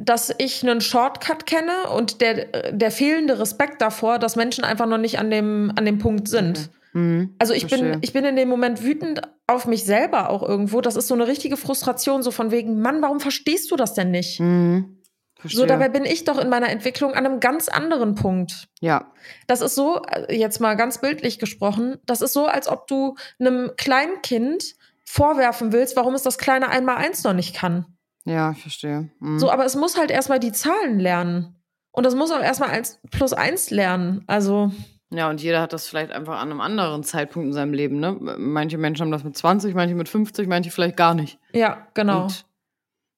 dass 0.04 0.34
ich 0.38 0.62
einen 0.62 0.80
Shortcut 0.80 1.46
kenne 1.46 1.90
und 1.94 2.20
der, 2.20 2.72
der 2.72 2.90
fehlende 2.90 3.38
Respekt 3.38 3.80
davor, 3.80 4.18
dass 4.18 4.36
Menschen 4.36 4.64
einfach 4.64 4.86
noch 4.86 4.98
nicht 4.98 5.18
an 5.18 5.30
dem, 5.30 5.72
an 5.76 5.84
dem 5.84 5.98
Punkt 5.98 6.28
sind. 6.28 6.58
Okay. 6.58 6.68
Mhm, 6.94 7.34
also 7.38 7.54
ich 7.54 7.66
bin, 7.68 7.98
ich 8.02 8.12
bin 8.12 8.24
in 8.24 8.36
dem 8.36 8.48
Moment 8.48 8.82
wütend 8.82 9.22
auf 9.46 9.66
mich 9.66 9.84
selber 9.84 10.28
auch 10.28 10.42
irgendwo. 10.42 10.80
Das 10.80 10.96
ist 10.96 11.08
so 11.08 11.14
eine 11.14 11.26
richtige 11.26 11.56
Frustration, 11.56 12.22
so 12.22 12.30
von 12.30 12.50
wegen, 12.50 12.80
Mann, 12.80 13.00
warum 13.00 13.20
verstehst 13.20 13.70
du 13.70 13.76
das 13.76 13.94
denn 13.94 14.10
nicht? 14.10 14.40
Mhm, 14.40 14.98
so, 15.44 15.66
dabei 15.66 15.88
bin 15.88 16.04
ich 16.04 16.24
doch 16.24 16.38
in 16.38 16.48
meiner 16.48 16.68
Entwicklung 16.68 17.14
an 17.14 17.26
einem 17.26 17.40
ganz 17.40 17.68
anderen 17.68 18.14
Punkt. 18.14 18.68
Ja. 18.80 19.12
Das 19.46 19.60
ist 19.60 19.74
so, 19.74 20.02
äh, 20.02 20.36
jetzt 20.36 20.60
mal 20.60 20.76
ganz 20.76 21.00
bildlich 21.00 21.38
gesprochen, 21.38 21.98
das 22.06 22.20
ist 22.20 22.32
so, 22.32 22.46
als 22.46 22.68
ob 22.68 22.86
du 22.86 23.16
einem 23.40 23.72
kleinen 23.76 24.22
Kind 24.22 24.76
vorwerfen 25.04 25.72
willst, 25.72 25.96
warum 25.96 26.14
es 26.14 26.22
das 26.22 26.38
kleine 26.38 26.68
Einmal-Eins 26.68 27.24
noch 27.24 27.32
nicht 27.34 27.56
kann. 27.56 27.86
Ja, 28.24 28.52
ich 28.52 28.62
verstehe. 28.62 29.10
Mhm. 29.20 29.38
So, 29.38 29.50
aber 29.50 29.64
es 29.64 29.76
muss 29.76 29.98
halt 29.98 30.10
erstmal 30.10 30.40
die 30.40 30.52
Zahlen 30.52 30.98
lernen. 30.98 31.56
Und 31.90 32.06
es 32.06 32.14
muss 32.14 32.30
auch 32.30 32.40
erstmal 32.40 32.70
eins 32.70 33.00
plus 33.10 33.32
eins 33.32 33.70
lernen. 33.70 34.24
Also. 34.26 34.72
Ja, 35.10 35.28
und 35.28 35.42
jeder 35.42 35.60
hat 35.60 35.74
das 35.74 35.88
vielleicht 35.88 36.10
einfach 36.10 36.40
an 36.40 36.50
einem 36.50 36.60
anderen 36.60 37.04
Zeitpunkt 37.04 37.48
in 37.48 37.52
seinem 37.52 37.74
Leben, 37.74 38.00
ne? 38.00 38.16
Manche 38.38 38.78
Menschen 38.78 39.02
haben 39.02 39.12
das 39.12 39.24
mit 39.24 39.36
20, 39.36 39.74
manche 39.74 39.94
mit 39.94 40.08
50, 40.08 40.48
manche 40.48 40.70
vielleicht 40.70 40.96
gar 40.96 41.14
nicht. 41.14 41.38
Ja, 41.52 41.86
genau. 41.92 42.24
Und 42.24 42.46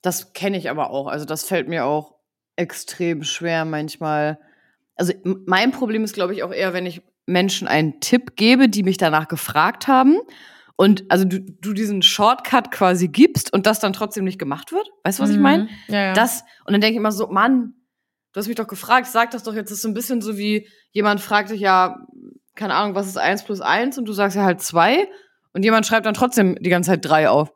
das 0.03 0.33
kenne 0.33 0.57
ich 0.57 0.71
aber 0.71 0.91
auch. 0.91 1.07
Also, 1.07 1.25
das 1.25 1.45
fällt 1.45 1.69
mir 1.69 1.85
auch 1.85 2.15
extrem 2.57 3.23
schwer 3.23 3.65
manchmal. 3.65 4.41
Also, 4.97 5.13
mein 5.23 5.71
Problem 5.71 6.03
ist, 6.03 6.15
glaube 6.15 6.35
ich, 6.35 6.43
auch 6.43 6.53
eher, 6.53 6.73
wenn 6.73 6.87
ich 6.87 7.03
Menschen 7.27 7.69
einen 7.69 8.01
Tipp 8.01 8.35
gebe, 8.35 8.69
die 8.69 8.83
mich 8.83 8.97
danach 8.97 9.29
gefragt 9.29 9.87
haben 9.87 10.19
und 10.77 11.05
also 11.09 11.25
du, 11.25 11.41
du 11.41 11.73
diesen 11.73 12.03
Shortcut 12.03 12.71
quasi 12.73 13.09
gibst 13.09 13.53
und 13.53 13.67
das 13.67 13.79
dann 13.79 13.93
trotzdem 13.93 14.25
nicht 14.25 14.39
gemacht 14.39 14.73
wird. 14.73 14.89
Weißt 15.05 15.19
du, 15.19 15.23
was 15.23 15.31
mhm. 15.31 15.37
ich 15.37 15.43
meine? 15.43 15.69
Ja, 15.89 16.05
ja. 16.07 16.13
Das, 16.15 16.43
und 16.65 16.73
dann 16.73 16.81
denke 16.81 16.95
ich 16.95 16.99
immer 16.99 17.13
so, 17.13 17.29
Mann, 17.29 17.75
du 18.33 18.39
hast 18.39 18.49
mich 18.49 18.57
doch 18.57 18.67
gefragt, 18.67 19.07
sag 19.07 19.31
das 19.31 19.45
doch 19.45 19.55
jetzt. 19.55 19.71
Das 19.71 19.79
ist 19.79 19.83
so 19.83 19.89
ein 19.89 19.95
bisschen 19.95 20.21
so 20.21 20.37
wie 20.37 20.69
jemand 20.91 21.21
fragt 21.21 21.51
dich 21.51 21.61
ja, 21.61 22.05
keine 22.57 22.75
Ahnung, 22.75 22.95
was 22.95 23.07
ist 23.07 23.19
eins 23.19 23.45
plus 23.45 23.61
eins 23.61 23.99
und 23.99 24.07
du 24.07 24.13
sagst 24.13 24.37
ja 24.37 24.45
halt 24.45 24.61
zwei 24.61 25.09
und 25.53 25.63
jemand 25.63 25.87
schreibt 25.87 26.07
dann 26.07 26.15
trotzdem 26.15 26.57
die 26.61 26.71
ganze 26.71 26.91
Zeit 26.91 27.05
drei 27.05 27.29
auf. 27.29 27.53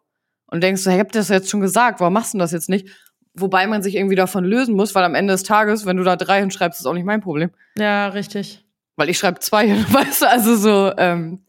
Und 0.46 0.62
denkst 0.62 0.84
du, 0.84 0.90
hey, 0.90 0.96
ich 0.96 1.00
hab 1.00 1.12
das 1.12 1.28
jetzt 1.28 1.50
schon 1.50 1.60
gesagt, 1.60 2.00
warum 2.00 2.14
machst 2.14 2.34
du 2.34 2.38
das 2.38 2.52
jetzt 2.52 2.68
nicht? 2.68 2.88
Wobei 3.34 3.66
man 3.66 3.82
sich 3.82 3.96
irgendwie 3.96 4.14
davon 4.14 4.44
lösen 4.44 4.74
muss, 4.74 4.94
weil 4.94 5.04
am 5.04 5.14
Ende 5.14 5.34
des 5.34 5.42
Tages, 5.42 5.84
wenn 5.84 5.96
du 5.96 6.04
da 6.04 6.16
drei 6.16 6.40
hinschreibst, 6.40 6.80
ist 6.80 6.86
auch 6.86 6.94
nicht 6.94 7.04
mein 7.04 7.20
Problem. 7.20 7.50
Ja, 7.76 8.08
richtig. 8.08 8.64
Weil 8.96 9.10
ich 9.10 9.18
schreibe 9.18 9.40
zwei, 9.40 9.68
weißt 9.92 10.22
du, 10.22 10.28
also 10.28 10.56
so, 10.56 10.92
ähm, 10.96 11.44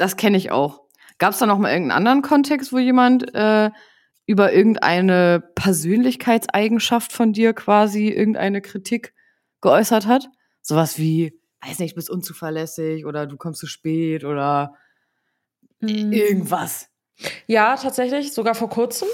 das 0.00 0.16
kenne 0.16 0.36
ich 0.36 0.50
auch. 0.50 0.82
Gab 1.18 1.32
es 1.32 1.38
da 1.38 1.46
noch 1.46 1.58
mal 1.58 1.70
irgendeinen 1.70 1.96
anderen 1.96 2.22
Kontext, 2.22 2.72
wo 2.72 2.78
jemand 2.78 3.34
äh, 3.34 3.70
über 4.26 4.52
irgendeine 4.52 5.42
Persönlichkeitseigenschaft 5.54 7.12
von 7.12 7.32
dir 7.32 7.52
quasi 7.52 8.08
irgendeine 8.08 8.62
Kritik 8.62 9.12
geäußert 9.60 10.06
hat? 10.06 10.28
Sowas 10.62 10.98
wie, 10.98 11.38
weiß 11.60 11.78
nicht, 11.80 11.92
du 11.92 11.96
bist 11.96 12.08
unzuverlässig 12.08 13.04
oder 13.04 13.26
du 13.26 13.36
kommst 13.36 13.60
zu 13.60 13.66
spät 13.66 14.24
oder 14.24 14.74
mhm. 15.80 16.12
irgendwas. 16.12 16.88
Ja, 17.46 17.76
tatsächlich, 17.76 18.32
sogar 18.32 18.54
vor 18.54 18.70
kurzem. 18.70 19.08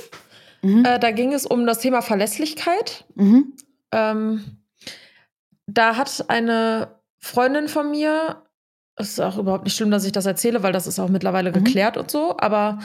Mhm. 0.62 0.85
Äh, 0.85 1.01
da 1.01 1.11
ging 1.11 1.33
es 1.33 1.44
um 1.44 1.66
das 1.66 1.81
Thema 1.81 2.03
Verlässlichkeit. 2.03 3.05
Mhm. 3.16 3.57
Ähm, 3.90 4.62
da 5.66 5.96
hat 5.96 6.27
eine 6.29 7.01
Freundin 7.18 7.66
von 7.66 7.90
mir 7.90 8.45
es 8.96 9.11
ist 9.11 9.20
auch 9.20 9.37
überhaupt 9.38 9.64
nicht 9.64 9.76
schlimm, 9.76 9.90
dass 9.90 10.04
ich 10.04 10.12
das 10.12 10.24
erzähle, 10.24 10.62
weil 10.62 10.72
das 10.72 10.87
ist 10.87 10.98
auch 10.98 11.09
mittlerweile 11.09 11.50
mhm. 11.50 11.64
geklärt 11.64 11.96
und 11.96 12.11
so. 12.11 12.37
Aber 12.38 12.78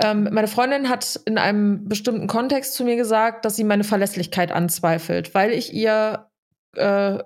ähm, 0.00 0.28
meine 0.32 0.48
Freundin 0.48 0.88
hat 0.88 1.20
in 1.24 1.38
einem 1.38 1.88
bestimmten 1.88 2.28
Kontext 2.28 2.74
zu 2.74 2.84
mir 2.84 2.96
gesagt, 2.96 3.44
dass 3.44 3.56
sie 3.56 3.64
meine 3.64 3.84
Verlässlichkeit 3.84 4.52
anzweifelt, 4.52 5.34
weil 5.34 5.50
ich 5.52 5.74
ihr, 5.74 6.26
äh, 6.76 7.18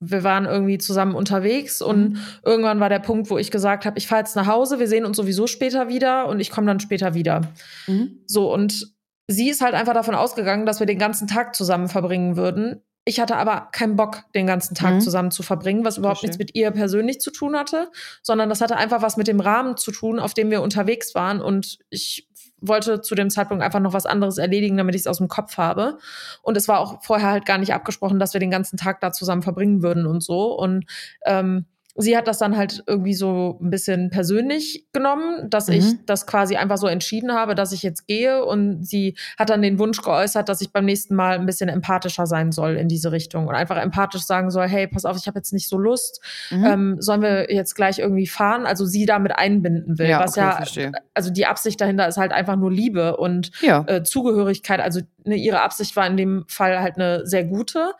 wir 0.00 0.24
waren 0.24 0.46
irgendwie 0.46 0.78
zusammen 0.78 1.14
unterwegs 1.14 1.80
und 1.80 2.14
mhm. 2.14 2.18
irgendwann 2.44 2.80
war 2.80 2.88
der 2.88 2.98
Punkt, 2.98 3.30
wo 3.30 3.38
ich 3.38 3.52
gesagt 3.52 3.86
habe, 3.86 3.96
ich 3.96 4.08
fahre 4.08 4.22
jetzt 4.22 4.34
nach 4.34 4.48
Hause, 4.48 4.80
wir 4.80 4.88
sehen 4.88 5.04
uns 5.04 5.16
sowieso 5.16 5.46
später 5.46 5.88
wieder 5.88 6.26
und 6.26 6.40
ich 6.40 6.50
komme 6.50 6.66
dann 6.66 6.80
später 6.80 7.14
wieder. 7.14 7.42
Mhm. 7.86 8.24
So 8.26 8.52
und 8.52 8.92
sie 9.28 9.48
ist 9.48 9.60
halt 9.60 9.74
einfach 9.74 9.94
davon 9.94 10.16
ausgegangen, 10.16 10.66
dass 10.66 10.80
wir 10.80 10.86
den 10.86 10.98
ganzen 10.98 11.28
Tag 11.28 11.54
zusammen 11.54 11.88
verbringen 11.88 12.36
würden. 12.36 12.82
Ich 13.04 13.18
hatte 13.18 13.36
aber 13.36 13.68
keinen 13.72 13.96
Bock, 13.96 14.24
den 14.34 14.46
ganzen 14.46 14.74
Tag 14.76 14.94
mhm. 14.94 15.00
zusammen 15.00 15.30
zu 15.32 15.42
verbringen, 15.42 15.84
was 15.84 15.98
überhaupt 15.98 16.22
nichts 16.22 16.38
mit 16.38 16.54
ihr 16.54 16.70
persönlich 16.70 17.20
zu 17.20 17.32
tun 17.32 17.56
hatte, 17.56 17.90
sondern 18.22 18.48
das 18.48 18.60
hatte 18.60 18.76
einfach 18.76 19.02
was 19.02 19.16
mit 19.16 19.26
dem 19.26 19.40
Rahmen 19.40 19.76
zu 19.76 19.90
tun, 19.90 20.20
auf 20.20 20.34
dem 20.34 20.50
wir 20.50 20.62
unterwegs 20.62 21.14
waren. 21.14 21.40
Und 21.40 21.78
ich 21.90 22.28
wollte 22.60 23.00
zu 23.00 23.16
dem 23.16 23.28
Zeitpunkt 23.28 23.64
einfach 23.64 23.80
noch 23.80 23.92
was 23.92 24.06
anderes 24.06 24.38
erledigen, 24.38 24.76
damit 24.76 24.94
ich 24.94 25.00
es 25.00 25.06
aus 25.08 25.18
dem 25.18 25.26
Kopf 25.26 25.56
habe. 25.58 25.98
Und 26.42 26.56
es 26.56 26.68
war 26.68 26.78
auch 26.78 27.02
vorher 27.02 27.30
halt 27.30 27.44
gar 27.44 27.58
nicht 27.58 27.74
abgesprochen, 27.74 28.20
dass 28.20 28.34
wir 28.34 28.40
den 28.40 28.52
ganzen 28.52 28.76
Tag 28.76 29.00
da 29.00 29.12
zusammen 29.12 29.42
verbringen 29.42 29.82
würden 29.82 30.06
und 30.06 30.22
so. 30.22 30.56
Und 30.56 30.84
ähm, 31.26 31.66
sie 31.94 32.16
hat 32.16 32.26
das 32.26 32.38
dann 32.38 32.56
halt 32.56 32.82
irgendwie 32.86 33.12
so 33.14 33.58
ein 33.60 33.70
bisschen 33.70 34.08
persönlich 34.08 34.86
genommen, 34.92 35.50
dass 35.50 35.68
mhm. 35.68 35.74
ich 35.74 35.84
das 36.06 36.26
quasi 36.26 36.56
einfach 36.56 36.78
so 36.78 36.86
entschieden 36.86 37.32
habe, 37.32 37.54
dass 37.54 37.72
ich 37.72 37.82
jetzt 37.82 38.06
gehe. 38.06 38.44
Und 38.44 38.84
sie 38.86 39.16
hat 39.38 39.50
dann 39.50 39.60
den 39.60 39.78
Wunsch 39.78 40.00
geäußert, 40.00 40.48
dass 40.48 40.62
ich 40.62 40.72
beim 40.72 40.86
nächsten 40.86 41.14
Mal 41.14 41.38
ein 41.38 41.44
bisschen 41.44 41.68
empathischer 41.68 42.26
sein 42.26 42.50
soll 42.50 42.76
in 42.76 42.88
diese 42.88 43.12
Richtung 43.12 43.46
und 43.46 43.54
einfach 43.54 43.76
empathisch 43.76 44.22
sagen 44.22 44.50
soll, 44.50 44.68
hey, 44.68 44.88
pass 44.88 45.04
auf, 45.04 45.16
ich 45.18 45.26
habe 45.26 45.38
jetzt 45.38 45.52
nicht 45.52 45.68
so 45.68 45.76
Lust. 45.76 46.22
Mhm. 46.50 46.64
Ähm, 46.64 46.96
sollen 47.00 47.20
wir 47.20 47.52
jetzt 47.52 47.74
gleich 47.74 47.98
irgendwie 47.98 48.26
fahren? 48.26 48.64
Also 48.64 48.86
sie 48.86 49.04
damit 49.04 49.36
einbinden 49.36 49.98
will. 49.98 50.08
Ja, 50.08 50.20
was 50.20 50.32
okay, 50.32 50.40
ja, 50.40 50.56
verstehe. 50.56 50.92
also 51.12 51.30
die 51.30 51.44
Absicht 51.44 51.80
dahinter 51.80 52.08
ist 52.08 52.16
halt 52.16 52.32
einfach 52.32 52.56
nur 52.56 52.72
Liebe 52.72 53.18
und 53.18 53.50
ja. 53.60 53.84
äh, 53.86 54.02
Zugehörigkeit. 54.02 54.80
Also 54.80 55.00
ne, 55.24 55.36
ihre 55.36 55.60
Absicht 55.62 55.96
war 55.96 56.06
in 56.06 56.16
dem 56.16 56.44
Fall 56.48 56.80
halt 56.80 56.96
eine 56.96 57.26
sehr 57.26 57.44
gute. 57.44 57.92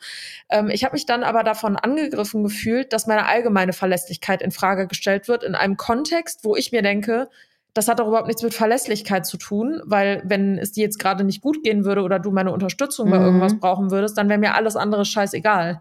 Ähm, 0.49 0.71
ich 0.71 0.85
habe 0.85 0.95
mich 0.95 1.07
dann 1.07 1.23
aber 1.25 1.43
davon 1.43 1.77
angegriffen 1.77 2.43
gefühlt, 2.43 2.93
dass 2.93 3.07
meine 3.07 3.27
allgemeine 3.27 3.73
Verlässlichkeit 3.73 4.43
in 4.43 4.51
Frage 4.51 4.87
gestellt 4.87 5.29
wird 5.29 5.43
in 5.43 5.55
einem 5.55 5.77
Kontext, 5.77 6.45
wo 6.45 6.57
ich 6.57 6.73
mir 6.73 6.83
denke, 6.83 7.29
das 7.75 7.89
hat 7.89 8.01
doch 8.01 8.09
überhaupt 8.09 8.27
nichts 8.27 8.43
mit 8.43 8.55
Verlässlichkeit 8.55 9.25
zu 9.25 9.39
tun, 9.39 9.81
weil 9.85 10.23
wenn 10.25 10.59
es 10.59 10.73
dir 10.73 10.85
jetzt 10.85 10.99
gerade 10.99 11.25
nicht 11.25 11.41
gut 11.41 11.63
gehen 11.63 11.85
würde 11.85 12.03
oder 12.03 12.19
du 12.19 12.31
meine 12.31 12.53
Unterstützung 12.53 13.07
mhm. 13.07 13.11
bei 13.11 13.19
irgendwas 13.19 13.59
brauchen 13.59 13.91
würdest, 13.91 14.19
dann 14.19 14.29
wäre 14.29 14.39
mir 14.39 14.55
alles 14.55 14.77
andere 14.77 15.05
scheißegal. 15.05 15.81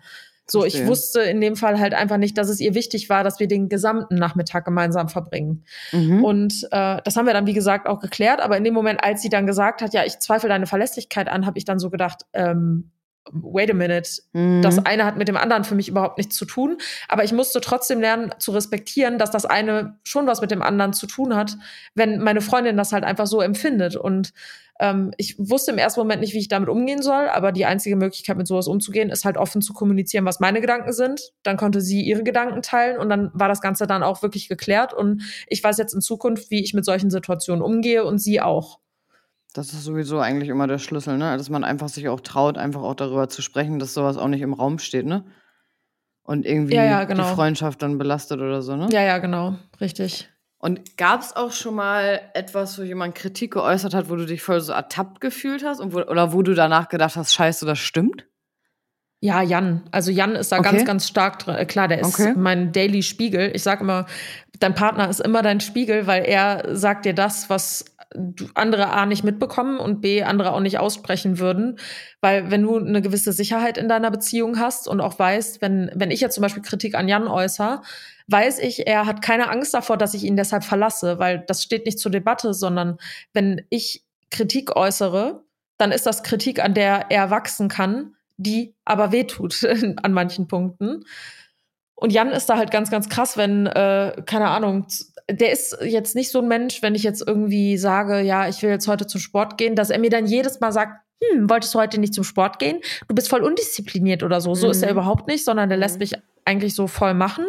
So, 0.52 0.66
ich 0.66 0.86
wusste 0.86 1.22
in 1.22 1.40
dem 1.40 1.56
Fall 1.56 1.80
halt 1.80 1.94
einfach 1.94 2.18
nicht, 2.18 2.38
dass 2.38 2.50
es 2.50 2.60
ihr 2.60 2.76
wichtig 2.76 3.10
war, 3.10 3.24
dass 3.24 3.40
wir 3.40 3.48
den 3.48 3.70
gesamten 3.70 4.16
Nachmittag 4.16 4.66
gemeinsam 4.66 5.08
verbringen. 5.08 5.64
Mhm. 5.94 6.24
Und 6.24 6.68
äh, 6.72 6.98
das 7.04 7.16
haben 7.16 7.26
wir 7.26 7.34
dann, 7.34 7.48
wie 7.48 7.54
gesagt, 7.54 7.88
auch 7.88 8.00
geklärt. 8.00 8.42
Aber 8.42 8.58
in 8.58 8.64
dem 8.64 8.74
Moment, 8.74 9.02
als 9.04 9.22
sie 9.22 9.30
dann 9.30 9.48
gesagt 9.48 9.82
hat, 9.82 9.94
ja, 9.94 10.04
ich 10.04 10.20
zweifle 10.20 10.50
deine 10.50 10.68
Verlässlichkeit 10.68 11.30
an, 11.30 11.46
habe 11.46 11.58
ich 11.58 11.64
dann 11.64 11.80
so 11.80 11.90
gedacht, 11.90 12.26
ähm, 12.34 12.92
wait 13.32 13.70
a 13.70 13.74
minute, 13.74 14.22
mhm. 14.34 14.62
das 14.62 14.84
eine 14.86 15.06
hat 15.06 15.18
mit 15.18 15.28
dem 15.28 15.38
anderen 15.38 15.64
für 15.64 15.76
mich 15.76 15.88
überhaupt 15.88 16.18
nichts 16.18 16.36
zu 16.36 16.46
tun. 16.46 16.78
Aber 17.08 17.24
ich 17.24 17.34
musste 17.34 17.62
trotzdem 17.62 18.02
lernen 18.02 18.34
zu 18.40 18.52
respektieren, 18.52 19.18
dass 19.18 19.32
das 19.32 19.46
eine 19.46 20.00
schon 20.04 20.28
was 20.28 20.42
mit 20.42 20.52
dem 20.52 20.62
anderen 20.62 20.94
zu 20.94 21.08
tun 21.08 21.36
hat, 21.36 21.58
wenn 21.94 22.20
meine 22.20 22.42
Freundin 22.42 22.78
das 22.78 22.94
halt 22.94 23.04
einfach 23.04 23.28
so 23.28 23.42
empfindet. 23.42 23.96
Und 23.96 24.34
ähm, 24.80 25.14
ich 25.18 25.38
wusste 25.38 25.72
im 25.72 25.78
ersten 25.78 26.00
Moment 26.00 26.22
nicht, 26.22 26.34
wie 26.34 26.40
ich 26.40 26.48
damit 26.48 26.68
umgehen 26.68 27.04
soll, 27.04 27.30
aber 27.30 27.52
die 27.52 27.66
einzige 27.66 27.96
Möglichkeit, 27.96 28.38
mit 28.38 28.48
sowas 28.48 28.68
umzugehen, 28.68 29.10
ist 29.10 29.26
halt 29.26 29.38
offen 29.38 29.62
zu 29.62 29.74
kommunizieren, 29.74 30.26
was 30.26 30.40
meine 30.40 30.60
Gedanken 30.60 30.92
sind. 30.92 31.34
Dann 31.44 31.56
konnte 31.56 31.82
sie 31.82 32.02
ihre 32.02 32.24
Gedanken 32.24 32.64
teilen 32.64 32.98
und 32.98 33.10
dann 33.10 33.30
war 33.34 33.48
das 33.48 33.62
Ganze 33.62 33.86
dann 33.86 34.02
auch 34.02 34.24
wirklich 34.24 34.50
geklärt. 34.50 34.94
Und 34.94 35.22
ich 35.48 35.64
weiß 35.64 35.78
jetzt 35.78 35.94
in 35.94 36.02
Zukunft, 36.02 36.50
wie 36.50 36.64
ich 36.64 36.74
mit 36.74 36.86
solchen 36.86 37.12
Situationen 37.12 37.62
umgehe 37.62 38.04
und 38.04 38.18
sie 38.18 38.42
auch. 38.42 38.80
Das 39.54 39.74
ist 39.74 39.84
sowieso 39.84 40.20
eigentlich 40.20 40.50
immer 40.50 40.68
der 40.68 40.78
Schlüssel, 40.80 41.18
ne? 41.18 41.38
Dass 41.38 41.50
man 41.50 41.64
einfach 41.64 41.90
sich 41.90 42.08
auch 42.08 42.22
traut, 42.22 42.58
einfach 42.58 42.82
auch 42.82 42.96
darüber 42.96 43.28
zu 43.28 43.42
sprechen, 43.42 43.80
dass 43.80 43.94
sowas 43.94 44.18
auch 44.18 44.28
nicht 44.28 44.42
im 44.42 44.54
Raum 44.54 44.80
steht, 44.80 45.06
ne? 45.06 45.26
Und 46.24 46.46
irgendwie 46.46 46.76
ja, 46.76 46.86
ja, 46.86 47.04
genau. 47.04 47.28
die 47.28 47.36
Freundschaft 47.36 47.82
dann 47.82 47.98
belastet 47.98 48.40
oder 48.40 48.62
so, 48.62 48.76
ne? 48.76 48.88
Ja, 48.92 49.02
ja, 49.02 49.18
genau. 49.18 49.56
Richtig. 49.82 50.30
Und 50.58 50.96
gab 50.96 51.22
es 51.22 51.36
auch 51.36 51.52
schon 51.52 51.76
mal 51.76 52.22
etwas, 52.36 52.78
wo 52.78 52.84
jemand 52.84 53.16
Kritik 53.16 53.54
geäußert 53.54 53.96
hat, 53.96 54.10
wo 54.10 54.16
du 54.16 54.26
dich 54.26 54.44
voll 54.44 54.62
so 54.62 54.72
ertappt 54.74 55.20
gefühlt 55.20 55.66
hast 55.66 55.80
und 55.80 55.94
wo, 55.94 56.02
oder 56.02 56.34
wo 56.34 56.44
du 56.44 56.54
danach 56.54 56.88
gedacht 56.88 57.16
hast, 57.16 57.34
scheiße, 57.34 57.66
das 57.66 57.80
stimmt? 57.80 58.28
Ja, 59.22 59.42
Jan. 59.42 59.84
Also 59.92 60.12
Jan 60.12 60.36
ist 60.36 60.52
da 60.52 60.60
okay. 60.60 60.72
ganz, 60.72 60.86
ganz 60.86 61.08
stark 61.08 61.40
drin. 61.40 61.56
Äh, 61.56 61.66
klar, 61.66 61.88
der 61.88 62.02
ist 62.02 62.20
okay. 62.20 62.34
mein 62.36 62.72
Daily 62.72 63.02
Spiegel. 63.02 63.52
Ich 63.56 63.64
sag 63.64 63.82
immer, 63.82 64.06
dein 64.60 64.76
Partner 64.76 65.10
ist 65.10 65.20
immer 65.20 65.42
dein 65.42 65.62
Spiegel, 65.62 66.06
weil 66.06 66.26
er 66.26 66.76
sagt 66.76 67.06
dir 67.06 67.14
das, 67.14 67.50
was 67.50 67.86
andere 68.56 68.90
A 68.90 69.06
nicht 69.06 69.24
mitbekommen 69.24 69.80
und 69.80 70.02
B 70.02 70.24
andere 70.24 70.54
auch 70.54 70.60
nicht 70.60 70.80
aussprechen 70.80 71.40
würden. 71.40 71.80
Weil 72.20 72.52
wenn 72.52 72.64
du 72.64 72.78
eine 72.78 73.02
gewisse 73.02 73.34
Sicherheit 73.34 73.78
in 73.78 73.88
deiner 73.88 74.12
Beziehung 74.12 74.60
hast 74.60 74.88
und 74.88 75.02
auch 75.02 75.18
weißt, 75.18 75.62
wenn, 75.62 75.92
wenn 75.96 76.12
ich 76.12 76.22
jetzt 76.22 76.36
zum 76.36 76.42
Beispiel 76.42 76.64
Kritik 76.64 76.96
an 76.96 77.08
Jan 77.08 77.28
äußere, 77.28 77.82
weiß 78.28 78.60
ich, 78.60 78.88
er 78.88 79.06
hat 79.06 79.22
keine 79.22 79.50
Angst 79.50 79.74
davor, 79.74 79.98
dass 79.98 80.14
ich 80.14 80.24
ihn 80.24 80.36
deshalb 80.36 80.64
verlasse, 80.64 81.20
weil 81.20 81.44
das 81.48 81.64
steht 81.64 81.86
nicht 81.86 82.00
zur 82.00 82.12
Debatte, 82.12 82.54
sondern 82.54 82.98
wenn 83.34 83.66
ich 83.70 84.04
Kritik 84.30 84.76
äußere, 84.76 85.44
dann 85.78 85.92
ist 85.92 86.06
das 86.06 86.24
Kritik, 86.24 86.64
an 86.64 86.74
der 86.74 87.08
er 87.10 87.30
wachsen 87.30 87.68
kann, 87.68 88.16
die 88.38 88.76
aber 88.86 89.12
wehtut 89.12 89.64
an 90.04 90.14
manchen 90.14 90.48
Punkten. 90.48 91.06
Und 91.96 92.12
Jan 92.12 92.30
ist 92.30 92.48
da 92.48 92.58
halt 92.58 92.72
ganz, 92.72 92.90
ganz 92.90 93.10
krass, 93.10 93.38
wenn, 93.38 93.68
äh, 93.68 94.24
keine 94.26 94.48
Ahnung, 94.50 94.88
der 95.30 95.52
ist 95.52 95.78
jetzt 95.82 96.16
nicht 96.16 96.32
so 96.32 96.40
ein 96.40 96.48
Mensch, 96.48 96.82
wenn 96.82 96.96
ich 96.96 97.04
jetzt 97.04 97.26
irgendwie 97.26 97.78
sage, 97.78 98.22
ja, 98.22 98.48
ich 98.48 98.62
will 98.62 98.70
jetzt 98.70 98.88
heute 98.88 99.08
zum 99.08 99.22
Sport 99.22 99.58
gehen, 99.58 99.76
dass 99.76 99.90
er 99.90 100.00
mir 100.00 100.10
dann 100.10 100.26
jedes 100.26 100.60
Mal 100.60 100.72
sagt, 100.72 101.02
hm, 101.24 101.50
wolltest 101.50 101.74
du 101.74 101.80
heute 101.80 102.00
nicht 102.00 102.14
zum 102.14 102.24
Sport 102.24 102.60
gehen? 102.60 102.80
Du 103.08 103.16
bist 103.16 103.30
voll 103.30 103.44
undiszipliniert 103.44 104.24
oder 104.24 104.42
so. 104.42 104.56
So 104.56 104.68
mhm. 104.68 104.72
ist 104.72 104.82
er 104.82 104.90
mhm. 104.90 104.98
überhaupt 104.98 105.28
nicht, 105.28 105.46
sondern 105.46 105.70
der 105.70 105.78
lässt 105.78 105.96
mhm. 105.96 106.00
mich 106.00 106.14
eigentlich 106.46 106.76
so 106.76 106.88
voll 106.88 107.14
machen. 107.14 107.46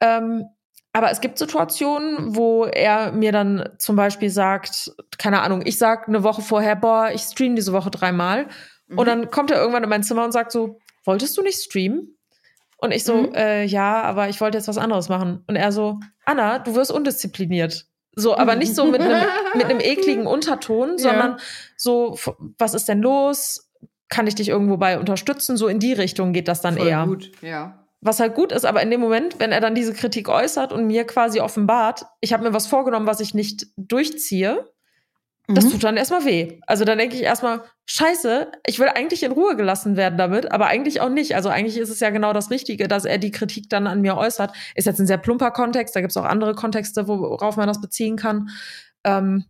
Ähm, 0.00 0.46
aber 0.92 1.10
es 1.10 1.20
gibt 1.20 1.38
Situationen, 1.38 2.34
wo 2.34 2.64
er 2.64 3.12
mir 3.12 3.30
dann 3.30 3.68
zum 3.78 3.94
Beispiel 3.94 4.30
sagt, 4.30 4.92
keine 5.18 5.42
Ahnung, 5.42 5.62
ich 5.64 5.78
sag 5.78 6.08
eine 6.08 6.22
Woche 6.22 6.42
vorher, 6.42 6.76
boah, 6.76 7.10
ich 7.12 7.22
stream 7.22 7.56
diese 7.56 7.72
Woche 7.72 7.90
dreimal. 7.90 8.46
Mhm. 8.88 8.98
Und 8.98 9.06
dann 9.06 9.30
kommt 9.30 9.50
er 9.50 9.58
irgendwann 9.60 9.84
in 9.84 9.90
mein 9.90 10.02
Zimmer 10.02 10.24
und 10.24 10.32
sagt 10.32 10.50
so, 10.50 10.80
wolltest 11.04 11.36
du 11.36 11.42
nicht 11.42 11.60
streamen? 11.60 12.17
Und 12.80 12.92
ich 12.92 13.04
so, 13.04 13.16
mhm. 13.16 13.34
äh, 13.34 13.64
ja, 13.64 14.02
aber 14.02 14.28
ich 14.28 14.40
wollte 14.40 14.56
jetzt 14.56 14.68
was 14.68 14.78
anderes 14.78 15.08
machen. 15.08 15.42
Und 15.46 15.56
er 15.56 15.72
so, 15.72 15.98
Anna, 16.24 16.60
du 16.60 16.74
wirst 16.74 16.92
undiszipliniert. 16.92 17.86
So, 18.14 18.36
aber 18.36 18.56
nicht 18.56 18.74
so 18.74 18.84
mit 18.84 19.00
einem 19.00 19.26
mit 19.54 19.66
einem 19.66 19.80
ekligen 19.80 20.26
Unterton, 20.26 20.90
ja. 20.90 20.98
sondern 20.98 21.36
so, 21.76 22.18
was 22.58 22.74
ist 22.74 22.88
denn 22.88 23.00
los? 23.00 23.70
Kann 24.08 24.26
ich 24.26 24.34
dich 24.34 24.48
irgendwo 24.48 24.76
bei 24.76 24.98
unterstützen? 24.98 25.56
So 25.56 25.68
in 25.68 25.78
die 25.78 25.92
Richtung 25.92 26.32
geht 26.32 26.48
das 26.48 26.60
dann 26.60 26.76
Voll 26.76 26.88
eher. 26.88 27.04
Gut, 27.06 27.30
ja. 27.42 27.84
Was 28.00 28.20
halt 28.20 28.34
gut 28.34 28.52
ist, 28.52 28.64
aber 28.64 28.80
in 28.80 28.90
dem 28.90 29.00
Moment, 29.00 29.40
wenn 29.40 29.50
er 29.50 29.60
dann 29.60 29.74
diese 29.74 29.92
Kritik 29.92 30.28
äußert 30.28 30.72
und 30.72 30.86
mir 30.86 31.04
quasi 31.04 31.40
offenbart, 31.40 32.06
ich 32.20 32.32
habe 32.32 32.44
mir 32.44 32.54
was 32.54 32.68
vorgenommen, 32.68 33.06
was 33.06 33.18
ich 33.18 33.34
nicht 33.34 33.66
durchziehe, 33.76 34.64
das 35.50 35.64
mhm. 35.64 35.70
tut 35.70 35.84
dann 35.84 35.96
erstmal 35.96 36.26
weh. 36.26 36.60
Also 36.66 36.84
dann 36.84 36.98
denke 36.98 37.16
ich 37.16 37.22
erstmal, 37.22 37.62
scheiße, 37.86 38.52
ich 38.66 38.78
will 38.78 38.88
eigentlich 38.88 39.22
in 39.22 39.32
Ruhe 39.32 39.56
gelassen 39.56 39.96
werden 39.96 40.18
damit, 40.18 40.52
aber 40.52 40.66
eigentlich 40.66 41.00
auch 41.00 41.08
nicht. 41.08 41.34
Also 41.34 41.48
eigentlich 41.48 41.78
ist 41.78 41.88
es 41.88 42.00
ja 42.00 42.10
genau 42.10 42.34
das 42.34 42.50
Richtige, 42.50 42.86
dass 42.86 43.06
er 43.06 43.16
die 43.16 43.30
Kritik 43.30 43.70
dann 43.70 43.86
an 43.86 44.02
mir 44.02 44.18
äußert. 44.18 44.54
Ist 44.74 44.84
jetzt 44.84 45.00
ein 45.00 45.06
sehr 45.06 45.16
plumper 45.16 45.50
Kontext, 45.50 45.96
da 45.96 46.00
gibt 46.02 46.10
es 46.10 46.18
auch 46.18 46.26
andere 46.26 46.54
Kontexte, 46.54 47.08
worauf 47.08 47.56
man 47.56 47.66
das 47.66 47.80
beziehen 47.80 48.16
kann. 48.16 48.50
Ähm, 49.04 49.46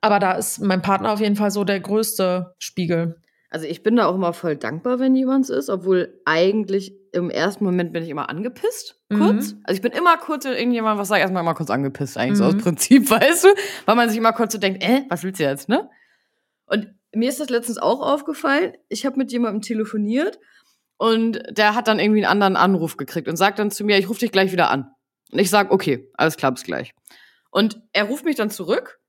aber 0.00 0.18
da 0.18 0.32
ist 0.32 0.60
mein 0.60 0.82
Partner 0.82 1.12
auf 1.12 1.20
jeden 1.20 1.36
Fall 1.36 1.52
so 1.52 1.62
der 1.62 1.78
größte 1.78 2.54
Spiegel. 2.58 3.20
Also 3.50 3.66
ich 3.66 3.84
bin 3.84 3.96
da 3.96 4.06
auch 4.06 4.14
immer 4.16 4.32
voll 4.32 4.56
dankbar, 4.56 4.98
wenn 4.98 5.14
jemand 5.14 5.48
ist, 5.48 5.70
obwohl 5.70 6.20
eigentlich 6.24 6.92
im 7.12 7.30
ersten 7.30 7.64
Moment 7.64 7.92
bin 7.92 8.02
ich 8.02 8.08
immer 8.08 8.28
angepisst, 8.30 8.99
kurz. 9.10 9.52
Mhm. 9.52 9.60
Also 9.64 9.76
ich 9.76 9.82
bin 9.82 9.92
immer 9.92 10.16
kurz, 10.16 10.44
wenn 10.44 10.54
irgendjemand 10.54 10.98
was 10.98 11.08
sagt, 11.08 11.20
erstmal 11.20 11.42
immer 11.42 11.54
kurz 11.54 11.70
angepisst, 11.70 12.16
eigentlich 12.16 12.32
mhm. 12.32 12.36
so 12.36 12.44
aus 12.44 12.54
mhm. 12.54 12.60
Prinzip, 12.60 13.10
weißt 13.10 13.44
du? 13.44 13.48
Weil 13.86 13.96
man 13.96 14.08
sich 14.08 14.18
immer 14.18 14.32
kurz 14.32 14.52
so 14.52 14.58
denkt, 14.58 14.82
äh, 14.82 15.02
was 15.08 15.22
willst 15.22 15.40
du 15.40 15.44
jetzt, 15.44 15.68
ne? 15.68 15.90
Und 16.66 16.94
mir 17.12 17.28
ist 17.28 17.40
das 17.40 17.50
letztens 17.50 17.78
auch 17.78 18.00
aufgefallen. 18.00 18.74
Ich 18.88 19.04
habe 19.04 19.16
mit 19.16 19.32
jemandem 19.32 19.62
telefoniert 19.62 20.38
und 20.96 21.42
der 21.50 21.74
hat 21.74 21.88
dann 21.88 21.98
irgendwie 21.98 22.24
einen 22.24 22.30
anderen 22.30 22.56
Anruf 22.56 22.96
gekriegt 22.96 23.26
und 23.26 23.36
sagt 23.36 23.58
dann 23.58 23.70
zu 23.70 23.84
mir, 23.84 23.98
ich 23.98 24.08
rufe 24.08 24.20
dich 24.20 24.32
gleich 24.32 24.52
wieder 24.52 24.70
an. 24.70 24.92
Und 25.32 25.38
ich 25.38 25.50
sag, 25.50 25.70
okay, 25.72 26.08
alles 26.14 26.36
klar, 26.36 26.52
bis 26.52 26.62
gleich. 26.62 26.92
Und 27.50 27.80
er 27.92 28.04
ruft 28.04 28.24
mich 28.24 28.36
dann 28.36 28.50
zurück 28.50 29.00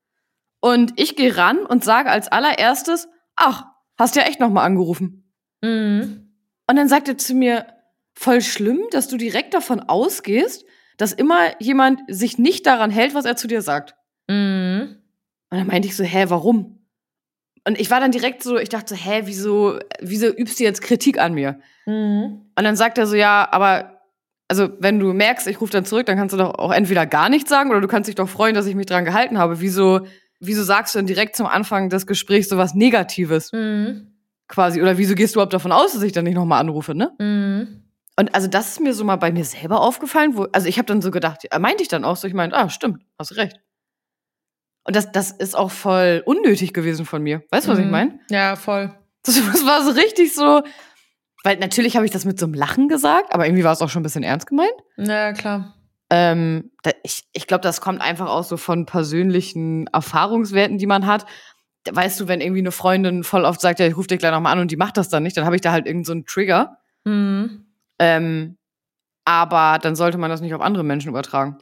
und 0.59 0.93
ich 0.95 1.15
gehe 1.15 1.35
ran 1.37 1.65
und 1.65 1.83
sage 1.83 2.09
als 2.09 2.27
allererstes, 2.31 3.07
ach, 3.35 3.65
hast 3.97 4.15
ja 4.15 4.23
echt 4.23 4.39
nochmal 4.39 4.65
angerufen. 4.65 5.31
Mhm. 5.61 6.33
Und 6.67 6.75
dann 6.75 6.87
sagt 6.87 7.07
er 7.07 7.17
zu 7.17 7.35
mir, 7.35 7.67
voll 8.13 8.41
schlimm, 8.41 8.81
dass 8.91 9.07
du 9.07 9.17
direkt 9.17 9.53
davon 9.53 9.79
ausgehst, 9.79 10.65
dass 10.97 11.13
immer 11.13 11.59
jemand 11.61 12.01
sich 12.07 12.37
nicht 12.37 12.65
daran 12.65 12.91
hält, 12.91 13.15
was 13.15 13.25
er 13.25 13.35
zu 13.35 13.47
dir 13.47 13.61
sagt. 13.61 13.95
Mhm. 14.27 14.97
Und 15.49 15.57
dann 15.57 15.67
meinte 15.67 15.87
ich 15.87 15.95
so, 15.95 16.03
hä, 16.03 16.25
warum? 16.27 16.77
Und 17.67 17.79
ich 17.79 17.91
war 17.91 17.99
dann 17.99 18.11
direkt 18.11 18.43
so, 18.43 18.57
ich 18.57 18.69
dachte 18.69 18.95
so, 18.95 19.01
hä, 19.01 19.23
wieso, 19.25 19.79
wieso 19.99 20.27
übst 20.27 20.59
du 20.59 20.63
jetzt 20.63 20.81
Kritik 20.81 21.19
an 21.19 21.33
mir? 21.33 21.59
Mhm. 21.85 22.41
Und 22.55 22.63
dann 22.63 22.75
sagt 22.75 22.97
er 22.97 23.07
so, 23.07 23.15
ja, 23.15 23.47
aber, 23.51 24.01
also 24.47 24.69
wenn 24.79 24.99
du 24.99 25.13
merkst, 25.13 25.47
ich 25.47 25.61
rufe 25.61 25.71
dann 25.71 25.85
zurück, 25.85 26.05
dann 26.05 26.17
kannst 26.17 26.33
du 26.33 26.37
doch 26.37 26.55
auch 26.55 26.71
entweder 26.71 27.05
gar 27.05 27.29
nichts 27.29 27.49
sagen 27.49 27.69
oder 27.69 27.81
du 27.81 27.87
kannst 27.87 28.07
dich 28.07 28.15
doch 28.15 28.29
freuen, 28.29 28.55
dass 28.55 28.65
ich 28.65 28.75
mich 28.75 28.87
dran 28.87 29.05
gehalten 29.05 29.37
habe. 29.37 29.61
Wieso, 29.61 30.01
wieso 30.39 30.63
sagst 30.63 30.95
du 30.95 30.99
denn 30.99 31.07
direkt 31.07 31.35
zum 31.35 31.45
Anfang 31.45 31.89
des 31.89 32.07
Gesprächs 32.07 32.49
so 32.49 32.57
was 32.57 32.73
Negatives? 32.73 33.51
Mhm. 33.53 34.07
Quasi. 34.47 34.81
Oder 34.81 34.97
wieso 34.97 35.15
gehst 35.15 35.35
du 35.35 35.37
überhaupt 35.37 35.53
davon 35.53 35.71
aus, 35.71 35.93
dass 35.93 36.03
ich 36.03 36.11
dann 36.11 36.25
nicht 36.25 36.35
nochmal 36.35 36.59
anrufe, 36.59 36.95
ne? 36.95 37.11
Mhm. 37.19 37.83
Und 38.17 38.35
also 38.35 38.47
das 38.47 38.69
ist 38.69 38.79
mir 38.81 38.93
so 38.93 39.03
mal 39.03 39.15
bei 39.15 39.31
mir 39.31 39.45
selber 39.45 39.81
aufgefallen, 39.81 40.35
wo, 40.35 40.47
also 40.51 40.67
ich 40.67 40.77
habe 40.77 40.85
dann 40.85 41.01
so 41.01 41.11
gedacht, 41.11 41.47
meinte 41.59 41.81
ich 41.81 41.89
dann 41.89 42.03
auch 42.03 42.17
so, 42.17 42.27
ich 42.27 42.33
meinte, 42.33 42.55
ah, 42.57 42.69
stimmt, 42.69 43.03
hast 43.17 43.35
recht. 43.37 43.59
Und 44.83 44.95
das, 44.95 45.11
das 45.11 45.31
ist 45.31 45.55
auch 45.55 45.71
voll 45.71 46.23
unnötig 46.25 46.73
gewesen 46.73 47.05
von 47.05 47.21
mir. 47.21 47.43
Weißt 47.51 47.67
du, 47.67 47.71
was 47.71 47.77
mhm. 47.77 47.85
ich 47.85 47.91
meine? 47.91 48.19
Ja, 48.29 48.55
voll. 48.55 48.93
Das, 49.23 49.35
das, 49.51 49.65
war 49.65 49.83
so 49.83 49.91
richtig 49.91 50.33
so, 50.33 50.63
weil 51.43 51.57
natürlich 51.57 51.95
habe 51.95 52.05
ich 52.05 52.11
das 52.11 52.25
mit 52.25 52.39
so 52.39 52.45
einem 52.45 52.55
Lachen 52.55 52.87
gesagt, 52.87 53.33
aber 53.33 53.45
irgendwie 53.45 53.63
war 53.63 53.73
es 53.73 53.81
auch 53.81 53.89
schon 53.89 54.01
ein 54.01 54.03
bisschen 54.03 54.23
ernst 54.23 54.47
gemeint. 54.47 54.73
Ja, 54.97 55.33
klar. 55.33 55.75
Ähm, 56.09 56.71
da, 56.83 56.91
ich 57.03 57.23
ich 57.31 57.47
glaube, 57.47 57.61
das 57.61 57.79
kommt 57.79 58.01
einfach 58.01 58.27
auch 58.27 58.43
so 58.43 58.57
von 58.57 58.85
persönlichen 58.85 59.87
Erfahrungswerten, 59.87 60.77
die 60.77 60.87
man 60.87 61.05
hat. 61.05 61.25
Weißt 61.89 62.19
du, 62.19 62.27
wenn 62.27 62.41
irgendwie 62.41 62.59
eine 62.59 62.71
Freundin 62.71 63.23
voll 63.23 63.45
oft 63.45 63.61
sagt, 63.61 63.79
ja, 63.79 63.87
ich 63.87 63.95
rufe 63.95 64.07
dich 64.07 64.19
gleich 64.19 64.31
nochmal 64.31 64.53
an 64.53 64.59
und 64.59 64.71
die 64.71 64.77
macht 64.77 64.97
das 64.97 65.09
dann 65.09 65.23
nicht, 65.23 65.37
dann 65.37 65.45
habe 65.45 65.55
ich 65.55 65.61
da 65.61 65.71
halt 65.71 65.85
irgendeinen 65.85 66.05
so 66.05 66.11
einen 66.11 66.25
Trigger. 66.25 66.77
Mhm. 67.05 67.70
Ähm, 68.01 68.57
aber 69.25 69.77
dann 69.79 69.95
sollte 69.95 70.17
man 70.17 70.31
das 70.31 70.41
nicht 70.41 70.55
auf 70.55 70.61
andere 70.61 70.83
Menschen 70.83 71.09
übertragen. 71.09 71.59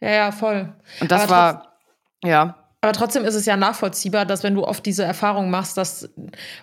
Ja, 0.00 0.10
ja, 0.10 0.32
voll. 0.32 0.74
Und 1.00 1.10
das 1.10 1.22
aber 1.22 1.30
war, 1.30 1.78
ja. 2.22 2.56
Aber 2.82 2.92
trotzdem 2.92 3.24
ist 3.24 3.34
es 3.34 3.46
ja 3.46 3.56
nachvollziehbar, 3.56 4.26
dass 4.26 4.44
wenn 4.44 4.54
du 4.54 4.64
oft 4.64 4.84
diese 4.84 5.02
Erfahrung 5.02 5.50
machst, 5.50 5.78
dass 5.78 6.10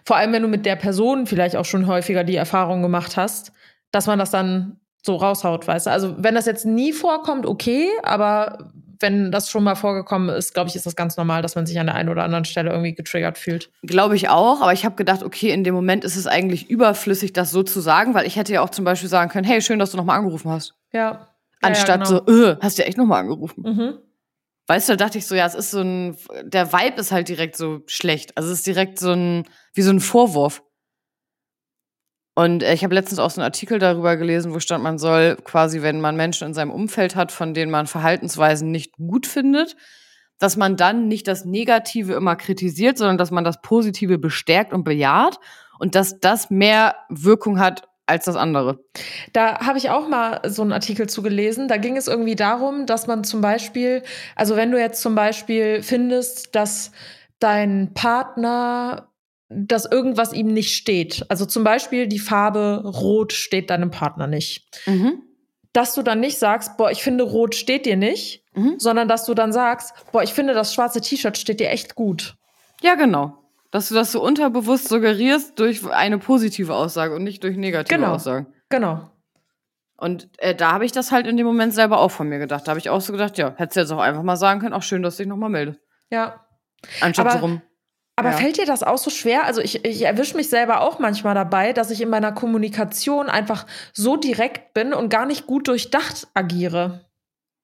vor 0.05 0.15
allem 0.15 0.31
wenn 0.31 0.43
du 0.43 0.47
mit 0.47 0.65
der 0.65 0.75
Person 0.75 1.25
vielleicht 1.25 1.55
auch 1.55 1.65
schon 1.65 1.87
häufiger 1.87 2.23
die 2.23 2.35
Erfahrung 2.35 2.83
gemacht 2.83 3.17
hast, 3.17 3.51
dass 3.91 4.07
man 4.07 4.19
das 4.19 4.29
dann 4.29 4.79
so 5.03 5.15
raushaut, 5.15 5.67
weißt 5.67 5.87
du? 5.87 5.91
Also 5.91 6.15
wenn 6.19 6.35
das 6.35 6.45
jetzt 6.45 6.65
nie 6.65 6.93
vorkommt, 6.93 7.45
okay, 7.45 7.89
aber 8.03 8.71
wenn 8.99 9.31
das 9.31 9.49
schon 9.49 9.63
mal 9.63 9.75
vorgekommen 9.75 10.29
ist, 10.29 10.53
glaube 10.53 10.69
ich, 10.69 10.75
ist 10.75 10.85
das 10.85 10.95
ganz 10.95 11.17
normal, 11.17 11.41
dass 11.41 11.55
man 11.55 11.65
sich 11.65 11.79
an 11.79 11.87
der 11.87 11.95
einen 11.95 12.09
oder 12.09 12.23
anderen 12.23 12.45
Stelle 12.45 12.71
irgendwie 12.71 12.93
getriggert 12.93 13.37
fühlt. 13.37 13.71
Glaube 13.83 14.15
ich 14.15 14.29
auch, 14.29 14.61
aber 14.61 14.73
ich 14.73 14.85
habe 14.85 14.95
gedacht, 14.95 15.23
okay, 15.23 15.51
in 15.51 15.63
dem 15.63 15.75
Moment 15.75 16.03
ist 16.03 16.15
es 16.15 16.27
eigentlich 16.27 16.69
überflüssig, 16.69 17.33
das 17.33 17.51
so 17.51 17.63
zu 17.63 17.81
sagen, 17.81 18.13
weil 18.13 18.25
ich 18.25 18.35
hätte 18.35 18.53
ja 18.53 18.61
auch 18.61 18.69
zum 18.69 18.85
Beispiel 18.85 19.09
sagen 19.09 19.29
können, 19.29 19.45
hey, 19.45 19.61
schön, 19.61 19.79
dass 19.79 19.91
du 19.91 19.97
nochmal 19.97 20.19
angerufen 20.19 20.51
hast. 20.51 20.75
Ja. 20.91 21.27
Anstatt 21.61 22.09
ja, 22.09 22.19
genau. 22.19 22.25
so, 22.27 22.43
äh, 22.45 22.57
hast 22.61 22.77
du 22.77 22.83
ja 22.83 22.87
echt 22.87 22.97
nochmal 22.97 23.21
angerufen. 23.21 23.63
Mhm. 23.63 23.97
Weißt 24.67 24.89
du, 24.89 24.93
da 24.93 25.05
dachte 25.05 25.19
ich 25.19 25.27
so, 25.27 25.35
ja, 25.35 25.45
es 25.45 25.53
ist 25.53 25.71
so 25.71 25.81
ein, 25.81 26.17
der 26.43 26.73
Vibe 26.73 26.99
ist 26.99 27.11
halt 27.11 27.29
direkt 27.29 27.55
so 27.55 27.81
schlecht. 27.85 28.35
Also 28.35 28.51
es 28.51 28.59
ist 28.59 28.67
direkt 28.67 28.99
so 28.99 29.11
ein, 29.11 29.45
wie 29.73 29.83
so 29.83 29.91
ein 29.91 29.99
Vorwurf. 29.99 30.63
Und 32.35 32.61
äh, 32.61 32.73
ich 32.73 32.83
habe 32.83 32.93
letztens 32.93 33.19
auch 33.19 33.29
so 33.31 33.41
einen 33.41 33.45
Artikel 33.45 33.79
darüber 33.79 34.17
gelesen, 34.17 34.53
wo 34.53 34.59
stand, 34.59 34.83
man 34.83 34.99
soll 34.99 35.37
quasi, 35.43 35.81
wenn 35.81 36.01
man 36.01 36.15
Menschen 36.15 36.49
in 36.49 36.53
seinem 36.53 36.71
Umfeld 36.71 37.15
hat, 37.15 37.31
von 37.31 37.53
denen 37.53 37.71
man 37.71 37.87
Verhaltensweisen 37.87 38.69
nicht 38.71 38.93
gut 38.97 39.25
findet, 39.25 39.75
dass 40.37 40.57
man 40.57 40.75
dann 40.75 41.07
nicht 41.07 41.27
das 41.27 41.45
Negative 41.45 42.13
immer 42.13 42.35
kritisiert, 42.35 42.97
sondern 42.97 43.17
dass 43.17 43.31
man 43.31 43.45
das 43.45 43.61
Positive 43.61 44.17
bestärkt 44.17 44.73
und 44.73 44.83
bejaht 44.83 45.39
und 45.79 45.95
dass 45.95 46.19
das 46.19 46.49
mehr 46.49 46.95
Wirkung 47.09 47.59
hat 47.59 47.87
als 48.05 48.25
das 48.25 48.35
andere. 48.35 48.79
Da 49.33 49.65
habe 49.65 49.77
ich 49.77 49.89
auch 49.89 50.07
mal 50.07 50.41
so 50.45 50.61
einen 50.61 50.73
Artikel 50.73 51.07
zugelesen. 51.07 51.67
Da 51.67 51.77
ging 51.77 51.97
es 51.97 52.07
irgendwie 52.07 52.35
darum, 52.35 52.85
dass 52.85 53.07
man 53.07 53.23
zum 53.23 53.41
Beispiel, 53.41 54.03
also 54.35 54.55
wenn 54.55 54.71
du 54.71 54.79
jetzt 54.79 55.01
zum 55.01 55.15
Beispiel 55.15 55.81
findest, 55.81 56.53
dass 56.53 56.91
dein 57.39 57.93
Partner 57.93 59.09
dass 59.49 59.85
irgendwas 59.85 60.33
ihm 60.33 60.47
nicht 60.47 60.75
steht. 60.75 61.25
Also 61.29 61.45
zum 61.45 61.63
Beispiel 61.63 62.07
die 62.07 62.19
Farbe 62.19 62.83
Rot 62.85 63.33
steht 63.33 63.69
deinem 63.69 63.91
Partner 63.91 64.27
nicht. 64.27 64.67
Mhm. 64.85 65.21
Dass 65.73 65.93
du 65.93 66.01
dann 66.01 66.19
nicht 66.19 66.39
sagst, 66.39 66.77
boah, 66.77 66.89
ich 66.89 67.03
finde 67.03 67.25
Rot 67.25 67.53
steht 67.53 67.85
dir 67.85 67.97
nicht, 67.97 68.43
mhm. 68.55 68.75
sondern 68.77 69.07
dass 69.07 69.25
du 69.25 69.33
dann 69.33 69.51
sagst, 69.51 69.93
boah, 70.11 70.23
ich 70.23 70.33
finde 70.33 70.53
das 70.53 70.73
schwarze 70.73 71.01
T-Shirt 71.01 71.37
steht 71.37 71.59
dir 71.59 71.69
echt 71.69 71.95
gut. 71.95 72.35
Ja, 72.81 72.95
genau. 72.95 73.37
Dass 73.71 73.89
du 73.89 73.95
das 73.95 74.11
so 74.11 74.23
unterbewusst 74.23 74.87
suggerierst 74.87 75.59
durch 75.59 75.85
eine 75.85 76.17
positive 76.17 76.73
Aussage 76.73 77.13
und 77.13 77.23
nicht 77.23 77.43
durch 77.43 77.57
negative 77.57 77.99
genau. 77.99 78.13
Aussagen. 78.13 78.47
Genau. 78.69 79.09
Und 79.97 80.29
äh, 80.37 80.55
da 80.55 80.71
habe 80.71 80.85
ich 80.85 80.91
das 80.91 81.11
halt 81.11 81.27
in 81.27 81.37
dem 81.37 81.45
Moment 81.45 81.73
selber 81.73 81.99
auch 81.99 82.11
von 82.11 82.27
mir 82.27 82.39
gedacht. 82.39 82.63
Da 82.65 82.71
habe 82.71 82.79
ich 82.79 82.89
auch 82.89 83.01
so 83.01 83.11
gedacht, 83.13 83.37
ja, 83.37 83.53
hättest 83.57 83.75
du 83.75 83.79
jetzt 83.81 83.91
auch 83.91 83.99
einfach 83.99 84.23
mal 84.23 84.35
sagen 84.37 84.59
können, 84.59 84.73
auch 84.73 84.83
schön, 84.83 85.03
dass 85.03 85.17
du 85.17 85.23
dich 85.23 85.29
nochmal 85.29 85.49
meldest. 85.49 85.79
Ja. 86.09 86.45
Anstatt 87.01 87.27
Aber 87.27 87.35
so 87.35 87.45
rum. 87.45 87.61
Aber 88.15 88.31
ja. 88.31 88.37
fällt 88.37 88.57
dir 88.57 88.65
das 88.65 88.81
auch 88.81 88.97
so 88.97 89.09
schwer? 89.09 89.45
Also 89.45 89.61
ich, 89.61 89.83
ich 89.83 90.03
erwische 90.03 90.37
mich 90.37 90.49
selber 90.49 90.81
auch 90.81 90.99
manchmal 90.99 91.35
dabei, 91.35 91.73
dass 91.73 91.91
ich 91.91 92.01
in 92.01 92.09
meiner 92.09 92.31
Kommunikation 92.31 93.29
einfach 93.29 93.65
so 93.93 94.15
direkt 94.15 94.73
bin 94.73 94.93
und 94.93 95.09
gar 95.09 95.25
nicht 95.25 95.47
gut 95.47 95.67
durchdacht 95.67 96.27
agiere. 96.33 97.05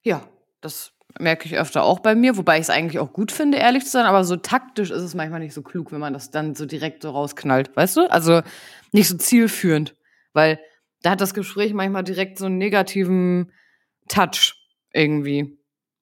Ja, 0.03 0.23
das 0.59 0.91
merke 1.19 1.45
ich 1.45 1.57
öfter 1.57 1.83
auch 1.83 1.99
bei 1.99 2.15
mir, 2.15 2.37
wobei 2.37 2.55
ich 2.55 2.63
es 2.63 2.69
eigentlich 2.69 2.99
auch 2.99 3.13
gut 3.13 3.31
finde, 3.31 3.57
ehrlich 3.57 3.85
zu 3.85 3.91
sein, 3.91 4.05
aber 4.05 4.23
so 4.23 4.35
taktisch 4.35 4.91
ist 4.91 5.03
es 5.03 5.13
manchmal 5.13 5.39
nicht 5.39 5.53
so 5.53 5.61
klug, 5.61 5.91
wenn 5.91 5.99
man 5.99 6.13
das 6.13 6.31
dann 6.31 6.55
so 6.55 6.65
direkt 6.65 7.03
so 7.03 7.11
rausknallt, 7.11 7.75
weißt 7.75 7.97
du? 7.97 8.11
Also 8.11 8.41
nicht 8.91 9.07
so 9.07 9.17
zielführend, 9.17 9.95
weil 10.33 10.59
da 11.01 11.11
hat 11.11 11.21
das 11.21 11.33
Gespräch 11.33 11.73
manchmal 11.73 12.03
direkt 12.03 12.37
so 12.37 12.45
einen 12.45 12.57
negativen 12.57 13.51
Touch 14.07 14.55
irgendwie, 14.93 15.57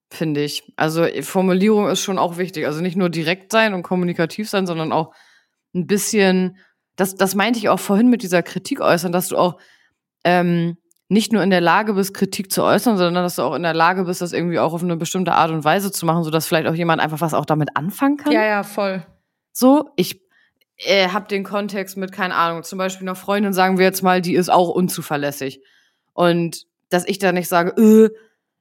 finde 0.10 0.44
ich. 0.44 0.72
Also 0.76 1.06
Formulierung 1.22 1.88
ist 1.88 2.02
schon 2.02 2.18
auch 2.18 2.38
wichtig. 2.38 2.66
Also 2.66 2.82
nicht 2.82 2.98
nur 2.98 3.10
direkt 3.10 3.52
sein 3.52 3.74
und 3.74 3.84
kommunikativ 3.84 4.50
sein, 4.50 4.66
sondern 4.68 4.92
auch 4.92 5.14
ein 5.74 5.88
bisschen, 5.88 6.58
das, 6.96 7.16
das 7.16 7.36
meinte 7.36 7.60
ich 7.60 7.70
auch 7.70 7.80
vorhin 7.80 8.10
mit 8.10 8.24
dieser 8.24 8.42
Kritik 8.44 8.82
äußern, 8.82 9.12
dass 9.12 9.28
du 9.30 9.38
auch 9.38 9.60
ähm, 10.24 10.78
nicht 11.10 11.32
nur 11.32 11.42
in 11.42 11.50
der 11.50 11.62
Lage 11.62 11.94
bist, 11.94 12.14
Kritik 12.14 12.52
zu 12.52 12.64
äußern, 12.64 12.98
sondern 12.98 13.24
dass 13.24 13.36
du 13.36 13.42
auch 13.42 13.56
in 13.56 13.64
der 13.64 13.74
Lage 13.74 14.04
bist, 14.04 14.22
das 14.22 14.32
irgendwie 14.32 14.60
auch 14.60 14.74
auf 14.74 14.84
eine 14.84 14.96
bestimmte 14.96 15.34
Art 15.34 15.52
und 15.52 15.64
Weise 15.64 15.92
zu 15.92 16.06
machen, 16.06 16.24
sodass 16.24 16.48
vielleicht 16.48 16.68
auch 16.68 16.76
jemand 16.76 17.02
einfach 17.02 17.22
was 17.22 17.34
auch 17.34 17.46
damit 17.46 17.76
anfangen 17.76 18.18
kann. 18.18 18.32
Ja, 18.32 18.46
ja, 18.46 18.64
voll. 18.64 19.04
So, 19.52 19.90
ich 19.96 20.22
äh, 20.78 21.10
habe 21.10 21.28
den 21.28 21.44
Kontext 21.44 21.98
mit, 21.98 22.12
keine 22.12 22.36
Ahnung, 22.36 22.64
zum 22.64 22.78
Beispiel 22.78 23.08
einer 23.08 23.16
Freundin, 23.16 23.54
sagen 23.54 23.78
wir 23.78 23.86
jetzt 23.86 24.04
mal, 24.04 24.22
die 24.22 24.36
ist 24.36 24.50
auch 24.50 24.70
unzuverlässig. 24.70 25.62
Und 26.14 26.66
dass 26.90 27.08
ich 27.08 27.18
da 27.18 27.32
nicht 27.32 27.48
sage, 27.48 27.72
äh, 27.82 28.10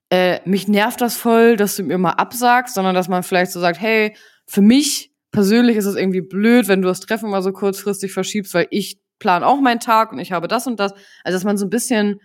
äh, 0.09 0.39
mich 0.47 0.67
nervt 0.67 1.01
das 1.01 1.15
voll, 1.15 1.55
dass 1.55 1.75
du 1.75 1.83
mir 1.83 1.97
mal 1.97 2.13
absagst, 2.13 2.75
sondern 2.75 2.95
dass 2.95 3.07
man 3.07 3.23
vielleicht 3.23 3.51
so 3.51 3.59
sagt, 3.59 3.79
hey, 3.79 4.15
für 4.47 4.61
mich 4.61 5.11
persönlich 5.31 5.77
ist 5.77 5.85
es 5.85 5.95
irgendwie 5.95 6.21
blöd, 6.21 6.67
wenn 6.67 6.81
du 6.81 6.87
das 6.87 6.99
Treffen 6.99 7.29
mal 7.29 7.43
so 7.43 7.51
kurzfristig 7.51 8.11
verschiebst, 8.11 8.53
weil 8.53 8.67
ich 8.71 8.99
plan 9.19 9.43
auch 9.43 9.59
meinen 9.61 9.79
Tag 9.79 10.11
und 10.11 10.19
ich 10.19 10.31
habe 10.31 10.47
das 10.47 10.65
und 10.65 10.79
das. 10.79 10.93
Also 11.23 11.35
dass 11.35 11.43
man 11.43 11.57
so 11.57 11.65
ein 11.65 11.69
bisschen 11.69 12.19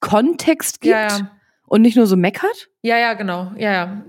Kontext 0.00 0.80
gibt. 0.80 0.94
Ja, 0.94 1.08
ja. 1.08 1.37
Und 1.68 1.82
nicht 1.82 1.96
nur 1.96 2.06
so 2.06 2.16
meckert? 2.16 2.68
Ja, 2.80 2.96
ja, 2.96 3.12
genau. 3.12 3.52
Ja, 3.58 3.72
ja. 3.72 4.02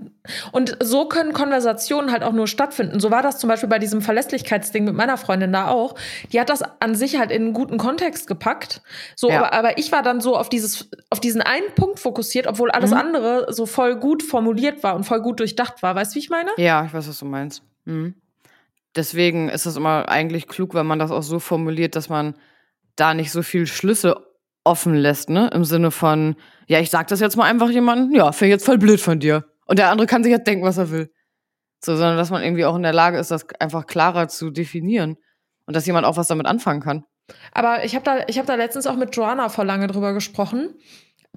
Und 0.50 0.78
so 0.80 1.06
können 1.08 1.34
Konversationen 1.34 2.10
halt 2.10 2.22
auch 2.22 2.32
nur 2.32 2.46
stattfinden. 2.46 3.00
So 3.00 3.10
war 3.10 3.22
das 3.22 3.38
zum 3.38 3.48
Beispiel 3.48 3.68
bei 3.68 3.78
diesem 3.78 4.00
Verlässlichkeitsding 4.00 4.84
mit 4.84 4.94
meiner 4.94 5.18
Freundin 5.18 5.52
da 5.52 5.68
auch. 5.68 5.94
Die 6.32 6.40
hat 6.40 6.48
das 6.48 6.62
an 6.80 6.94
sich 6.94 7.18
halt 7.18 7.30
in 7.30 7.42
einen 7.42 7.52
guten 7.52 7.76
Kontext 7.76 8.26
gepackt. 8.26 8.80
So, 9.14 9.28
Ja. 9.28 9.38
aber, 9.38 9.52
aber 9.52 9.78
ich 9.78 9.92
war 9.92 10.02
dann 10.02 10.22
so 10.22 10.36
auf 10.38 10.48
dieses, 10.48 10.88
auf 11.10 11.20
diesen 11.20 11.42
einen 11.42 11.74
Punkt 11.74 12.00
fokussiert, 12.00 12.46
obwohl 12.46 12.70
alles 12.70 12.92
Mhm. 12.92 12.96
andere 12.96 13.52
so 13.52 13.66
voll 13.66 13.96
gut 13.96 14.22
formuliert 14.22 14.82
war 14.82 14.94
und 14.96 15.04
voll 15.04 15.20
gut 15.20 15.38
durchdacht 15.40 15.82
war. 15.82 15.94
Weißt 15.94 16.12
du, 16.12 16.16
wie 16.16 16.20
ich 16.20 16.30
meine? 16.30 16.50
Ja, 16.56 16.84
ich 16.86 16.94
weiß, 16.94 17.08
was 17.08 17.18
du 17.18 17.26
meinst. 17.26 17.62
Mhm. 17.84 18.14
Deswegen 18.96 19.50
ist 19.50 19.66
es 19.66 19.76
immer 19.76 20.08
eigentlich 20.08 20.48
klug, 20.48 20.74
wenn 20.74 20.86
man 20.86 20.98
das 20.98 21.10
auch 21.10 21.22
so 21.22 21.38
formuliert, 21.38 21.94
dass 21.94 22.08
man 22.08 22.34
da 22.96 23.12
nicht 23.14 23.30
so 23.32 23.42
viel 23.42 23.66
Schlüsse 23.66 24.26
offen 24.64 24.94
lässt, 24.94 25.30
ne? 25.30 25.50
Im 25.52 25.64
Sinne 25.64 25.90
von, 25.90 26.36
ja, 26.66 26.80
ich 26.80 26.90
sag 26.90 27.08
das 27.08 27.20
jetzt 27.20 27.36
mal 27.36 27.44
einfach 27.44 27.70
jemandem, 27.70 28.14
ja, 28.14 28.32
finde 28.32 28.48
ich 28.48 28.52
jetzt 28.52 28.66
voll 28.66 28.78
blöd 28.78 29.00
von 29.00 29.18
dir. 29.18 29.44
Und 29.66 29.78
der 29.78 29.90
andere 29.90 30.06
kann 30.06 30.22
sich 30.22 30.32
jetzt 30.32 30.46
denken, 30.46 30.64
was 30.64 30.78
er 30.78 30.90
will. 30.90 31.10
So, 31.82 31.96
sondern 31.96 32.16
dass 32.16 32.30
man 32.30 32.42
irgendwie 32.42 32.64
auch 32.64 32.76
in 32.76 32.82
der 32.82 32.92
Lage 32.92 33.18
ist, 33.18 33.30
das 33.30 33.46
einfach 33.58 33.86
klarer 33.86 34.28
zu 34.28 34.50
definieren. 34.50 35.16
Und 35.66 35.76
dass 35.76 35.86
jemand 35.86 36.04
auch 36.04 36.16
was 36.16 36.28
damit 36.28 36.46
anfangen 36.46 36.80
kann. 36.80 37.04
Aber 37.52 37.84
ich 37.84 37.94
habe 37.94 38.04
da, 38.04 38.24
ich 38.26 38.38
hab 38.38 38.46
da 38.46 38.56
letztens 38.56 38.86
auch 38.86 38.96
mit 38.96 39.14
Joanna 39.14 39.48
vor 39.48 39.64
lange 39.64 39.86
drüber 39.86 40.12
gesprochen, 40.12 40.74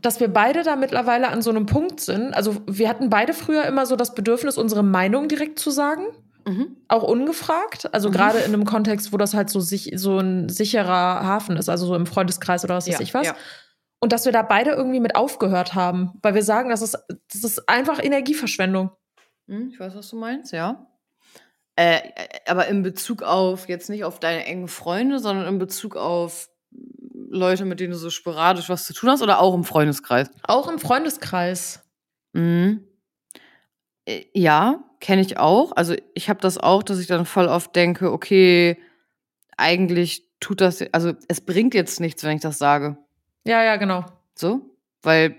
dass 0.02 0.20
wir 0.20 0.28
beide 0.28 0.64
da 0.64 0.76
mittlerweile 0.76 1.30
an 1.30 1.42
so 1.42 1.52
einem 1.52 1.66
Punkt 1.66 2.00
sind. 2.00 2.34
Also 2.34 2.58
wir 2.68 2.90
hatten 2.90 3.10
beide 3.10 3.34
früher 3.34 3.66
immer 3.66 3.86
so 3.86 3.96
das 3.96 4.16
Bedürfnis, 4.16 4.58
unsere 4.58 4.84
Meinung 4.84 5.28
direkt 5.28 5.60
zu 5.60 5.70
sagen. 5.70 6.04
Mhm. 6.46 6.78
Auch 6.88 7.04
ungefragt. 7.04 7.94
Also 7.94 8.10
Mhm. 8.10 8.14
gerade 8.14 8.40
in 8.40 8.54
einem 8.54 8.66
Kontext, 8.66 9.14
wo 9.14 9.18
das 9.18 9.34
halt 9.34 9.50
so, 9.50 9.60
sich, 9.60 9.92
so 9.96 10.20
ein 10.20 10.50
sicherer 10.50 11.24
Hafen 11.24 11.58
ist, 11.58 11.70
also 11.70 11.86
so 11.86 11.96
im 11.96 12.06
Freundeskreis 12.06 12.64
oder 12.64 12.76
was 12.76 12.88
weiß 12.88 13.00
ich 13.00 13.14
was. 13.14 13.28
Ja. 13.28 13.36
Und 14.00 14.12
dass 14.12 14.26
wir 14.26 14.34
da 14.34 14.42
beide 14.42 14.72
irgendwie 14.72 15.00
mit 15.00 15.16
aufgehört 15.16 15.74
haben, 15.76 16.20
weil 16.22 16.36
wir 16.36 16.44
sagen, 16.44 16.70
das 16.70 16.82
ist, 16.82 16.98
das 17.32 17.44
ist 17.44 17.70
einfach 17.70 18.04
Energieverschwendung. 18.04 18.92
Hm, 19.48 19.70
ich 19.74 19.80
weiß, 19.80 19.96
was 19.96 20.10
du 20.10 20.18
meinst, 20.18 20.52
ja. 20.52 20.88
Äh, 21.76 21.98
äh, 21.98 22.02
aber 22.48 22.68
in 22.68 22.84
Bezug 22.84 23.24
auf, 23.24 23.68
jetzt 23.70 23.90
nicht 23.90 24.04
auf 24.04 24.20
deine 24.20 24.46
engen 24.46 24.68
Freunde, 24.68 25.20
sondern 25.20 25.48
in 25.48 25.58
Bezug 25.58 25.96
auf 25.96 26.50
Leute, 27.30 27.66
mit 27.66 27.80
denen 27.80 27.94
du 27.94 27.98
so 27.98 28.10
sporadisch 28.10 28.70
was 28.70 28.86
zu 28.86 28.94
tun 28.94 29.10
hast 29.10 29.22
oder 29.22 29.40
auch 29.40 29.56
im 29.56 29.64
Freundeskreis? 29.64 30.30
Auch 30.44 30.68
im 30.70 30.78
Freundeskreis. 30.80 31.82
Mhm. 32.34 32.86
Äh, 34.06 34.24
Ja, 34.34 34.84
kenne 35.00 35.22
ich 35.22 35.38
auch. 35.38 35.72
Also 35.76 35.96
ich 36.14 36.30
habe 36.30 36.40
das 36.42 36.58
auch, 36.58 36.84
dass 36.84 37.00
ich 37.00 37.08
dann 37.08 37.26
voll 37.26 37.48
oft 37.48 37.76
denke, 37.76 38.12
okay, 38.12 38.78
eigentlich 39.58 40.24
tut 40.40 40.62
das, 40.62 40.84
also 40.92 41.14
es 41.28 41.42
bringt 41.42 41.74
jetzt 41.74 42.00
nichts, 42.00 42.24
wenn 42.24 42.36
ich 42.36 42.42
das 42.42 42.58
sage. 42.58 42.98
Ja, 43.46 43.64
ja, 43.64 43.76
genau. 43.78 44.06
So, 44.36 44.76
weil, 45.02 45.36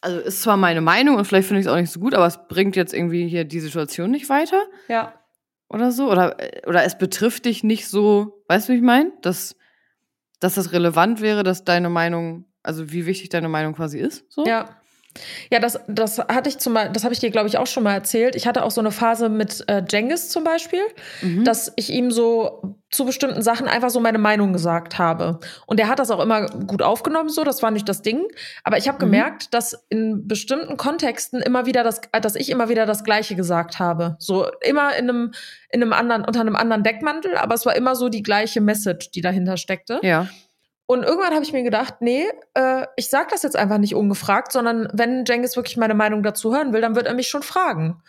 also 0.00 0.18
ist 0.20 0.42
zwar 0.42 0.56
meine 0.56 0.80
Meinung 0.80 1.16
und 1.16 1.24
vielleicht 1.24 1.48
finde 1.48 1.60
ich 1.60 1.66
es 1.66 1.72
auch 1.72 1.76
nicht 1.76 1.90
so 1.92 2.00
gut, 2.00 2.14
aber 2.14 2.26
es 2.26 2.38
bringt 2.48 2.76
jetzt 2.76 2.94
irgendwie 2.94 3.28
hier 3.28 3.44
die 3.44 3.60
Situation 3.60 4.10
nicht 4.10 4.28
weiter 4.28 4.62
Ja. 4.88 5.14
oder 5.68 5.90
so. 5.92 6.10
Oder, 6.10 6.36
oder 6.66 6.84
es 6.84 6.96
betrifft 6.98 7.44
dich 7.44 7.62
nicht 7.64 7.88
so, 7.88 8.42
weißt 8.48 8.68
du, 8.68 8.72
wie 8.72 8.76
ich 8.76 8.82
meine? 8.82 9.12
Dass, 9.22 9.56
dass 10.40 10.54
das 10.54 10.72
relevant 10.72 11.20
wäre, 11.20 11.42
dass 11.42 11.64
deine 11.64 11.88
Meinung, 11.90 12.44
also 12.62 12.90
wie 12.92 13.06
wichtig 13.06 13.28
deine 13.28 13.48
Meinung 13.48 13.74
quasi 13.74 13.98
ist. 13.98 14.24
So? 14.30 14.44
Ja. 14.46 14.77
Ja, 15.50 15.58
das, 15.58 15.78
das 15.88 16.18
hatte 16.18 16.48
ich 16.48 16.58
zum 16.58 16.74
Beispiel, 16.74 16.92
das 16.92 17.04
habe 17.04 17.14
ich 17.14 17.20
dir, 17.20 17.30
glaube 17.30 17.48
ich, 17.48 17.58
auch 17.58 17.66
schon 17.66 17.82
mal 17.82 17.94
erzählt. 17.94 18.34
Ich 18.36 18.46
hatte 18.46 18.64
auch 18.64 18.70
so 18.70 18.80
eine 18.80 18.90
Phase 18.90 19.28
mit 19.28 19.64
äh, 19.68 19.82
Jengis 19.88 20.28
zum 20.30 20.44
Beispiel, 20.44 20.80
Mhm. 21.22 21.44
dass 21.44 21.72
ich 21.76 21.90
ihm 21.92 22.10
so 22.10 22.76
zu 22.90 23.04
bestimmten 23.04 23.42
Sachen 23.42 23.68
einfach 23.68 23.90
so 23.90 24.00
meine 24.00 24.16
Meinung 24.18 24.52
gesagt 24.54 24.98
habe. 24.98 25.40
Und 25.66 25.78
er 25.78 25.88
hat 25.88 25.98
das 25.98 26.10
auch 26.10 26.20
immer 26.20 26.46
gut 26.46 26.80
aufgenommen, 26.80 27.28
so, 27.28 27.44
das 27.44 27.62
war 27.62 27.70
nicht 27.70 27.86
das 27.88 28.00
Ding. 28.02 28.24
Aber 28.64 28.78
ich 28.78 28.88
habe 28.88 28.96
Mhm. 28.96 29.00
gemerkt, 29.10 29.52
dass 29.52 29.84
in 29.90 30.26
bestimmten 30.26 30.76
Kontexten 30.78 31.42
immer 31.42 31.66
wieder 31.66 31.84
das, 31.84 32.00
dass 32.22 32.34
ich 32.34 32.48
immer 32.50 32.68
wieder 32.70 32.86
das 32.86 33.04
Gleiche 33.04 33.34
gesagt 33.36 33.78
habe. 33.78 34.16
So 34.18 34.46
immer 34.62 34.96
in 34.96 35.08
einem, 35.10 35.32
in 35.70 35.82
einem 35.82 35.92
anderen, 35.92 36.24
unter 36.24 36.40
einem 36.40 36.56
anderen 36.56 36.82
Deckmantel, 36.82 37.36
aber 37.36 37.54
es 37.54 37.66
war 37.66 37.76
immer 37.76 37.94
so 37.94 38.08
die 38.08 38.22
gleiche 38.22 38.60
Message, 38.62 39.10
die 39.10 39.20
dahinter 39.20 39.56
steckte. 39.58 40.00
ja. 40.02 40.28
Und 40.90 41.02
irgendwann 41.02 41.34
habe 41.34 41.44
ich 41.44 41.52
mir 41.52 41.62
gedacht, 41.62 41.96
nee, 42.00 42.24
äh, 42.54 42.86
ich 42.96 43.10
sag 43.10 43.28
das 43.28 43.42
jetzt 43.42 43.56
einfach 43.56 43.76
nicht 43.76 43.94
ungefragt, 43.94 44.52
sondern 44.52 44.88
wenn 44.94 45.26
Jengis 45.26 45.54
wirklich 45.54 45.76
meine 45.76 45.92
Meinung 45.92 46.22
dazu 46.22 46.56
hören 46.56 46.72
will, 46.72 46.80
dann 46.80 46.96
wird 46.96 47.06
er 47.06 47.12
mich 47.12 47.28
schon 47.28 47.42
fragen. 47.42 48.02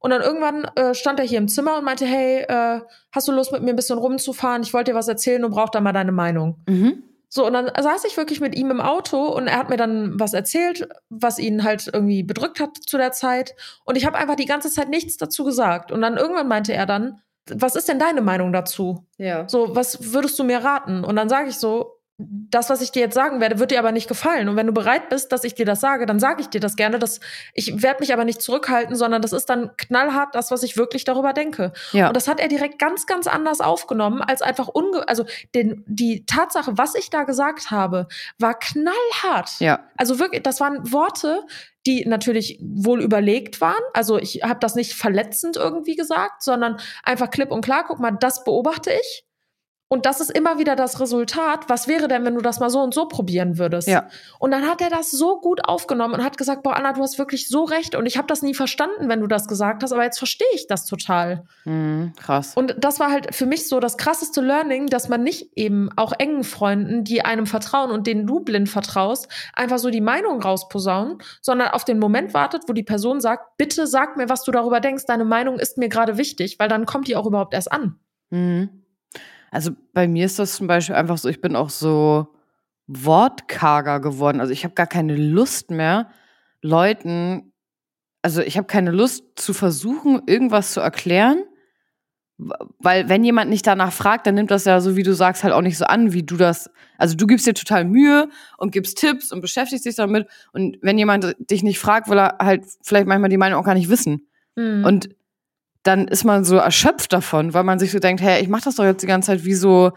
Und 0.00 0.10
dann 0.10 0.20
irgendwann 0.20 0.64
äh, 0.76 0.92
stand 0.94 1.18
er 1.18 1.24
hier 1.24 1.38
im 1.38 1.48
Zimmer 1.48 1.78
und 1.78 1.84
meinte, 1.84 2.04
hey, 2.04 2.42
äh, 2.42 2.82
hast 3.10 3.26
du 3.26 3.32
Lust 3.32 3.52
mit 3.52 3.62
mir 3.62 3.70
ein 3.70 3.76
bisschen 3.76 3.96
rumzufahren? 3.96 4.62
Ich 4.62 4.74
wollte 4.74 4.92
dir 4.92 4.98
was 4.98 5.08
erzählen 5.08 5.42
und 5.44 5.52
brauch 5.52 5.70
da 5.70 5.80
mal 5.80 5.94
deine 5.94 6.12
Meinung. 6.12 6.58
Mhm. 6.68 7.04
So, 7.30 7.46
und 7.46 7.54
dann 7.54 7.70
saß 7.74 8.04
ich 8.04 8.18
wirklich 8.18 8.42
mit 8.42 8.54
ihm 8.54 8.70
im 8.70 8.82
Auto 8.82 9.28
und 9.28 9.46
er 9.46 9.58
hat 9.58 9.70
mir 9.70 9.78
dann 9.78 10.20
was 10.20 10.34
erzählt, 10.34 10.86
was 11.08 11.38
ihn 11.38 11.64
halt 11.64 11.88
irgendwie 11.90 12.22
bedrückt 12.22 12.60
hat 12.60 12.76
zu 12.76 12.98
der 12.98 13.12
Zeit. 13.12 13.54
Und 13.86 13.96
ich 13.96 14.04
habe 14.04 14.18
einfach 14.18 14.36
die 14.36 14.44
ganze 14.44 14.70
Zeit 14.70 14.90
nichts 14.90 15.16
dazu 15.16 15.44
gesagt. 15.44 15.90
Und 15.90 16.02
dann 16.02 16.18
irgendwann 16.18 16.48
meinte 16.48 16.74
er 16.74 16.84
dann, 16.84 17.22
was 17.50 17.76
ist 17.76 17.88
denn 17.88 17.98
deine 17.98 18.20
Meinung 18.20 18.52
dazu? 18.52 19.06
Ja. 19.16 19.48
So, 19.48 19.74
was 19.74 20.12
würdest 20.12 20.38
du 20.38 20.44
mir 20.44 20.62
raten? 20.62 21.02
Und 21.02 21.16
dann 21.16 21.30
sage 21.30 21.48
ich 21.48 21.56
so, 21.56 21.95
das, 22.18 22.70
was 22.70 22.80
ich 22.80 22.92
dir 22.92 23.00
jetzt 23.00 23.14
sagen 23.14 23.40
werde, 23.40 23.58
wird 23.58 23.72
dir 23.72 23.78
aber 23.78 23.92
nicht 23.92 24.08
gefallen. 24.08 24.48
Und 24.48 24.56
wenn 24.56 24.66
du 24.66 24.72
bereit 24.72 25.10
bist, 25.10 25.32
dass 25.32 25.44
ich 25.44 25.54
dir 25.54 25.66
das 25.66 25.80
sage, 25.80 26.06
dann 26.06 26.18
sage 26.18 26.40
ich 26.40 26.48
dir 26.48 26.60
das 26.60 26.76
gerne. 26.76 26.98
Das, 26.98 27.20
ich 27.52 27.82
werde 27.82 28.00
mich 28.00 28.12
aber 28.12 28.24
nicht 28.24 28.40
zurückhalten, 28.40 28.96
sondern 28.96 29.20
das 29.20 29.34
ist 29.34 29.50
dann 29.50 29.76
knallhart 29.76 30.34
das, 30.34 30.50
was 30.50 30.62
ich 30.62 30.78
wirklich 30.78 31.04
darüber 31.04 31.34
denke. 31.34 31.74
Ja. 31.92 32.08
Und 32.08 32.16
das 32.16 32.26
hat 32.26 32.40
er 32.40 32.48
direkt 32.48 32.78
ganz, 32.78 33.06
ganz 33.06 33.26
anders 33.26 33.60
aufgenommen, 33.60 34.22
als 34.22 34.40
einfach 34.40 34.68
unge 34.68 35.06
also 35.06 35.26
den, 35.54 35.84
die 35.86 36.24
Tatsache, 36.24 36.78
was 36.78 36.94
ich 36.94 37.10
da 37.10 37.24
gesagt 37.24 37.70
habe, 37.70 38.08
war 38.38 38.58
knallhart. 38.58 39.60
ja. 39.60 39.80
Also 39.98 40.18
wirklich, 40.18 40.42
das 40.42 40.60
waren 40.60 40.90
Worte, 40.92 41.42
die 41.86 42.06
natürlich 42.06 42.58
wohl 42.62 43.02
überlegt 43.02 43.60
waren. 43.60 43.82
Also 43.92 44.18
ich 44.18 44.42
habe 44.42 44.58
das 44.60 44.74
nicht 44.74 44.94
verletzend 44.94 45.56
irgendwie 45.56 45.96
gesagt, 45.96 46.42
sondern 46.42 46.78
einfach 47.02 47.30
klipp 47.30 47.50
und 47.50 47.62
klar, 47.64 47.84
guck 47.86 48.00
mal, 48.00 48.10
das 48.10 48.42
beobachte 48.44 48.90
ich. 48.90 49.25
Und 49.88 50.04
das 50.04 50.20
ist 50.20 50.30
immer 50.30 50.58
wieder 50.58 50.74
das 50.74 50.98
Resultat. 50.98 51.68
Was 51.68 51.86
wäre 51.86 52.08
denn, 52.08 52.24
wenn 52.24 52.34
du 52.34 52.40
das 52.40 52.58
mal 52.58 52.70
so 52.70 52.80
und 52.80 52.92
so 52.92 53.06
probieren 53.06 53.56
würdest? 53.56 53.86
Ja. 53.86 54.08
Und 54.40 54.50
dann 54.50 54.66
hat 54.66 54.80
er 54.80 54.90
das 54.90 55.12
so 55.12 55.40
gut 55.40 55.64
aufgenommen 55.64 56.14
und 56.14 56.24
hat 56.24 56.36
gesagt, 56.36 56.64
boah, 56.64 56.74
Anna, 56.74 56.92
du 56.92 57.02
hast 57.02 57.18
wirklich 57.18 57.48
so 57.48 57.62
recht. 57.62 57.94
Und 57.94 58.04
ich 58.06 58.18
habe 58.18 58.26
das 58.26 58.42
nie 58.42 58.54
verstanden, 58.54 59.08
wenn 59.08 59.20
du 59.20 59.28
das 59.28 59.46
gesagt 59.46 59.84
hast, 59.84 59.92
aber 59.92 60.02
jetzt 60.02 60.18
verstehe 60.18 60.46
ich 60.54 60.66
das 60.66 60.86
total. 60.86 61.44
Mhm. 61.64 62.14
Krass. 62.16 62.54
Und 62.56 62.74
das 62.78 62.98
war 62.98 63.12
halt 63.12 63.32
für 63.32 63.46
mich 63.46 63.68
so 63.68 63.78
das 63.78 63.96
krasseste 63.96 64.40
Learning, 64.40 64.88
dass 64.88 65.08
man 65.08 65.22
nicht 65.22 65.52
eben 65.54 65.90
auch 65.94 66.12
engen 66.18 66.42
Freunden, 66.42 67.04
die 67.04 67.24
einem 67.24 67.46
vertrauen 67.46 67.92
und 67.92 68.08
denen 68.08 68.26
du 68.26 68.40
blind 68.40 68.68
vertraust, 68.68 69.28
einfach 69.52 69.78
so 69.78 69.90
die 69.90 70.00
Meinung 70.00 70.42
rausposaunen, 70.42 71.18
sondern 71.40 71.68
auf 71.68 71.84
den 71.84 72.00
Moment 72.00 72.34
wartet, 72.34 72.64
wo 72.66 72.72
die 72.72 72.82
Person 72.82 73.20
sagt, 73.20 73.56
bitte 73.56 73.86
sag 73.86 74.16
mir, 74.16 74.28
was 74.28 74.42
du 74.42 74.50
darüber 74.50 74.80
denkst, 74.80 75.04
deine 75.06 75.24
Meinung 75.24 75.60
ist 75.60 75.78
mir 75.78 75.88
gerade 75.88 76.18
wichtig, 76.18 76.58
weil 76.58 76.68
dann 76.68 76.86
kommt 76.86 77.06
die 77.06 77.14
auch 77.14 77.26
überhaupt 77.26 77.54
erst 77.54 77.70
an. 77.70 78.00
Mhm. 78.30 78.82
Also 79.56 79.70
bei 79.94 80.06
mir 80.06 80.26
ist 80.26 80.38
das 80.38 80.54
zum 80.54 80.66
Beispiel 80.66 80.94
einfach 80.94 81.16
so, 81.16 81.30
ich 81.30 81.40
bin 81.40 81.56
auch 81.56 81.70
so 81.70 82.28
wortkarger 82.86 84.00
geworden. 84.00 84.40
Also 84.40 84.52
ich 84.52 84.64
habe 84.64 84.74
gar 84.74 84.86
keine 84.86 85.16
Lust 85.16 85.70
mehr, 85.70 86.10
Leuten, 86.60 87.54
also 88.20 88.42
ich 88.42 88.58
habe 88.58 88.66
keine 88.66 88.90
Lust 88.90 89.24
zu 89.36 89.54
versuchen, 89.54 90.20
irgendwas 90.26 90.72
zu 90.72 90.80
erklären, 90.80 91.38
Weil 92.38 93.08
wenn 93.08 93.24
jemand 93.24 93.48
nicht 93.48 93.66
danach 93.66 93.92
fragt, 93.92 94.26
dann 94.26 94.34
nimmt 94.34 94.50
das 94.50 94.66
ja 94.66 94.80
so, 94.80 94.94
wie 94.94 95.02
du 95.02 95.14
sagst, 95.14 95.42
halt 95.42 95.54
auch 95.54 95.62
nicht 95.62 95.78
so 95.78 95.86
an, 95.86 96.12
wie 96.12 96.22
du 96.22 96.36
das. 96.36 96.70
Also 96.98 97.16
du 97.16 97.26
gibst 97.26 97.46
dir 97.46 97.54
total 97.54 97.86
Mühe 97.86 98.28
und 98.58 98.72
gibst 98.72 98.98
Tipps 98.98 99.32
und 99.32 99.40
beschäftigst 99.40 99.86
dich 99.86 99.96
damit. 99.96 100.28
Und 100.52 100.76
wenn 100.82 100.98
jemand 100.98 101.34
dich 101.38 101.62
nicht 101.62 101.78
fragt, 101.78 102.08
will 102.10 102.18
er 102.18 102.36
halt 102.38 102.66
vielleicht 102.82 103.06
manchmal 103.06 103.30
die 103.30 103.38
Meinung 103.38 103.58
auch 103.58 103.64
gar 103.64 103.74
nicht 103.74 103.88
wissen. 103.88 104.28
Mhm. 104.54 104.84
Und 104.84 105.08
dann 105.86 106.08
ist 106.08 106.24
man 106.24 106.44
so 106.44 106.56
erschöpft 106.56 107.12
davon, 107.12 107.54
weil 107.54 107.64
man 107.64 107.78
sich 107.78 107.92
so 107.92 107.98
denkt, 107.98 108.22
hey, 108.22 108.42
ich 108.42 108.48
mach 108.48 108.62
das 108.62 108.76
doch 108.76 108.84
jetzt 108.84 109.02
die 109.02 109.06
ganze 109.06 109.28
Zeit, 109.28 109.44
wieso 109.44 109.92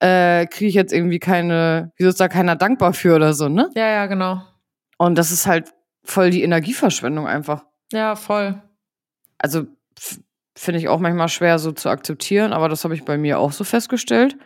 äh, 0.00 0.46
kriege 0.46 0.68
ich 0.68 0.74
jetzt 0.74 0.92
irgendwie 0.92 1.18
keine, 1.18 1.92
wieso 1.96 2.10
ist 2.10 2.20
da 2.20 2.28
keiner 2.28 2.56
dankbar 2.56 2.92
für 2.92 3.14
oder 3.14 3.34
so, 3.34 3.48
ne? 3.48 3.70
ja, 3.74 3.88
ja, 3.88 4.06
genau. 4.06 4.42
Und 4.98 5.16
das 5.16 5.30
ist 5.32 5.46
halt 5.46 5.72
voll 6.04 6.30
die 6.30 6.42
Energieverschwendung 6.42 7.26
einfach. 7.26 7.64
Ja, 7.92 8.16
voll. 8.16 8.60
Also 9.38 9.66
finde 10.56 10.78
ich 10.78 10.88
auch 10.88 11.00
manchmal 11.00 11.28
schwer 11.28 11.58
so 11.58 11.72
zu 11.72 11.88
akzeptieren, 11.88 12.52
aber 12.52 12.68
das 12.68 12.84
habe 12.84 12.94
ich 12.94 13.04
bei 13.04 13.16
mir 13.16 13.38
auch 13.38 13.52
so 13.52 13.64
festgestellt. 13.64 14.36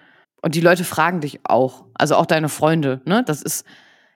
Und 0.43 0.55
die 0.55 0.61
Leute 0.61 0.84
fragen 0.84 1.20
dich 1.20 1.41
auch, 1.45 1.87
also 1.95 2.16
auch 2.16 2.26
deine 2.26 2.49
Freunde, 2.49 3.01
ne? 3.05 3.24
Das 3.26 3.43
ist, 3.43 3.66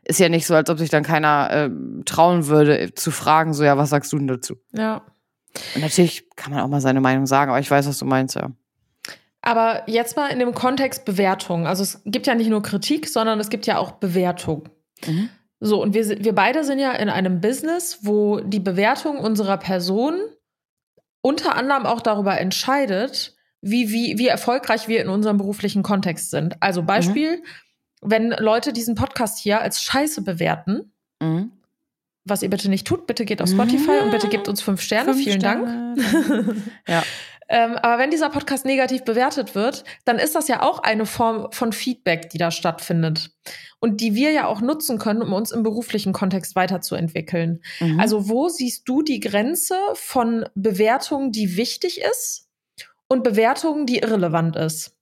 ist 0.05 0.21
ja 0.21 0.29
nicht 0.29 0.47
so, 0.47 0.55
als 0.55 0.71
ob 0.71 0.79
sich 0.79 0.91
dann 0.91 1.03
keiner 1.03 1.49
ähm, 1.51 2.03
trauen 2.07 2.47
würde, 2.47 2.79
äh, 2.79 2.95
zu 2.95 3.11
fragen, 3.11 3.53
so, 3.53 3.65
ja, 3.65 3.77
was 3.77 3.91
sagst 3.91 4.13
du 4.13 4.19
denn 4.19 4.29
dazu? 4.29 4.57
Ja. 4.73 5.03
Und 5.75 5.81
natürlich 5.81 6.30
kann 6.41 6.55
man 6.55 6.63
auch 6.63 6.69
mal 6.69 6.81
seine 6.81 7.01
Meinung 7.01 7.27
sagen, 7.27 7.51
aber 7.51 7.61
ich 7.61 7.71
weiß, 7.71 7.87
was 7.87 7.99
du 7.99 8.07
meinst, 8.07 8.35
ja. 8.35 8.51
Aber 9.43 9.83
jetzt 9.87 10.17
mal 10.17 10.29
in 10.29 10.39
dem 10.39 10.55
Kontext 10.55 11.05
Bewertung. 11.05 11.67
Also 11.67 11.83
es 11.83 12.01
gibt 12.05 12.27
ja 12.27 12.35
nicht 12.35 12.49
nur 12.49 12.63
Kritik, 12.63 13.09
sondern 13.09 13.39
es 13.41 13.51
gibt 13.51 13.67
ja 13.67 13.79
auch 13.79 13.93
Bewertung. 13.93 14.69
Mhm. 15.07 15.29
So, 15.61 15.83
und 15.83 15.95
wir, 15.95 16.25
wir 16.25 16.35
beide 16.35 16.65
sind 16.65 16.79
ja 16.79 16.93
in 16.93 17.11
einem 17.11 17.41
Business, 17.41 17.99
wo 18.03 18.41
die 18.41 18.61
Bewertung 18.61 19.19
unserer 19.19 19.59
Person 19.59 20.19
unter 21.21 21.55
anderem 21.57 21.85
auch 21.85 22.01
darüber 22.01 22.39
entscheidet, 22.41 23.35
wie, 23.61 23.91
wie, 23.91 24.17
wie 24.17 24.29
erfolgreich 24.29 24.89
wir 24.89 25.03
in 25.03 25.11
unserem 25.11 25.37
beruflichen 25.37 25.83
Kontext 25.83 26.31
sind. 26.31 26.57
Also 26.61 26.83
Beispiel, 26.83 27.43
wenn 28.01 28.31
Leute 28.31 28.73
diesen 28.73 28.95
Podcast 28.95 29.39
hier 29.39 29.61
als 29.61 29.83
Scheiße 29.83 30.23
bewerten, 30.23 30.91
Mhm. 31.21 31.53
Was 32.25 32.43
ihr 32.43 32.51
bitte 32.51 32.69
nicht 32.69 32.87
tut, 32.87 33.07
bitte 33.07 33.25
geht 33.25 33.41
auf 33.43 33.49
Spotify 33.49 33.99
und 34.05 34.11
bitte 34.11 34.29
gebt 34.29 34.49
uns 34.49 34.61
fünf 34.61 34.81
Sterne. 34.81 35.13
Fünf 35.15 35.25
Vielen 35.25 35.41
Sterne. 35.41 35.95
Dank. 35.97 36.57
Ja. 36.89 37.03
Ähm, 37.53 37.73
aber 37.79 37.99
wenn 38.01 38.13
dieser 38.13 38.31
Podcast 38.31 38.65
negativ 38.65 39.03
bewertet 39.03 39.57
wird, 39.57 39.83
dann 40.05 40.21
ist 40.21 40.37
das 40.37 40.47
ja 40.47 40.63
auch 40.63 40.79
eine 40.85 41.05
Form 41.05 41.51
von 41.51 41.73
Feedback, 41.73 42.31
die 42.31 42.39
da 42.39 42.53
stattfindet. 42.53 43.33
Und 43.81 44.01
die 44.01 44.15
wir 44.15 44.31
ja 44.31 44.47
auch 44.47 44.61
nutzen 44.61 45.01
können, 45.01 45.21
um 45.21 45.33
uns 45.33 45.51
im 45.51 45.65
beruflichen 45.65 46.13
Kontext 46.13 46.55
weiterzuentwickeln. 46.55 47.61
Mhm. 47.81 47.99
Also 47.99 48.29
wo 48.29 48.49
siehst 48.49 48.89
du 48.89 49.03
die 49.03 49.19
Grenze 49.19 49.75
von 49.95 50.45
Bewertung, 50.55 51.33
die 51.33 51.57
wichtig 51.57 52.01
ist 52.01 52.47
und 53.09 53.25
Bewertung, 53.25 53.85
die 53.85 53.99
irrelevant 53.99 54.55
ist? 54.55 54.95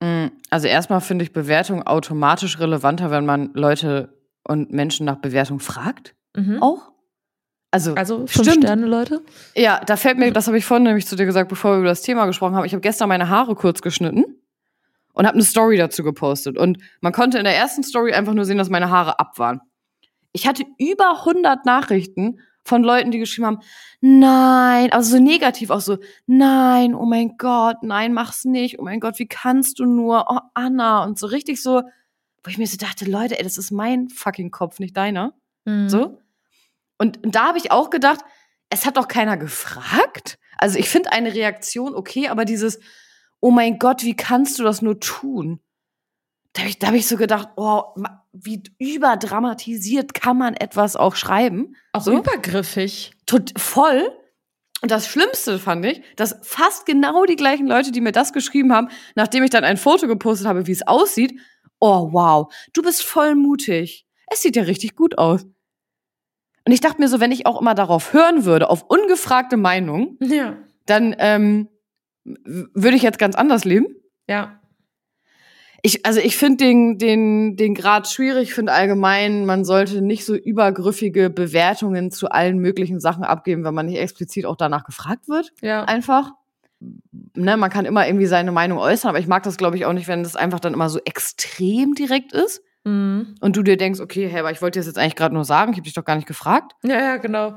Mm, 0.00 0.26
Also 0.50 0.68
erstmal 0.68 1.00
finde 1.00 1.24
ich 1.24 1.32
Bewertung 1.32 1.82
automatisch 1.82 2.60
relevanter, 2.60 3.10
wenn 3.10 3.26
man 3.26 3.50
Leute 3.54 4.17
und 4.48 4.72
Menschen 4.72 5.06
nach 5.06 5.16
Bewertung 5.16 5.60
fragt. 5.60 6.14
Mhm. 6.34 6.62
Auch. 6.62 6.90
Also, 7.70 7.94
Also 7.94 8.26
fünf 8.26 8.48
stimmt. 8.48 8.64
Sterne, 8.64 8.86
Leute. 8.86 9.20
Ja, 9.54 9.80
da 9.84 9.96
fällt 9.96 10.18
mir, 10.18 10.32
das 10.32 10.46
habe 10.46 10.56
ich 10.58 10.64
vorhin 10.64 10.84
nämlich 10.84 11.06
zu 11.06 11.16
dir 11.16 11.26
gesagt, 11.26 11.48
bevor 11.48 11.72
wir 11.72 11.78
über 11.80 11.88
das 11.88 12.02
Thema 12.02 12.24
gesprochen 12.26 12.54
haben. 12.56 12.64
Ich 12.64 12.72
habe 12.72 12.80
gestern 12.80 13.08
meine 13.10 13.28
Haare 13.28 13.54
kurz 13.54 13.82
geschnitten 13.82 14.24
und 15.12 15.26
habe 15.26 15.34
eine 15.34 15.44
Story 15.44 15.76
dazu 15.76 16.02
gepostet. 16.02 16.56
Und 16.56 16.78
man 17.00 17.12
konnte 17.12 17.38
in 17.38 17.44
der 17.44 17.56
ersten 17.56 17.82
Story 17.82 18.14
einfach 18.14 18.32
nur 18.32 18.46
sehen, 18.46 18.56
dass 18.56 18.70
meine 18.70 18.90
Haare 18.90 19.18
ab 19.18 19.38
waren. 19.38 19.60
Ich 20.32 20.46
hatte 20.46 20.64
über 20.78 21.18
100 21.20 21.66
Nachrichten 21.66 22.40
von 22.64 22.82
Leuten, 22.82 23.10
die 23.10 23.18
geschrieben 23.18 23.46
haben, 23.46 23.58
nein, 24.00 24.92
also 24.92 25.16
so 25.16 25.22
negativ 25.22 25.70
auch 25.70 25.80
so, 25.80 25.98
nein, 26.26 26.94
oh 26.94 27.06
mein 27.06 27.36
Gott, 27.38 27.78
nein, 27.82 28.12
mach's 28.12 28.44
nicht, 28.44 28.78
oh 28.78 28.84
mein 28.84 29.00
Gott, 29.00 29.18
wie 29.18 29.26
kannst 29.26 29.78
du 29.78 29.86
nur, 29.86 30.26
oh 30.28 30.38
Anna 30.54 31.02
und 31.04 31.18
so 31.18 31.26
richtig 31.26 31.62
so, 31.62 31.82
wo 32.48 32.50
ich 32.50 32.56
mir 32.56 32.66
so 32.66 32.78
dachte, 32.78 33.04
Leute, 33.04 33.36
ey, 33.36 33.44
das 33.44 33.58
ist 33.58 33.70
mein 33.70 34.08
fucking 34.08 34.50
Kopf, 34.50 34.78
nicht 34.78 34.96
deiner. 34.96 35.34
Mhm. 35.66 35.90
So. 35.90 36.18
Und, 36.96 37.22
und 37.22 37.34
da 37.34 37.48
habe 37.48 37.58
ich 37.58 37.70
auch 37.70 37.90
gedacht, 37.90 38.20
es 38.70 38.86
hat 38.86 38.96
doch 38.96 39.06
keiner 39.06 39.36
gefragt. 39.36 40.38
Also 40.56 40.78
ich 40.78 40.88
finde 40.88 41.12
eine 41.12 41.34
Reaktion 41.34 41.94
okay, 41.94 42.28
aber 42.28 42.46
dieses, 42.46 42.80
oh 43.40 43.50
mein 43.50 43.78
Gott, 43.78 44.02
wie 44.02 44.16
kannst 44.16 44.58
du 44.58 44.62
das 44.62 44.80
nur 44.80 44.98
tun? 44.98 45.60
Da 46.54 46.62
habe 46.62 46.70
ich, 46.70 46.78
da 46.78 46.86
hab 46.86 46.94
ich 46.94 47.06
so 47.06 47.18
gedacht, 47.18 47.50
oh, 47.56 47.82
wie 48.32 48.62
überdramatisiert 48.78 50.14
kann 50.14 50.38
man 50.38 50.54
etwas 50.54 50.96
auch 50.96 51.16
schreiben? 51.16 51.76
Auch 51.92 52.00
So? 52.00 52.16
übergriffig. 52.16 53.12
Tot, 53.26 53.52
voll. 53.58 54.10
Und 54.80 54.90
das 54.90 55.06
Schlimmste 55.06 55.58
fand 55.58 55.84
ich, 55.84 56.00
dass 56.16 56.38
fast 56.42 56.86
genau 56.86 57.26
die 57.26 57.36
gleichen 57.36 57.66
Leute, 57.66 57.92
die 57.92 58.00
mir 58.00 58.12
das 58.12 58.32
geschrieben 58.32 58.72
haben, 58.72 58.88
nachdem 59.16 59.44
ich 59.44 59.50
dann 59.50 59.64
ein 59.64 59.76
Foto 59.76 60.06
gepostet 60.06 60.46
habe, 60.46 60.66
wie 60.66 60.72
es 60.72 60.86
aussieht, 60.86 61.38
oh 61.80 62.12
wow, 62.12 62.52
du 62.72 62.82
bist 62.82 63.02
voll 63.04 63.34
mutig. 63.34 64.06
Es 64.30 64.42
sieht 64.42 64.56
ja 64.56 64.62
richtig 64.64 64.94
gut 64.96 65.16
aus. 65.18 65.44
Und 66.66 66.72
ich 66.72 66.80
dachte 66.80 67.00
mir 67.00 67.08
so, 67.08 67.18
wenn 67.20 67.32
ich 67.32 67.46
auch 67.46 67.60
immer 67.60 67.74
darauf 67.74 68.12
hören 68.12 68.44
würde, 68.44 68.68
auf 68.68 68.84
ungefragte 68.88 69.56
Meinung, 69.56 70.16
Ja. 70.20 70.56
dann 70.86 71.16
ähm, 71.18 71.68
würde 72.24 72.96
ich 72.96 73.02
jetzt 73.02 73.18
ganz 73.18 73.36
anders 73.36 73.64
leben. 73.64 73.86
Ja. 74.28 74.60
Ich, 75.82 76.04
also 76.04 76.20
ich 76.20 76.36
finde 76.36 76.64
den, 76.64 76.98
den, 76.98 77.56
den 77.56 77.74
Grad 77.74 78.08
schwierig, 78.08 78.52
finde 78.52 78.72
allgemein, 78.72 79.46
man 79.46 79.64
sollte 79.64 80.02
nicht 80.02 80.24
so 80.26 80.34
übergriffige 80.34 81.30
Bewertungen 81.30 82.10
zu 82.10 82.28
allen 82.30 82.58
möglichen 82.58 82.98
Sachen 83.00 83.22
abgeben, 83.24 83.64
wenn 83.64 83.74
man 83.74 83.86
nicht 83.86 83.98
explizit 83.98 84.44
auch 84.44 84.56
danach 84.56 84.84
gefragt 84.84 85.28
wird. 85.28 85.52
Ja. 85.62 85.84
Einfach. 85.84 86.32
Ne, 86.80 87.56
man 87.56 87.70
kann 87.70 87.84
immer 87.86 88.06
irgendwie 88.06 88.26
seine 88.26 88.52
Meinung 88.52 88.78
äußern, 88.78 89.08
aber 89.08 89.18
ich 89.18 89.26
mag 89.26 89.42
das, 89.42 89.56
glaube 89.56 89.76
ich, 89.76 89.84
auch 89.84 89.92
nicht, 89.92 90.06
wenn 90.08 90.22
das 90.22 90.36
einfach 90.36 90.60
dann 90.60 90.74
immer 90.74 90.88
so 90.88 91.00
extrem 91.04 91.94
direkt 91.94 92.32
ist 92.32 92.62
Mhm. 92.84 93.34
und 93.40 93.56
du 93.56 93.62
dir 93.62 93.76
denkst, 93.76 94.00
okay, 94.00 94.28
hey, 94.28 94.40
aber 94.40 94.52
ich 94.52 94.62
wollte 94.62 94.78
dir 94.78 94.80
das 94.80 94.86
jetzt 94.86 94.98
eigentlich 94.98 95.16
gerade 95.16 95.34
nur 95.34 95.44
sagen, 95.44 95.72
ich 95.72 95.78
habe 95.78 95.84
dich 95.84 95.94
doch 95.94 96.04
gar 96.04 96.14
nicht 96.16 96.28
gefragt. 96.28 96.72
Ja, 96.84 96.98
ja, 96.98 97.16
genau. 97.16 97.54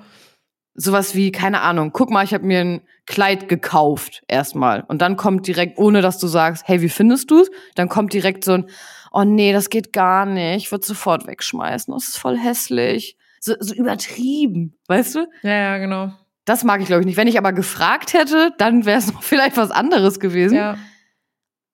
Sowas 0.74 1.16
wie, 1.16 1.32
keine 1.32 1.62
Ahnung, 1.62 1.92
guck 1.94 2.10
mal, 2.10 2.24
ich 2.24 2.34
habe 2.34 2.46
mir 2.46 2.62
ein 2.62 2.82
Kleid 3.06 3.48
gekauft 3.48 4.24
erstmal. 4.28 4.84
Und 4.88 5.02
dann 5.02 5.18
kommt 5.18 5.46
direkt, 5.46 5.78
ohne 5.78 6.02
dass 6.02 6.18
du 6.18 6.28
sagst, 6.28 6.64
hey, 6.68 6.82
wie 6.82 6.90
findest 6.90 7.30
du's? 7.30 7.50
Dann 7.76 7.90
kommt 7.90 8.14
direkt 8.14 8.44
so 8.44 8.54
ein, 8.54 8.66
oh 9.12 9.24
nee, 9.24 9.54
das 9.54 9.70
geht 9.70 9.94
gar 9.94 10.26
nicht, 10.26 10.66
ich 10.66 10.72
würde 10.72 10.86
sofort 10.86 11.28
wegschmeißen, 11.28 11.94
das 11.94 12.06
ist 12.10 12.18
voll 12.18 12.38
hässlich. 12.38 13.18
So, 13.40 13.56
so 13.60 13.74
übertrieben, 13.74 14.78
weißt 14.88 15.16
du? 15.16 15.28
Ja, 15.44 15.52
ja, 15.52 15.78
genau. 15.78 16.14
Das 16.52 16.66
mag 16.66 16.82
ich, 16.82 16.88
glaube 16.88 17.00
ich, 17.02 17.06
nicht. 17.06 17.16
Wenn 17.16 17.30
ich 17.30 17.38
aber 17.38 17.54
gefragt 17.54 18.12
hätte, 18.14 18.54
dann 18.58 18.84
wäre 18.86 18.98
es 19.00 19.08
noch 19.14 19.24
vielleicht 19.24 19.56
was 19.56 19.72
anderes 19.72 20.20
gewesen. 20.20 20.56
Ja. 20.56 20.78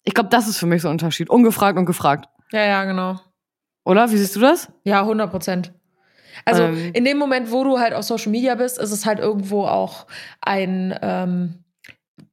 Ich 0.03 0.13
glaube, 0.13 0.29
das 0.29 0.47
ist 0.47 0.57
für 0.59 0.67
mich 0.67 0.83
so 0.83 0.87
ein 0.87 0.91
Unterschied. 0.91 1.31
Ungefragt 1.31 1.79
und 1.79 1.85
gefragt. 1.87 2.29
Ja, 2.51 2.63
ja, 2.63 2.83
genau. 2.85 3.19
Oder? 3.85 4.11
Wie 4.11 4.17
siehst 4.17 4.35
du 4.35 4.39
das? 4.39 4.71
Ja, 4.83 5.01
100 5.01 5.31
Prozent. 5.31 5.73
Also 6.45 6.61
Ähm. 6.61 6.91
in 6.93 7.05
dem 7.05 7.17
Moment, 7.17 7.51
wo 7.51 7.63
du 7.63 7.79
halt 7.79 7.95
auf 7.95 8.03
Social 8.03 8.31
Media 8.31 8.53
bist, 8.53 8.77
ist 8.77 8.91
es 8.91 9.07
halt 9.07 9.17
irgendwo 9.17 9.65
auch 9.65 10.05
ein, 10.41 10.95
ähm, 11.01 11.63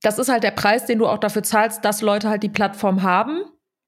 das 0.03 0.19
ist 0.19 0.29
halt 0.29 0.43
der 0.43 0.51
Preis, 0.51 0.85
den 0.85 0.99
du 0.99 1.07
auch 1.07 1.17
dafür 1.19 1.43
zahlst, 1.43 1.83
dass 1.83 2.03
Leute 2.03 2.29
halt 2.29 2.43
die 2.43 2.51
Plattform 2.51 3.03
haben, 3.03 3.41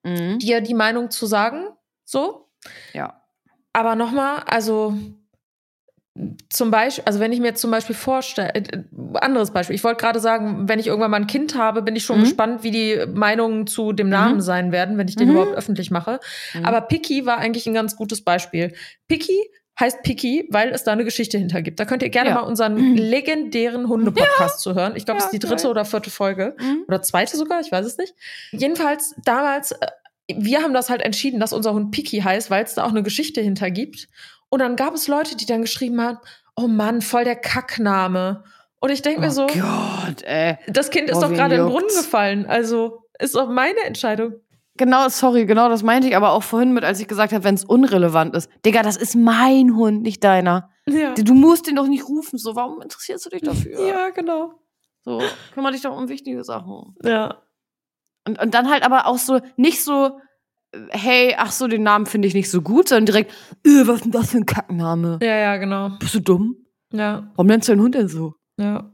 Mhm. 0.03 0.39
dir 0.39 0.63
die 0.63 0.73
Meinung 0.73 1.11
zu 1.11 1.27
sagen. 1.27 1.67
So. 2.07 2.49
Ja. 2.95 3.21
Aber 3.75 3.95
nochmal, 3.97 4.43
also 4.47 4.97
zum 6.49 6.71
Beispiel, 6.71 7.05
also 7.07 7.21
wenn 7.21 7.33
ich 7.33 7.41
mir 7.41 7.49
jetzt 7.49 7.61
zum 7.61 7.71
Beispiel 7.71 7.95
vorstelle, 7.95 8.55
äh, 8.55 8.83
anderes 9.15 9.51
Beispiel, 9.51 9.77
ich 9.77 9.85
wollte 9.85 10.01
gerade 10.01 10.19
sagen, 10.21 10.69
wenn 10.69 10.79
ich 10.79 10.87
irgendwann 10.87 11.11
mal 11.11 11.19
ein 11.19 11.27
Kind 11.27 11.55
habe, 11.57 11.83
bin 11.83 11.95
ich 11.97 12.05
schon 12.05 12.19
Mhm. 12.21 12.25
gespannt, 12.25 12.63
wie 12.63 12.71
die 12.71 13.05
Meinungen 13.13 13.67
zu 13.67 13.93
dem 13.93 14.09
Namen 14.09 14.37
Mhm. 14.37 14.41
sein 14.41 14.73
werden, 14.73 14.97
wenn 14.99 15.09
ich 15.09 15.17
den 15.17 15.29
Mhm. 15.29 15.35
überhaupt 15.35 15.55
öffentlich 15.57 15.91
mache. 15.91 16.21
Mhm. 16.55 16.65
Aber 16.65 16.81
Picky 16.83 17.27
war 17.27 17.39
eigentlich 17.39 17.67
ein 17.67 17.75
ganz 17.75 17.97
gutes 17.97 18.23
Beispiel. 18.23 18.73
Picky 19.09 19.37
heißt 19.79 20.03
Picky, 20.05 20.49
weil 20.51 20.71
es 20.71 20.85
da 20.85 20.93
eine 20.93 21.05
Geschichte 21.05 21.37
hinter 21.37 21.61
gibt. 21.61 21.79
Da 21.81 21.85
könnt 21.85 22.03
ihr 22.03 22.09
gerne 22.09 22.31
Ja. 22.31 22.37
mal 22.37 22.41
unseren 22.43 22.97
legendären 22.97 23.89
Hunde-Podcast 23.89 24.61
zuhören. 24.61 24.95
Ich 24.97 25.05
glaube, 25.05 25.19
Ja, 25.21 25.27
es 25.27 25.33
ist 25.33 25.33
die 25.35 25.39
geil. 25.47 25.51
dritte 25.57 25.69
oder 25.69 25.85
vierte 25.85 26.09
Folge. 26.11 26.57
Mhm. 26.59 26.85
Oder 26.89 27.03
zweite 27.03 27.37
sogar, 27.37 27.61
ich 27.61 27.71
weiß 27.71 27.85
es 27.85 27.99
nicht. 27.99 28.15
Jedenfalls 28.53 29.15
damals, 29.25 29.73
äh, 29.73 29.87
wir 30.35 30.63
haben 30.63 30.73
das 30.73 30.89
halt 30.89 31.03
entschieden, 31.03 31.41
dass 31.41 31.53
unser 31.53 31.75
Hund 31.75 31.91
Picky 31.91 32.21
heißt, 32.21 32.51
weil 32.51 32.65
es 32.65 32.75
da 32.75 32.85
auch 32.85 32.91
eine 32.91 33.03
Geschichte 33.03 33.41
hinter 33.43 33.71
gibt. 33.71 34.09
Und 34.49 34.61
dann 34.61 34.77
gab 34.77 34.95
es 34.95 35.09
Leute, 35.09 35.37
die 35.37 35.47
dann 35.47 35.63
geschrieben 35.63 36.01
haben, 36.01 36.19
oh 36.57 36.69
Mann, 36.69 37.03
voll 37.03 37.25
der 37.25 37.37
Kackname. 37.37 38.45
Und 38.81 38.91
ich 38.91 39.03
denke 39.03 39.21
mir 39.21 39.31
so, 39.31 39.45
Oh 39.45 39.47
Gott, 39.49 40.23
ey. 40.23 40.59
das 40.69 40.91
Kind 40.91 41.11
ist 41.11 41.17
Oh, 41.19 41.23
doch 41.23 41.33
gerade 41.33 41.57
in 41.57 41.63
den 41.63 41.71
Brunnen 41.71 41.89
gefallen. 41.89 42.47
Also 42.47 43.03
ist 43.19 43.35
doch 43.35 43.49
meine 43.49 43.81
Entscheidung. 43.85 44.35
Genau, 44.79 45.09
sorry, 45.09 45.47
genau 45.47 45.71
das 45.71 45.83
meinte 45.83 46.07
ich 46.07 46.15
aber 46.17 46.33
auch 46.33 46.43
vorhin 46.43 46.73
mit, 46.75 46.85
als 46.85 47.01
ich 47.01 47.09
gesagt 47.09 47.33
habe, 47.33 47.45
wenn 47.45 47.55
es 47.55 47.65
unrelevant 47.65 48.37
ist. 48.37 48.51
Digga, 48.67 48.83
das 48.83 48.97
ist 48.99 49.15
mein 49.17 49.75
Hund, 49.75 50.03
nicht 50.03 50.23
deiner. 50.23 50.69
Ja, 50.87 51.15
Du 51.15 51.33
musst 51.33 51.67
den 51.67 51.77
doch 51.77 51.87
nicht 51.87 52.07
rufen. 52.09 52.39
So, 52.39 52.55
warum 52.55 52.83
interessierst 52.83 53.25
du 53.25 53.31
dich 53.31 53.41
dafür? 53.43 53.87
ja 53.87 54.11
genau. 54.11 54.53
So, 55.03 55.23
kümmere 55.55 55.73
dich 55.73 55.81
doch 55.83 55.97
um 55.97 56.09
wichtige 56.09 56.45
Sachen. 56.45 56.95
Ja. 57.03 57.39
Und, 58.27 58.39
und 58.41 58.53
dann 58.55 58.69
halt 58.69 58.83
aber 58.85 59.07
auch 59.07 59.19
so, 59.19 59.41
nicht 59.57 59.83
so, 59.83 60.21
hey, 60.91 61.35
ach 61.39 61.53
so, 61.53 61.67
den 61.69 61.83
Namen 61.83 62.07
finde 62.07 62.29
ich 62.29 62.35
nicht 62.35 62.51
so 62.51 62.63
gut, 62.63 62.89
sondern 62.89 63.07
direkt, 63.07 63.33
äh, 63.67 63.87
was 63.87 63.97
ist 63.97 64.05
denn 64.05 64.13
das 64.13 64.31
für 64.31 64.39
ein 64.39 64.47
Kackname? 64.47 65.19
Ja, 65.23 65.37
ja, 65.37 65.57
genau. 65.57 65.91
Bist 65.99 66.15
du 66.15 66.21
dumm? 66.21 66.57
Ja, 66.93 67.31
Warum 67.35 67.47
nennst 67.49 67.69
du 67.69 67.73
deinen 67.73 67.83
Hund 67.83 67.95
denn 67.95 68.09
so? 68.09 68.35
ja. 68.59 68.91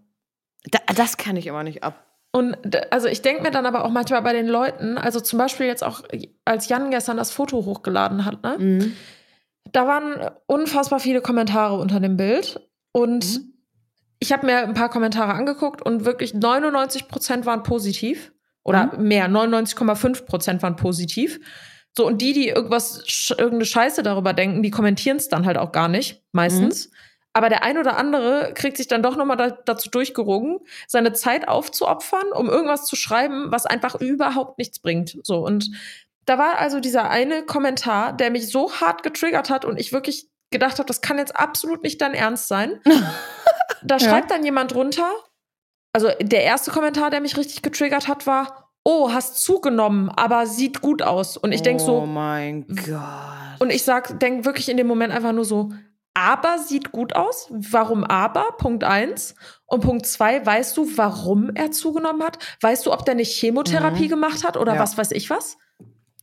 Da, 0.70 0.78
das 0.94 1.16
kann 1.16 1.36
ich 1.36 1.48
immer 1.48 1.64
nicht 1.64 1.82
ab. 1.82 2.06
Und 2.30 2.56
also 2.92 3.08
ich 3.08 3.20
denke 3.20 3.42
mir 3.42 3.50
dann 3.50 3.66
aber 3.66 3.84
auch 3.84 3.90
manchmal 3.90 4.22
bei 4.22 4.32
den 4.32 4.46
Leuten, 4.46 4.96
also 4.96 5.18
zum 5.18 5.38
Beispiel 5.38 5.66
jetzt 5.66 5.82
auch, 5.82 6.02
als 6.44 6.68
Jan 6.68 6.90
gestern 6.92 7.16
das 7.16 7.32
Foto 7.32 7.64
hochgeladen 7.64 8.24
hat, 8.24 8.42
ne? 8.44 8.56
Mhm. 8.58 8.92
Da 9.72 9.86
waren 9.88 10.30
unfassbar 10.46 11.00
viele 11.00 11.20
Kommentare 11.20 11.76
unter 11.78 11.98
dem 11.98 12.16
Bild. 12.16 12.60
Und 12.92 13.24
Mhm. 13.38 13.52
ich 14.20 14.32
habe 14.32 14.46
mir 14.46 14.58
ein 14.58 14.74
paar 14.74 14.88
Kommentare 14.88 15.34
angeguckt 15.34 15.82
und 15.84 16.04
wirklich 16.04 16.32
99 16.32 17.08
Prozent 17.08 17.44
waren 17.44 17.64
positiv. 17.64 18.32
Oder 18.64 18.96
Mhm. 18.96 19.08
mehr, 19.08 19.28
99,5 19.28 20.24
Prozent 20.26 20.62
waren 20.62 20.76
positiv. 20.76 21.40
So, 21.96 22.06
und 22.06 22.22
die, 22.22 22.32
die 22.32 22.48
irgendwas, 22.48 23.04
irgendeine 23.30 23.66
Scheiße 23.66 24.02
darüber 24.02 24.32
denken, 24.32 24.62
die 24.62 24.70
kommentieren 24.70 25.18
es 25.18 25.28
dann 25.28 25.44
halt 25.44 25.58
auch 25.58 25.72
gar 25.72 25.88
nicht, 25.88 26.22
meistens. 26.32 26.90
Aber 27.34 27.48
der 27.48 27.64
ein 27.64 27.78
oder 27.78 27.96
andere 27.96 28.52
kriegt 28.54 28.76
sich 28.76 28.88
dann 28.88 29.02
doch 29.02 29.16
nochmal 29.16 29.36
da, 29.36 29.50
dazu 29.50 29.88
durchgerungen, 29.90 30.58
seine 30.86 31.12
Zeit 31.12 31.48
aufzuopfern, 31.48 32.32
um 32.32 32.48
irgendwas 32.48 32.84
zu 32.86 32.96
schreiben, 32.96 33.50
was 33.50 33.66
einfach 33.66 33.94
überhaupt 34.00 34.58
nichts 34.58 34.78
bringt. 34.78 35.18
So, 35.22 35.44
und 35.44 35.70
da 36.24 36.38
war 36.38 36.58
also 36.58 36.78
dieser 36.80 37.10
eine 37.10 37.44
Kommentar, 37.44 38.12
der 38.12 38.30
mich 38.30 38.50
so 38.50 38.72
hart 38.72 39.02
getriggert 39.02 39.50
hat 39.50 39.64
und 39.64 39.78
ich 39.78 39.92
wirklich 39.92 40.28
gedacht 40.50 40.78
habe, 40.78 40.86
das 40.86 41.00
kann 41.00 41.18
jetzt 41.18 41.36
absolut 41.36 41.82
nicht 41.82 42.00
dein 42.00 42.14
Ernst 42.14 42.48
sein. 42.48 42.80
Da 43.84 43.96
Ja. 43.96 44.08
schreibt 44.10 44.30
dann 44.30 44.44
jemand 44.44 44.72
drunter, 44.74 45.10
also 45.92 46.08
der 46.20 46.44
erste 46.44 46.70
Kommentar, 46.70 47.10
der 47.10 47.20
mich 47.20 47.36
richtig 47.36 47.62
getriggert 47.62 48.06
hat, 48.06 48.28
war, 48.28 48.61
oh, 48.84 49.12
hast 49.12 49.40
zugenommen, 49.42 50.08
aber 50.10 50.46
sieht 50.46 50.80
gut 50.80 51.02
aus. 51.02 51.36
Und 51.36 51.52
ich 51.52 51.62
denk 51.62 51.80
Oh 51.82 51.84
so, 51.86 52.00
mein 52.06 52.66
Gott. 52.66 53.60
und 53.60 53.70
ich 53.70 53.82
sag, 53.84 54.18
denk 54.20 54.44
wirklich 54.44 54.68
in 54.68 54.76
dem 54.76 54.86
Moment 54.86 55.12
einfach 55.12 55.32
nur 55.32 55.44
so, 55.44 55.70
aber 56.14 56.58
sieht 56.58 56.92
gut 56.92 57.14
aus. 57.16 57.46
Warum 57.50 58.04
aber? 58.04 58.44
Punkt 58.58 58.84
eins. 58.84 59.34
Und 59.66 59.80
Punkt 59.82 60.04
zwei, 60.06 60.44
weißt 60.44 60.76
du, 60.76 60.86
warum 60.96 61.50
er 61.54 61.70
zugenommen 61.70 62.22
hat? 62.22 62.38
Weißt 62.60 62.84
du, 62.84 62.92
ob 62.92 63.04
der 63.06 63.12
eine 63.12 63.22
Chemotherapie 63.22 64.04
Mhm. 64.06 64.08
gemacht 64.10 64.44
hat 64.44 64.56
oder 64.56 64.74
Ja. 64.74 64.80
was 64.80 64.98
weiß 64.98 65.12
ich 65.12 65.30
was? 65.30 65.56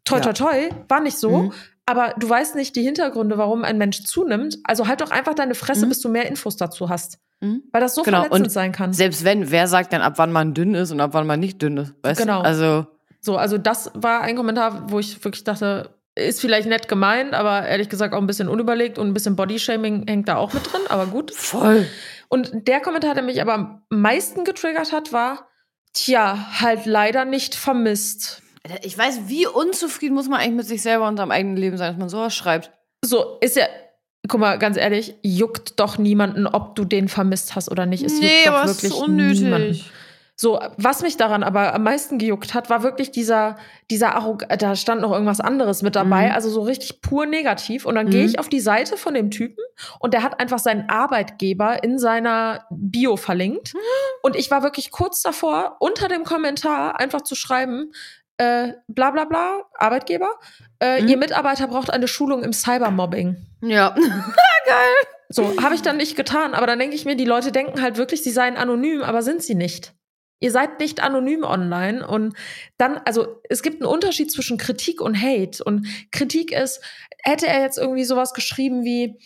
Toi, 0.05 0.19
toi, 0.19 0.33
toi, 0.33 0.69
war 0.87 0.99
nicht 0.99 1.17
so. 1.17 1.29
Mhm. 1.43 1.53
Aber 1.89 2.13
du 2.19 2.29
weißt 2.29 2.55
nicht 2.55 2.75
die 2.75 2.83
Hintergründe, 2.83 3.37
warum 3.39 3.63
ein 3.63 3.77
Mensch 3.79 4.03
zunimmt. 4.03 4.59
Also 4.63 4.87
halt 4.87 5.01
doch 5.01 5.09
einfach 5.09 5.33
deine 5.33 5.55
Fresse, 5.55 5.85
Mhm. 5.85 5.89
bis 5.89 6.01
du 6.01 6.09
mehr 6.09 6.27
Infos 6.27 6.55
dazu 6.55 6.87
hast. 6.89 7.17
Mhm. 7.41 7.63
Weil 7.71 7.81
das 7.81 7.95
so 7.95 8.03
Genau, 8.03 8.17
verletzend 8.21 8.45
und 8.45 8.51
sein 8.51 8.71
kann. 8.71 8.93
Selbst 8.93 9.23
wenn, 9.23 9.49
wer 9.49 9.67
sagt 9.67 9.91
denn, 9.91 10.01
ab 10.01 10.13
wann 10.17 10.31
man 10.31 10.53
dünn 10.53 10.75
ist 10.75 10.91
und 10.91 10.99
ab 11.01 11.11
wann 11.13 11.25
man 11.25 11.39
nicht 11.39 11.61
dünn 11.61 11.77
ist? 11.77 11.95
Weißt 12.03 12.19
Genau. 12.21 12.41
du? 12.41 12.45
Also, 12.45 12.85
So, 13.21 13.37
also 13.37 13.57
das 13.57 13.91
war 13.95 14.21
ein 14.21 14.35
Kommentar, 14.35 14.91
wo 14.91 14.99
ich 14.99 15.23
wirklich 15.25 15.43
dachte, 15.43 15.89
ist 16.15 16.41
vielleicht 16.41 16.67
nett 16.67 16.87
gemeint, 16.87 17.33
aber 17.33 17.65
ehrlich 17.67 17.89
gesagt 17.89 18.13
auch 18.13 18.19
ein 18.19 18.27
bisschen 18.27 18.47
unüberlegt 18.49 18.97
und 18.99 19.07
ein 19.07 19.13
bisschen 19.13 19.35
Bodyshaming 19.35 20.05
hängt 20.07 20.27
da 20.29 20.35
auch 20.37 20.53
mit 20.53 20.71
drin, 20.71 20.81
aber 20.89 21.05
gut. 21.07 21.33
voll. 21.33 21.87
Und 22.27 22.51
der 22.67 22.81
Kommentar, 22.81 23.15
der 23.15 23.23
mich 23.23 23.41
aber 23.41 23.53
am 23.55 23.81
meisten 23.89 24.43
getriggert 24.43 24.91
hat, 24.93 25.11
war, 25.11 25.47
tja, 25.93 26.37
halt 26.61 26.85
leider 26.85 27.25
nicht 27.25 27.55
vermisst. 27.55 28.41
Ich 28.83 28.97
weiß, 28.97 29.21
wie 29.27 29.47
unzufrieden 29.47 30.15
muss 30.15 30.27
man 30.27 30.39
eigentlich 30.39 30.55
mit 30.55 30.67
sich 30.67 30.81
selber 30.81 31.07
und 31.07 31.17
seinem 31.17 31.31
eigenen 31.31 31.57
Leben 31.57 31.77
sein, 31.77 31.91
dass 31.91 31.99
man 31.99 32.09
sowas 32.09 32.35
schreibt. 32.35 32.71
So, 33.03 33.37
ist 33.41 33.55
ja, 33.55 33.65
guck 34.27 34.39
mal, 34.39 34.59
ganz 34.59 34.77
ehrlich, 34.77 35.15
juckt 35.23 35.79
doch 35.79 35.97
niemanden, 35.97 36.45
ob 36.45 36.75
du 36.75 36.83
den 36.85 37.07
vermisst 37.07 37.55
hast 37.55 37.71
oder 37.71 37.85
nicht. 37.85 38.03
Es 38.03 38.19
juckt 38.19 38.47
doch 38.47 38.65
wirklich 38.67 38.93
niemanden. 39.07 39.79
So, 40.41 40.57
was 40.77 41.01
mich 41.01 41.17
daran 41.17 41.43
aber 41.43 41.73
am 41.73 41.83
meisten 41.83 42.17
gejuckt 42.17 42.53
hat, 42.53 42.69
war 42.69 42.81
wirklich 42.81 43.11
dieser, 43.11 43.57
dieser 43.91 44.15
Arrog 44.15 44.45
da 44.57 44.77
stand 44.77 45.01
noch 45.01 45.11
irgendwas 45.11 45.41
anderes 45.41 45.81
mit 45.81 45.97
dabei, 45.97 46.27
Mhm. 46.29 46.31
also 46.33 46.49
so 46.49 46.61
richtig 46.61 47.01
pur 47.01 47.25
negativ. 47.25 47.85
Und 47.85 47.95
dann 47.95 48.05
Mhm. 48.05 48.11
gehe 48.11 48.23
ich 48.23 48.39
auf 48.39 48.47
die 48.47 48.61
Seite 48.61 48.95
von 48.95 49.13
dem 49.13 49.31
Typen 49.31 49.61
und 49.99 50.13
der 50.13 50.23
hat 50.23 50.39
einfach 50.39 50.59
seinen 50.59 50.87
Arbeitgeber 50.89 51.83
in 51.83 51.99
seiner 51.99 52.65
Bio 52.69 53.17
verlinkt. 53.17 53.73
Und 54.21 54.37
ich 54.37 54.49
war 54.49 54.63
wirklich 54.63 54.91
kurz 54.91 55.21
davor, 55.21 55.75
unter 55.79 56.07
dem 56.07 56.23
Kommentar 56.23 56.97
einfach 57.01 57.19
zu 57.23 57.35
schreiben, 57.35 57.91
äh, 58.39 58.73
bla 58.87 59.11
bla 59.11 59.25
bla, 59.25 59.63
Arbeitgeber, 59.75 60.29
äh, 60.81 61.01
Mhm. 61.01 61.07
ihr 61.09 61.17
Mitarbeiter 61.17 61.67
braucht 61.67 61.89
eine 61.91 62.07
Schulung 62.07 62.43
im 62.43 62.53
Cybermobbing. 62.53 63.35
Ja. 63.61 63.93
So, 65.31 65.61
habe 65.61 65.75
ich 65.75 65.81
dann 65.83 65.97
nicht 65.97 66.15
getan, 66.15 66.53
aber 66.55 66.65
dann 66.65 66.79
denke 66.79 66.95
ich 66.95 67.05
mir, 67.05 67.15
die 67.15 67.25
Leute 67.25 67.51
denken 67.51 67.81
halt 67.81 67.97
wirklich, 67.97 68.23
sie 68.23 68.31
seien 68.31 68.57
anonym, 68.57 69.03
aber 69.03 69.21
sind 69.21 69.43
sie 69.43 69.53
nicht. 69.55 69.93
Ihr 70.39 70.51
seid 70.51 70.79
nicht 70.79 71.01
anonym 71.03 71.43
online 71.43 72.07
und 72.07 72.35
dann, 72.77 72.97
also 73.05 73.39
es 73.49 73.61
gibt 73.61 73.81
einen 73.81 73.91
Unterschied 73.91 74.31
zwischen 74.31 74.57
Kritik 74.57 75.01
und 75.01 75.21
Hate 75.21 75.63
und 75.63 75.85
Kritik 76.11 76.51
ist, 76.51 76.81
hätte 77.23 77.45
er 77.47 77.61
jetzt 77.61 77.77
irgendwie 77.77 78.05
sowas 78.05 78.33
geschrieben 78.33 78.83
wie, 78.83 79.19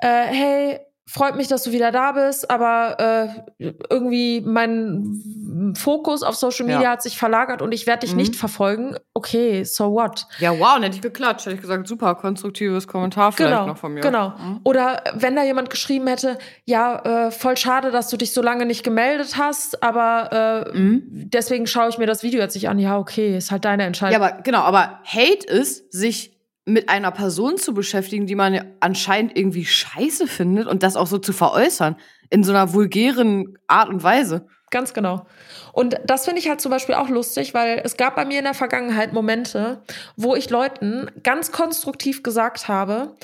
äh, 0.00 0.24
hey, 0.26 0.80
freut 1.08 1.36
mich, 1.36 1.46
dass 1.46 1.62
du 1.62 1.70
wieder 1.72 1.92
da 1.92 2.12
bist, 2.12 2.50
aber 2.50 3.32
äh, 3.60 3.68
irgendwie 3.90 4.40
mein 4.40 5.74
Fokus 5.78 6.22
auf 6.24 6.34
Social 6.34 6.66
Media 6.66 6.82
Ja. 6.82 6.90
hat 6.90 7.02
sich 7.02 7.16
verlagert 7.16 7.62
und 7.62 7.72
ich 7.72 7.86
werde 7.86 8.00
dich 8.00 8.10
Mhm. 8.10 8.16
nicht 8.18 8.36
verfolgen. 8.36 8.96
Okay, 9.14 9.62
so 9.64 9.92
what? 9.92 10.26
Ja, 10.40 10.58
wow, 10.58 10.76
und 10.76 10.82
hätte 10.82 10.96
ich 10.96 11.02
geklatscht. 11.02 11.46
Hätte 11.46 11.54
ich 11.56 11.60
gesagt, 11.62 11.86
super, 11.86 12.16
konstruktives 12.16 12.88
Kommentar 12.88 13.30
vielleicht 13.32 13.52
Genau, 13.54 13.66
noch 13.66 13.78
von 13.78 13.94
mir. 13.94 14.00
genau. 14.00 14.30
Mhm. 14.30 14.60
Oder 14.64 15.02
wenn 15.14 15.36
da 15.36 15.44
jemand 15.44 15.70
geschrieben 15.70 16.08
hätte, 16.08 16.38
ja, 16.64 17.26
äh, 17.28 17.30
voll 17.30 17.56
schade, 17.56 17.90
dass 17.92 18.08
du 18.08 18.16
dich 18.16 18.32
so 18.32 18.42
lange 18.42 18.66
nicht 18.66 18.82
gemeldet 18.82 19.36
hast, 19.38 19.82
aber 19.84 20.66
äh, 20.72 20.76
Mhm. 20.76 21.02
deswegen 21.30 21.66
schaue 21.68 21.88
ich 21.88 21.98
mir 21.98 22.06
das 22.06 22.24
Video 22.24 22.40
jetzt 22.40 22.54
nicht 22.54 22.68
an. 22.68 22.78
Ja, 22.80 22.98
okay, 22.98 23.36
ist 23.36 23.50
halt 23.52 23.64
deine 23.64 23.84
Ja, 23.84 23.86
Entscheidung. 23.86 24.20
aber 24.22 24.42
genau, 24.42 24.60
aber 24.62 25.00
Hate 25.04 25.46
ist, 25.46 25.92
sich 25.92 26.35
mit 26.66 26.88
einer 26.88 27.12
Person 27.12 27.56
zu 27.56 27.72
beschäftigen, 27.72 28.26
die 28.26 28.34
man 28.34 28.74
anscheinend 28.80 29.36
irgendwie 29.36 29.64
scheiße 29.64 30.26
findet 30.26 30.66
und 30.66 30.82
das 30.82 30.96
auch 30.96 31.06
so 31.06 31.18
zu 31.18 31.32
veräußern. 31.32 31.96
In 32.28 32.42
so 32.42 32.52
einer 32.52 32.74
vulgären 32.74 33.56
Art 33.68 33.88
und 33.88 34.02
Weise. 34.02 34.46
Ganz 34.70 34.92
genau. 34.92 35.26
Und 35.72 35.96
das 36.04 36.24
finde 36.24 36.40
ich 36.40 36.48
halt 36.48 36.60
zum 36.60 36.72
Beispiel 36.72 36.96
auch 36.96 37.08
lustig, 37.08 37.54
weil 37.54 37.80
es 37.84 37.96
gab 37.96 38.16
bei 38.16 38.24
mir 38.24 38.38
in 38.38 38.44
der 38.44 38.54
Vergangenheit 38.54 39.12
Momente, 39.12 39.82
wo 40.16 40.34
ich 40.34 40.50
Leuten 40.50 41.08
ganz 41.22 41.52
konstruktiv 41.52 42.24
gesagt 42.24 42.66
habe, 42.66 43.14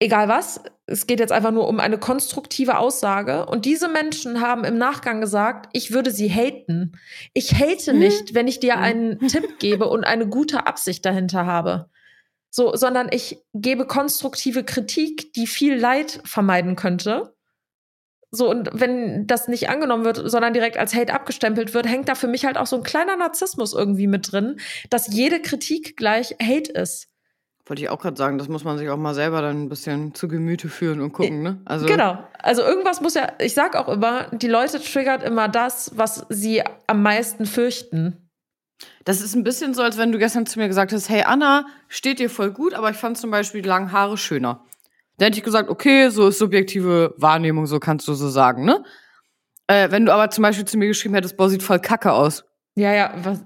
egal 0.00 0.28
was, 0.28 0.62
es 0.86 1.06
geht 1.06 1.20
jetzt 1.20 1.32
einfach 1.32 1.50
nur 1.50 1.68
um 1.68 1.80
eine 1.80 1.98
konstruktive 1.98 2.78
Aussage. 2.78 3.44
Und 3.44 3.66
diese 3.66 3.88
Menschen 3.88 4.40
haben 4.40 4.64
im 4.64 4.78
Nachgang 4.78 5.20
gesagt, 5.20 5.68
ich 5.74 5.92
würde 5.92 6.10
sie 6.10 6.30
haten. 6.30 6.98
Ich 7.34 7.54
hate 7.54 7.92
Hm. 7.92 7.98
nicht, 7.98 8.34
wenn 8.34 8.48
ich 8.48 8.58
dir 8.58 8.76
Hm. 8.76 8.82
einen 8.82 9.18
Tipp 9.28 9.58
gebe 9.58 9.86
und 9.86 10.04
eine 10.04 10.26
gute 10.28 10.66
Absicht 10.66 11.04
dahinter 11.04 11.44
habe. 11.44 11.90
So, 12.50 12.74
sondern 12.74 13.08
ich 13.10 13.42
gebe 13.54 13.86
konstruktive 13.86 14.64
Kritik, 14.64 15.32
die 15.34 15.46
viel 15.46 15.74
Leid 15.74 16.20
vermeiden 16.24 16.76
könnte. 16.76 17.34
So, 18.30 18.50
und 18.50 18.68
wenn 18.72 19.26
das 19.26 19.48
nicht 19.48 19.70
angenommen 19.70 20.04
wird, 20.04 20.20
sondern 20.30 20.52
direkt 20.52 20.76
als 20.76 20.94
Hate 20.94 21.14
abgestempelt 21.14 21.72
wird, 21.72 21.86
hängt 21.86 22.08
da 22.08 22.14
für 22.14 22.26
mich 22.28 22.44
halt 22.44 22.58
auch 22.58 22.66
so 22.66 22.76
ein 22.76 22.82
kleiner 22.82 23.16
Narzissmus 23.16 23.72
irgendwie 23.72 24.06
mit 24.06 24.32
drin, 24.32 24.60
dass 24.90 25.12
jede 25.12 25.40
Kritik 25.40 25.96
gleich 25.96 26.36
Hate 26.42 26.70
ist. 26.72 27.08
Wollte 27.64 27.82
ich 27.82 27.90
auch 27.90 28.00
gerade 28.00 28.16
sagen, 28.16 28.38
das 28.38 28.48
muss 28.48 28.64
man 28.64 28.78
sich 28.78 28.88
auch 28.88 28.96
mal 28.96 29.14
selber 29.14 29.42
dann 29.42 29.64
ein 29.64 29.68
bisschen 29.68 30.14
zu 30.14 30.26
Gemüte 30.26 30.68
führen 30.68 31.00
und 31.00 31.12
gucken, 31.12 31.42
ne? 31.42 31.60
Also, 31.66 31.86
Genau. 31.86 32.18
Also 32.38 32.62
irgendwas 32.62 33.00
muss 33.02 33.14
ja, 33.14 33.32
ich 33.38 33.52
sag 33.52 33.76
auch 33.76 33.88
immer, 33.88 34.28
die 34.30 34.48
Leute 34.48 34.80
triggert 34.80 35.22
immer 35.22 35.48
das, 35.48 35.92
was 35.94 36.24
sie 36.30 36.62
am 36.86 37.02
meisten 37.02 37.44
fürchten. 37.44 38.27
Das 39.04 39.20
ist 39.20 39.34
ein 39.34 39.42
bisschen 39.44 39.74
so, 39.74 39.82
als 39.82 39.96
wenn 39.98 40.12
du 40.12 40.18
gestern 40.18 40.46
zu 40.46 40.58
mir 40.58 40.68
gesagt 40.68 40.92
hast, 40.92 41.08
hey 41.08 41.22
Anna, 41.22 41.66
steht 41.88 42.18
dir 42.18 42.30
voll 42.30 42.52
gut, 42.52 42.74
aber 42.74 42.90
ich 42.90 42.96
fand 42.96 43.18
zum 43.18 43.30
Beispiel 43.30 43.62
die 43.62 43.68
langen 43.68 43.92
Haare 43.92 44.16
schöner. 44.16 44.64
Dann 45.18 45.26
hätte 45.26 45.38
ich 45.38 45.44
gesagt, 45.44 45.68
okay, 45.68 46.10
so 46.10 46.28
ist 46.28 46.38
subjektive 46.38 47.14
Wahrnehmung, 47.16 47.66
so 47.66 47.80
kannst 47.80 48.06
du 48.06 48.14
so 48.14 48.28
sagen, 48.28 48.64
ne? 48.64 48.84
Äh, 49.66 49.90
wenn 49.90 50.06
du 50.06 50.12
aber 50.12 50.30
zum 50.30 50.42
Beispiel 50.42 50.64
zu 50.64 50.78
mir 50.78 50.86
geschrieben 50.88 51.14
hättest, 51.14 51.36
boah, 51.36 51.48
sieht 51.50 51.62
voll 51.62 51.80
kacke 51.80 52.12
aus. 52.12 52.44
Ja, 52.76 52.92
ja, 52.94 53.12
was, 53.22 53.40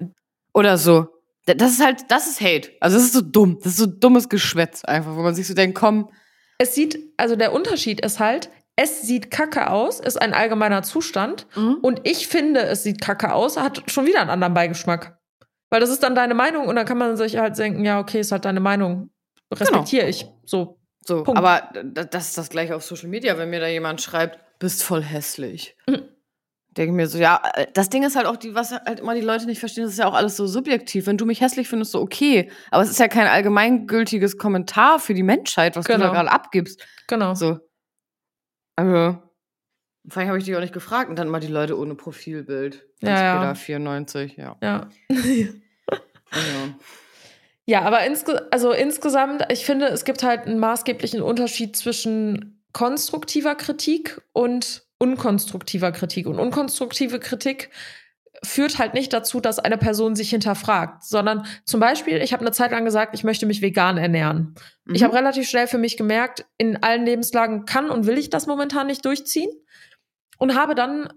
Oder 0.53 0.77
so. 0.79 1.09
Da- 1.47 1.55
Das 1.55 1.73
ist 1.73 1.83
halt, 1.85 2.05
das 2.11 2.27
ist 2.29 2.41
Hate. 2.41 2.71
Also 2.81 2.97
das 2.97 3.07
ist 3.07 3.15
so 3.15 3.23
dumm. 3.23 3.57
Das 3.59 3.73
ist 3.73 3.79
so 3.79 3.87
dummes 3.87 4.29
Geschwätz 4.29 4.85
einfach, 4.85 5.17
wo 5.17 5.23
man 5.23 5.35
sich 5.35 5.47
so 5.49 5.55
denkt, 5.55 5.77
komm, 5.79 6.11
es 6.59 6.75
sieht, 6.75 6.99
also 7.17 7.35
der 7.35 7.53
Unterschied 7.53 8.01
ist 8.05 8.21
halt, 8.21 8.51
es 8.77 9.03
sieht 9.03 9.31
kacke 9.33 9.71
aus, 9.71 9.99
ist 9.99 10.21
ein 10.21 10.33
allgemeiner 10.35 10.83
Zustand. 10.83 11.47
Mhm. 11.57 11.79
Und 11.83 12.01
ich 12.05 12.29
finde, 12.29 12.61
es 12.63 12.83
sieht 12.85 13.01
kacke 13.01 13.33
aus, 13.33 13.57
hat 13.57 13.83
schon 13.91 14.07
wieder 14.07 14.21
einen 14.21 14.31
anderen 14.31 14.55
Beigeschmack. 14.55 15.19
Weil 15.73 15.81
das 15.81 15.89
ist 15.89 16.03
dann 16.03 16.15
deine 16.15 16.35
Meinung 16.35 16.67
und 16.67 16.77
dann 16.77 16.85
kann 16.85 16.99
man 16.99 17.17
sich 17.17 17.39
halt 17.39 17.57
denken, 17.57 17.83
ja, 17.83 17.99
okay, 17.99 18.21
ist 18.21 18.31
halt 18.31 18.45
deine 18.45 18.61
Meinung. 18.61 19.09
Respektiere 19.51 20.07
ich. 20.07 20.27
So. 20.45 20.79
So, 21.03 21.23
Punkt. 21.23 21.39
aber 21.39 21.63
das 21.95 22.29
ist 22.29 22.37
das 22.37 22.51
gleiche 22.51 22.77
auf 22.77 22.85
Social 22.85 23.09
Media, 23.09 23.39
wenn 23.39 23.49
mir 23.49 23.59
da 23.59 23.69
jemand 23.69 24.03
schreibt, 24.03 24.39
bist 24.59 24.83
voll 24.85 25.03
hässlich. 25.03 25.75
Mhm. 25.89 26.03
Denke 26.77 26.93
mir 26.93 27.07
so, 27.07 27.17
ja, 27.17 27.41
äh, 27.55 27.69
das 27.73 27.89
Ding 27.89 28.03
ist 28.03 28.17
halt 28.17 28.27
auch, 28.27 28.37
die, 28.37 28.55
was 28.55 28.73
halt 28.73 29.01
immer 29.01 29.15
die 29.15 29.23
Leute 29.23 29.47
nicht 29.47 29.61
verstehen, 29.61 29.85
das 29.85 29.95
ist 29.95 29.99
ja 29.99 30.07
auch 30.07 30.15
alles 30.15 30.37
so 30.37 30.47
subjektiv. 30.47 31.07
Wenn 31.07 31.17
du 31.17 31.25
mich 31.25 31.41
hässlich 31.41 31.69
findest, 31.69 31.93
so 31.93 32.03
okay. 32.03 32.51
Aber 32.71 32.83
es 32.83 32.91
ist 32.91 33.01
ja 33.01 33.09
kein 33.09 33.27
allgemeingültiges 33.27 34.37
Kommentar 34.37 34.99
für 34.99 35.15
die 35.15 35.23
Menschheit, 35.23 35.75
was 35.75 35.87
du 35.87 35.93
Genau. 35.95 36.09
da 36.09 36.13
gerade 36.13 36.31
abgibst. 36.31 36.87
Genau. 37.09 37.33
So. 37.33 37.61
Also, 38.77 39.23
vor 40.07 40.21
allem 40.21 40.29
habe 40.29 40.39
ich 40.39 40.45
dich 40.45 40.55
auch 40.55 40.61
nicht 40.61 40.75
gefragt 40.75 41.09
und 41.09 41.19
dann 41.19 41.31
mal 41.31 41.41
die 41.41 41.47
Leute 41.47 41.79
ohne 41.79 41.95
Profilbild. 41.95 42.87
Ja, 43.01 43.23
ja. 43.23 43.39
Peter 43.39 43.55
94, 43.55 44.37
ja. 44.37 44.57
Ja. 44.63 44.89
Also. 46.33 46.75
Ja, 47.65 47.83
aber 47.83 48.05
insge 48.05 48.49
also 48.51 48.73
insgesamt, 48.73 49.47
ich 49.51 49.65
finde, 49.65 49.87
es 49.87 50.05
gibt 50.05 50.23
halt 50.23 50.47
einen 50.47 50.59
maßgeblichen 50.59 51.23
Unterschied 51.23 51.77
zwischen 51.77 52.63
konstruktiver 52.73 53.55
Kritik 53.55 54.21
und 54.33 54.85
unkonstruktiver 54.99 55.93
Kritik. 55.93 56.27
Und 56.27 56.39
unkonstruktive 56.39 57.21
Kritik 57.21 57.71
führt 58.45 58.79
halt 58.79 58.95
nicht 58.95 59.13
dazu, 59.13 59.41
dass 59.41 59.59
eine 59.59 59.79
Person 59.79 60.17
sich 60.17 60.31
hinterfragt, 60.31 61.05
sondern 61.05 61.47
zum 61.65 61.81
Beispiel, 61.81 62.17
ich 62.23 62.33
habe 62.33 62.41
eine 62.41 62.53
Zeit 62.53 62.73
lang 62.73 62.85
gesagt, 62.85 63.15
ich 63.15 63.25
möchte 63.25 63.47
mich 63.47 63.63
vegan 63.63 63.99
ernähren. 63.99 64.55
Mhm. 64.85 64.95
Ich 64.95 65.05
habe 65.05 65.15
relativ 65.15 65.49
schnell 65.49 65.69
für 65.69 65.79
mich 65.79 65.97
gemerkt, 65.97 66.45
in 66.57 66.83
allen 66.83 67.05
Lebenslagen 67.05 67.67
kann 67.67 67.91
und 67.91 68.07
will 68.07 68.19
ich 68.19 68.31
das 68.31 68.47
momentan 68.47 68.89
nicht 68.89 69.05
durchziehen 69.05 69.51
und 70.39 70.57
habe 70.57 70.75
dann 70.75 71.13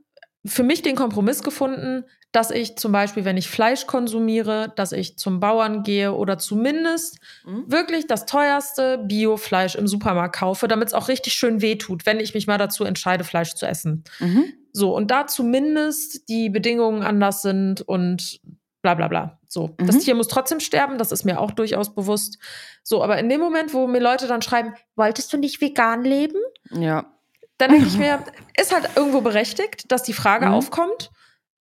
für 0.46 0.64
mich 0.64 0.82
den 0.82 0.96
Kompromiss 0.96 1.44
gefunden, 1.44 2.06
dass 2.32 2.52
ich 2.52 2.78
zum 2.78 2.92
Beispiel, 2.92 3.24
wenn 3.24 3.38
ich 3.38 3.48
Fleisch 3.48 3.88
konsumiere, 3.88 4.74
dass 4.76 4.92
ich 4.92 5.18
zum 5.18 5.40
Bauern 5.40 5.84
gehe 5.84 6.14
oder 6.14 6.38
zumindest 6.38 7.20
mhm. 7.46 7.64
wirklich 7.68 8.08
das 8.08 8.26
teuerste 8.26 8.98
Biofleisch 8.98 9.76
im 9.76 9.88
Supermarkt 9.88 10.36
kaufe, 10.36 10.68
damit 10.68 10.90
es 10.90 10.94
auch 10.94 11.08
richtig 11.08 11.34
schön 11.34 11.62
wehtut, 11.62 12.06
wenn 12.06 12.20
ich 12.20 12.34
mich 12.34 12.46
mal 12.46 12.58
dazu 12.58 12.84
entscheide, 12.84 13.24
Fleisch 13.24 13.56
zu 13.56 13.66
essen. 13.66 14.04
Mhm. 14.20 14.54
So, 14.74 14.94
und 14.94 15.12
da 15.12 15.28
zumindest 15.28 16.28
die 16.28 16.50
Bedingungen 16.50 17.04
anders 17.04 17.42
sind 17.42 17.82
und 17.82 18.42
bla 18.82 18.96
bla 18.96 19.08
bla. 19.08 19.40
So, 19.48 19.76
mhm. 19.80 19.88
das 19.88 20.00
Tier 20.00 20.16
muss 20.16 20.28
trotzdem 20.28 20.60
sterben, 20.60 20.98
das 20.98 21.14
ist 21.14 21.24
mir 21.24 21.40
auch 21.40 21.52
durchaus 21.52 21.96
bewusst. 21.96 22.38
So, 22.84 23.02
aber 23.02 23.18
in 23.18 23.30
dem 23.30 23.40
Moment, 23.40 23.74
wo 23.74 23.88
mir 23.88 24.02
Leute 24.02 24.28
dann 24.28 24.42
schreiben, 24.42 24.74
wolltest 24.98 25.32
du 25.32 25.38
nicht 25.38 25.62
vegan 25.62 26.04
leben? 26.04 26.40
Ja 26.70 27.15
dann 27.58 27.72
denke 27.72 27.88
ich 27.88 27.98
mir, 27.98 28.24
ist 28.60 28.74
halt 28.74 28.90
irgendwo 28.96 29.22
berechtigt, 29.22 29.92
dass 29.92 30.04
die 30.04 30.14
Frage 30.14 30.48
mhm. 30.48 30.54
aufkommt. 30.54 31.12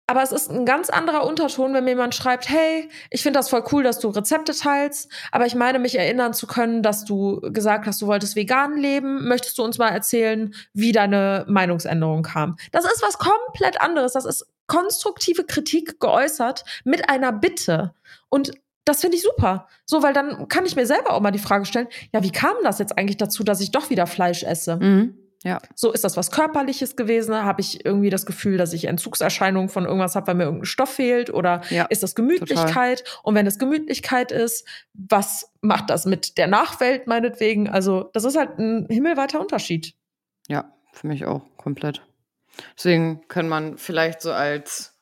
Aber 0.09 0.23
es 0.23 0.31
ist 0.31 0.49
ein 0.49 0.65
ganz 0.65 0.89
anderer 0.89 1.27
Unterton, 1.27 1.73
wenn 1.73 1.83
mir 1.83 1.91
jemand 1.91 2.15
schreibt, 2.15 2.49
hey, 2.49 2.89
ich 3.09 3.21
finde 3.21 3.39
das 3.39 3.49
voll 3.49 3.65
cool, 3.73 3.83
dass 3.83 3.99
du 3.99 4.07
Rezepte 4.07 4.53
teilst, 4.53 5.11
aber 5.33 5.45
ich 5.45 5.53
meine 5.53 5.79
mich 5.79 5.99
erinnern 5.99 6.33
zu 6.33 6.47
können, 6.47 6.81
dass 6.81 7.03
du 7.03 7.41
gesagt 7.41 7.85
hast, 7.85 8.01
du 8.01 8.07
wolltest 8.07 8.37
vegan 8.37 8.77
leben. 8.77 9.27
Möchtest 9.27 9.57
du 9.57 9.63
uns 9.63 9.77
mal 9.77 9.89
erzählen, 9.89 10.55
wie 10.71 10.93
deine 10.93 11.43
Meinungsänderung 11.49 12.23
kam? 12.23 12.55
Das 12.71 12.85
ist 12.85 13.03
was 13.03 13.17
komplett 13.17 13.81
anderes. 13.81 14.13
Das 14.13 14.23
ist 14.23 14.47
konstruktive 14.67 15.43
Kritik 15.43 15.99
geäußert 15.99 16.63
mit 16.85 17.09
einer 17.09 17.33
Bitte. 17.33 17.93
Und 18.29 18.53
das 18.85 19.01
finde 19.01 19.17
ich 19.17 19.23
super. 19.23 19.67
So, 19.85 20.03
weil 20.03 20.13
dann 20.13 20.47
kann 20.47 20.65
ich 20.65 20.77
mir 20.77 20.85
selber 20.85 21.11
auch 21.11 21.19
mal 21.19 21.31
die 21.31 21.39
Frage 21.39 21.65
stellen, 21.65 21.87
ja, 22.13 22.23
wie 22.23 22.31
kam 22.31 22.55
das 22.63 22.79
jetzt 22.79 22.97
eigentlich 22.97 23.17
dazu, 23.17 23.43
dass 23.43 23.59
ich 23.59 23.71
doch 23.71 23.89
wieder 23.89 24.07
Fleisch 24.07 24.43
esse? 24.43 24.77
Mhm. 24.77 25.17
Ja. 25.47 25.59
So 25.75 25.93
ist 25.93 26.03
das 26.03 26.17
was 26.17 26.29
Körperliches 26.29 26.97
gewesen? 26.97 27.33
Habe 27.33 27.61
ich 27.61 27.85
irgendwie 27.85 28.09
das 28.09 28.25
Gefühl, 28.25 28.57
dass 28.57 28.73
ich 28.73 28.83
Entzugserscheinungen 28.83 29.69
von 29.69 29.85
irgendwas 29.85 30.13
habe, 30.17 30.27
weil 30.27 30.35
mir 30.35 30.43
irgendein 30.43 30.65
Stoff 30.65 30.89
fehlt? 30.89 31.33
Oder 31.33 31.61
ja, 31.69 31.85
ist 31.85 32.03
das 32.03 32.15
Gemütlichkeit? 32.15 33.05
Total. 33.05 33.21
Und 33.23 33.35
wenn 33.35 33.47
es 33.47 33.57
Gemütlichkeit 33.57 34.33
ist, 34.33 34.67
was 34.93 35.49
macht 35.61 35.89
das 35.89 36.05
mit 36.05 36.37
der 36.37 36.47
Nachwelt 36.47 37.07
meinetwegen? 37.07 37.69
Also, 37.69 38.09
das 38.11 38.25
ist 38.25 38.35
halt 38.35 38.59
ein 38.59 38.87
himmelweiter 38.89 39.39
Unterschied. 39.39 39.93
Ja, 40.49 40.73
für 40.91 41.07
mich 41.07 41.25
auch 41.25 41.43
komplett. 41.55 42.01
Deswegen 42.77 43.25
kann 43.29 43.47
man 43.47 43.77
vielleicht 43.77 44.19
so 44.21 44.33
als, 44.33 44.99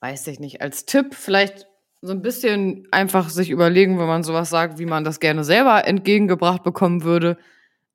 weiß 0.00 0.26
ich 0.28 0.40
nicht, 0.40 0.62
als 0.62 0.86
Tipp 0.86 1.14
vielleicht 1.14 1.66
so 2.00 2.12
ein 2.12 2.22
bisschen 2.22 2.88
einfach 2.92 3.28
sich 3.28 3.50
überlegen, 3.50 3.98
wenn 3.98 4.06
man 4.06 4.22
sowas 4.22 4.48
sagt, 4.48 4.78
wie 4.78 4.86
man 4.86 5.04
das 5.04 5.20
gerne 5.20 5.44
selber 5.44 5.86
entgegengebracht 5.86 6.62
bekommen 6.62 7.02
würde 7.02 7.36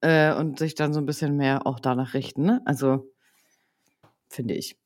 äh, 0.02 0.34
und 0.34 0.60
sich 0.60 0.76
dann 0.76 0.94
so 0.94 1.00
ein 1.00 1.06
bisschen 1.06 1.38
mehr 1.38 1.66
auch 1.66 1.80
danach 1.80 2.14
richten. 2.14 2.44
Ne? 2.44 2.62
Also 2.66 3.08
finde 4.30 4.54
ich. 4.54 4.78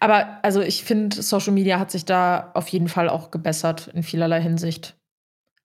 Aber 0.00 0.38
also 0.42 0.60
ich 0.60 0.84
finde, 0.84 1.20
Social 1.22 1.52
Media 1.52 1.78
hat 1.78 1.90
sich 1.90 2.04
da 2.04 2.50
auf 2.54 2.68
jeden 2.68 2.88
Fall 2.88 3.08
auch 3.08 3.30
gebessert 3.30 3.88
in 3.88 4.02
vielerlei 4.02 4.40
Hinsicht. 4.40 4.96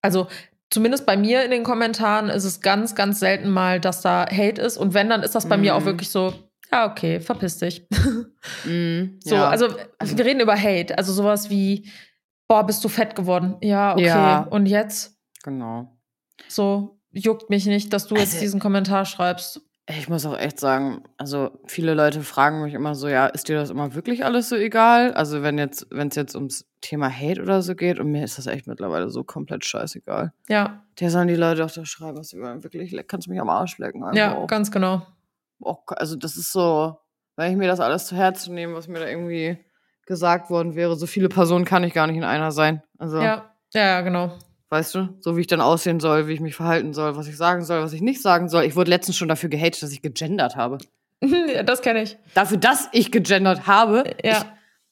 Also 0.01 0.27
zumindest 0.69 1.05
bei 1.05 1.17
mir 1.17 1.43
in 1.43 1.51
den 1.51 1.63
Kommentaren 1.63 2.29
ist 2.29 2.45
es 2.45 2.61
ganz, 2.61 2.95
ganz 2.95 3.19
selten 3.19 3.49
mal, 3.49 3.79
dass 3.79 4.01
da 4.01 4.25
Hate 4.25 4.61
ist. 4.61 4.77
Und 4.77 4.93
wenn, 4.93 5.09
dann 5.09 5.23
ist 5.23 5.35
das 5.35 5.47
bei 5.47 5.57
mm. 5.57 5.61
mir 5.61 5.75
auch 5.75 5.81
mhm. 5.81 5.85
wirklich 5.85 6.09
so, 6.09 6.33
ja, 6.71 6.89
okay, 6.89 7.19
verpiss 7.19 7.57
dich. 7.57 7.87
Mm, 8.65 9.17
so, 9.19 9.35
ja. 9.35 9.49
also, 9.49 9.67
also 9.97 10.17
wir 10.17 10.25
reden 10.25 10.39
über 10.39 10.55
Hate. 10.55 10.97
Also 10.97 11.13
sowas 11.13 11.49
wie, 11.49 11.89
boah, 12.47 12.65
bist 12.65 12.83
du 12.83 12.89
fett 12.89 13.15
geworden. 13.15 13.57
Ja, 13.61 13.93
okay. 13.93 14.05
Ja. 14.05 14.39
Und 14.41 14.65
jetzt? 14.65 15.17
Genau. 15.43 15.97
So, 16.47 16.98
juckt 17.11 17.49
mich 17.49 17.65
nicht, 17.65 17.93
dass 17.93 18.07
du 18.07 18.15
also, 18.15 18.25
jetzt 18.25 18.41
diesen 18.41 18.59
Kommentar 18.59 19.05
schreibst. 19.05 19.61
Ich 19.87 20.07
muss 20.07 20.25
auch 20.25 20.37
echt 20.37 20.59
sagen, 20.59 21.03
also 21.17 21.59
viele 21.65 21.95
Leute 21.95 22.21
fragen 22.21 22.61
mich 22.61 22.75
immer 22.75 22.93
so, 22.93 23.07
ja, 23.07 23.25
ist 23.25 23.49
dir 23.49 23.55
das 23.55 23.71
immer 23.71 23.95
wirklich 23.95 24.23
alles 24.23 24.49
so 24.49 24.55
egal? 24.55 25.13
Also 25.13 25.41
wenn 25.41 25.57
jetzt, 25.57 25.87
wenn 25.89 26.09
es 26.09 26.15
jetzt 26.15 26.35
ums 26.35 26.65
Thema 26.81 27.09
Hate 27.09 27.41
oder 27.41 27.63
so 27.63 27.73
geht, 27.75 27.99
und 27.99 28.11
mir 28.11 28.23
ist 28.23 28.37
das 28.37 28.45
echt 28.45 28.67
mittlerweile 28.67 29.09
so 29.09 29.23
komplett 29.23 29.65
scheißegal. 29.65 30.31
Ja. 30.47 30.83
Der 30.99 31.09
sollen 31.09 31.27
die 31.27 31.35
Leute 31.35 31.65
auch 31.65 31.71
da 31.71 31.85
schreiben, 31.85 32.17
was 32.17 32.29
sie 32.29 32.39
wollen. 32.39 32.63
Wirklich, 32.63 32.95
kannst 33.07 33.25
du 33.25 33.31
mich 33.31 33.41
am 33.41 33.49
Arsch 33.49 33.79
lecken. 33.79 34.03
Ja, 34.13 34.35
auch. 34.35 34.45
ganz 34.45 34.69
genau. 34.69 35.07
Auch, 35.59 35.83
also 35.87 36.15
das 36.15 36.37
ist 36.37 36.51
so, 36.51 36.95
wenn 37.35 37.51
ich 37.51 37.57
mir 37.57 37.67
das 37.67 37.79
alles 37.79 38.05
zu 38.05 38.15
Herzen 38.15 38.53
nehme, 38.53 38.75
was 38.75 38.87
mir 38.87 38.99
da 38.99 39.07
irgendwie 39.07 39.57
gesagt 40.05 40.49
worden 40.49 40.75
wäre, 40.75 40.95
so 40.95 41.07
viele 41.07 41.29
Personen 41.29 41.65
kann 41.65 41.83
ich 41.83 41.93
gar 41.93 42.05
nicht 42.05 42.17
in 42.17 42.23
einer 42.23 42.51
sein. 42.51 42.83
Also. 42.99 43.19
Ja, 43.21 43.55
ja, 43.73 44.01
genau. 44.01 44.37
Weißt 44.69 44.93
du? 44.93 45.09
So 45.19 45.35
wie 45.35 45.41
ich 45.41 45.47
dann 45.47 45.61
aussehen 45.61 45.99
soll, 45.99 46.27
wie 46.27 46.33
ich 46.33 46.39
mich 46.39 46.55
verhalten 46.55 46.93
soll, 46.93 47.15
was 47.15 47.27
ich 47.27 47.37
sagen 47.37 47.63
soll, 47.63 47.81
was 47.81 47.93
ich 47.93 48.01
nicht 48.01 48.21
sagen 48.21 48.49
soll. 48.49 48.65
Ich 48.65 48.75
wurde 48.75 48.91
letztens 48.91 49.17
schon 49.17 49.27
dafür 49.27 49.49
gehatet, 49.49 49.81
dass 49.81 49.91
ich 49.91 50.01
gegendert 50.01 50.55
habe. 50.55 50.77
das 51.65 51.81
kenne 51.81 52.03
ich. 52.03 52.17
Dafür, 52.35 52.57
dass 52.57 52.87
ich 52.91 53.11
gegendert 53.11 53.65
habe. 53.65 54.03
Ja. 54.23 54.37
Ich, 54.37 54.45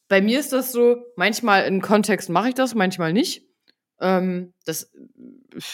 bei 0.08 0.22
mir 0.22 0.40
ist 0.40 0.52
das 0.52 0.72
so, 0.72 0.98
manchmal 1.16 1.66
in 1.66 1.82
Kontext 1.82 2.30
mache 2.30 2.50
ich 2.50 2.56
das, 2.56 2.74
manchmal 2.74 3.14
nicht. 3.14 3.44
Ähm, 4.00 4.54
das 4.66 4.92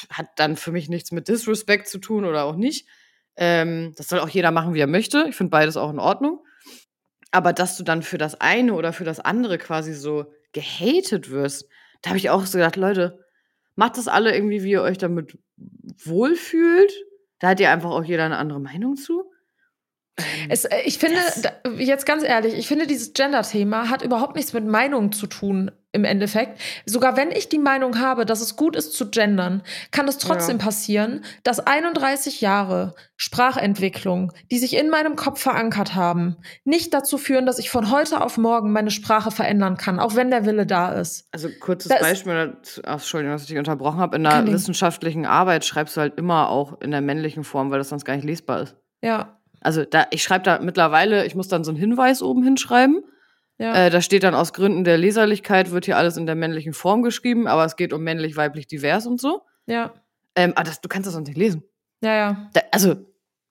hat 0.09 0.27
dann 0.35 0.57
für 0.57 0.71
mich 0.71 0.89
nichts 0.89 1.11
mit 1.11 1.27
Disrespect 1.27 1.87
zu 1.87 1.99
tun 1.99 2.25
oder 2.25 2.43
auch 2.43 2.55
nicht. 2.55 2.87
Ähm, 3.35 3.93
das 3.97 4.09
soll 4.09 4.19
auch 4.19 4.29
jeder 4.29 4.51
machen, 4.51 4.73
wie 4.73 4.79
er 4.79 4.87
möchte. 4.87 5.25
Ich 5.29 5.35
finde 5.35 5.51
beides 5.51 5.77
auch 5.77 5.89
in 5.89 5.99
Ordnung. 5.99 6.43
Aber 7.31 7.53
dass 7.53 7.77
du 7.77 7.83
dann 7.83 8.03
für 8.03 8.17
das 8.17 8.39
eine 8.39 8.73
oder 8.73 8.93
für 8.93 9.05
das 9.05 9.19
andere 9.19 9.57
quasi 9.57 9.93
so 9.93 10.25
gehatet 10.51 11.31
wirst, 11.31 11.67
da 12.01 12.09
habe 12.09 12.17
ich 12.17 12.29
auch 12.29 12.45
so 12.45 12.57
gedacht, 12.57 12.75
Leute, 12.75 13.22
Macht 13.75 13.97
das 13.97 14.07
alle 14.07 14.33
irgendwie, 14.35 14.63
wie 14.63 14.71
ihr 14.71 14.81
euch 14.81 14.97
damit 14.97 15.37
wohlfühlt. 16.03 16.93
Da 17.39 17.49
hat 17.49 17.59
ihr 17.59 17.71
einfach 17.71 17.91
auch 17.91 18.03
jeder 18.03 18.25
eine 18.25 18.37
andere 18.37 18.59
Meinung 18.59 18.95
zu. 18.95 19.23
Es, 20.49 20.65
äh, 20.65 20.81
ich 20.85 20.99
finde, 20.99 21.19
jetzt 21.77 22.05
ganz 22.05 22.23
ehrlich, 22.23 22.53
ich 22.53 22.67
finde, 22.67 22.85
dieses 22.85 23.13
Gender-Thema 23.13 23.89
hat 23.89 24.03
überhaupt 24.03 24.35
nichts 24.35 24.53
mit 24.53 24.65
Meinung 24.65 25.11
zu 25.11 25.27
tun 25.27 25.71
im 25.93 26.03
Endeffekt. 26.03 26.59
Sogar 26.85 27.15
wenn 27.15 27.31
ich 27.31 27.49
die 27.49 27.59
Meinung 27.59 27.99
habe, 27.99 28.25
dass 28.25 28.41
es 28.41 28.55
gut 28.55 28.75
ist 28.75 28.93
zu 28.93 29.09
gendern, 29.09 29.61
kann 29.91 30.07
es 30.07 30.17
trotzdem 30.17 30.57
ja. 30.57 30.65
passieren, 30.65 31.23
dass 31.43 31.59
31 31.59 32.41
Jahre 32.41 32.95
Sprachentwicklung, 33.15 34.33
die 34.51 34.57
sich 34.57 34.75
in 34.75 34.89
meinem 34.89 35.15
Kopf 35.15 35.39
verankert 35.39 35.95
haben, 35.95 36.35
nicht 36.65 36.93
dazu 36.93 37.17
führen, 37.17 37.45
dass 37.45 37.59
ich 37.59 37.69
von 37.69 37.91
heute 37.91 38.21
auf 38.21 38.37
morgen 38.37 38.71
meine 38.71 38.91
Sprache 38.91 39.31
verändern 39.31 39.77
kann, 39.77 39.99
auch 39.99 40.15
wenn 40.15 40.31
der 40.31 40.45
Wille 40.45 40.65
da 40.65 40.91
ist. 40.93 41.27
Also 41.31 41.47
kurzes 41.59 41.89
da 41.89 41.99
Beispiel, 41.99 42.57
Entschuldigung, 42.83 43.33
dass 43.33 43.43
ich 43.43 43.47
dich 43.49 43.57
unterbrochen 43.57 43.99
habe, 43.99 44.17
in 44.17 44.23
der 44.23 44.45
wissenschaftlichen 44.47 45.25
Arbeit 45.25 45.63
schreibst 45.63 45.95
du 45.95 46.01
halt 46.01 46.17
immer 46.17 46.49
auch 46.49 46.81
in 46.81 46.91
der 46.91 47.01
männlichen 47.01 47.43
Form, 47.43 47.69
weil 47.69 47.77
das 47.77 47.89
sonst 47.89 48.03
gar 48.03 48.15
nicht 48.15 48.25
lesbar 48.25 48.63
ist. 48.63 48.75
Ja. 49.01 49.37
Also 49.61 49.85
da, 49.85 50.07
ich 50.11 50.23
schreibe 50.23 50.43
da 50.43 50.59
mittlerweile, 50.59 51.25
ich 51.25 51.35
muss 51.35 51.47
dann 51.47 51.63
so 51.63 51.71
einen 51.71 51.79
Hinweis 51.79 52.21
oben 52.21 52.43
hinschreiben. 52.43 53.03
Ja. 53.57 53.85
Äh, 53.85 53.89
da 53.89 54.01
steht 54.01 54.23
dann 54.23 54.35
aus 54.35 54.53
Gründen 54.53 54.83
der 54.83 54.97
Leserlichkeit 54.97 55.71
wird 55.71 55.85
hier 55.85 55.97
alles 55.97 56.17
in 56.17 56.25
der 56.25 56.35
männlichen 56.35 56.73
Form 56.73 57.03
geschrieben, 57.03 57.47
aber 57.47 57.65
es 57.65 57.75
geht 57.75 57.93
um 57.93 58.01
männlich, 58.03 58.35
weiblich, 58.35 58.67
divers 58.67 59.05
und 59.05 59.21
so. 59.21 59.43
Ja. 59.67 59.93
Ähm, 60.35 60.53
aber 60.55 60.63
das, 60.63 60.81
du 60.81 60.89
kannst 60.89 61.07
das 61.07 61.13
sonst 61.13 61.27
nicht 61.27 61.37
lesen. 61.37 61.63
Ja, 62.01 62.15
ja. 62.15 62.49
Da, 62.53 62.61
also, 62.71 62.95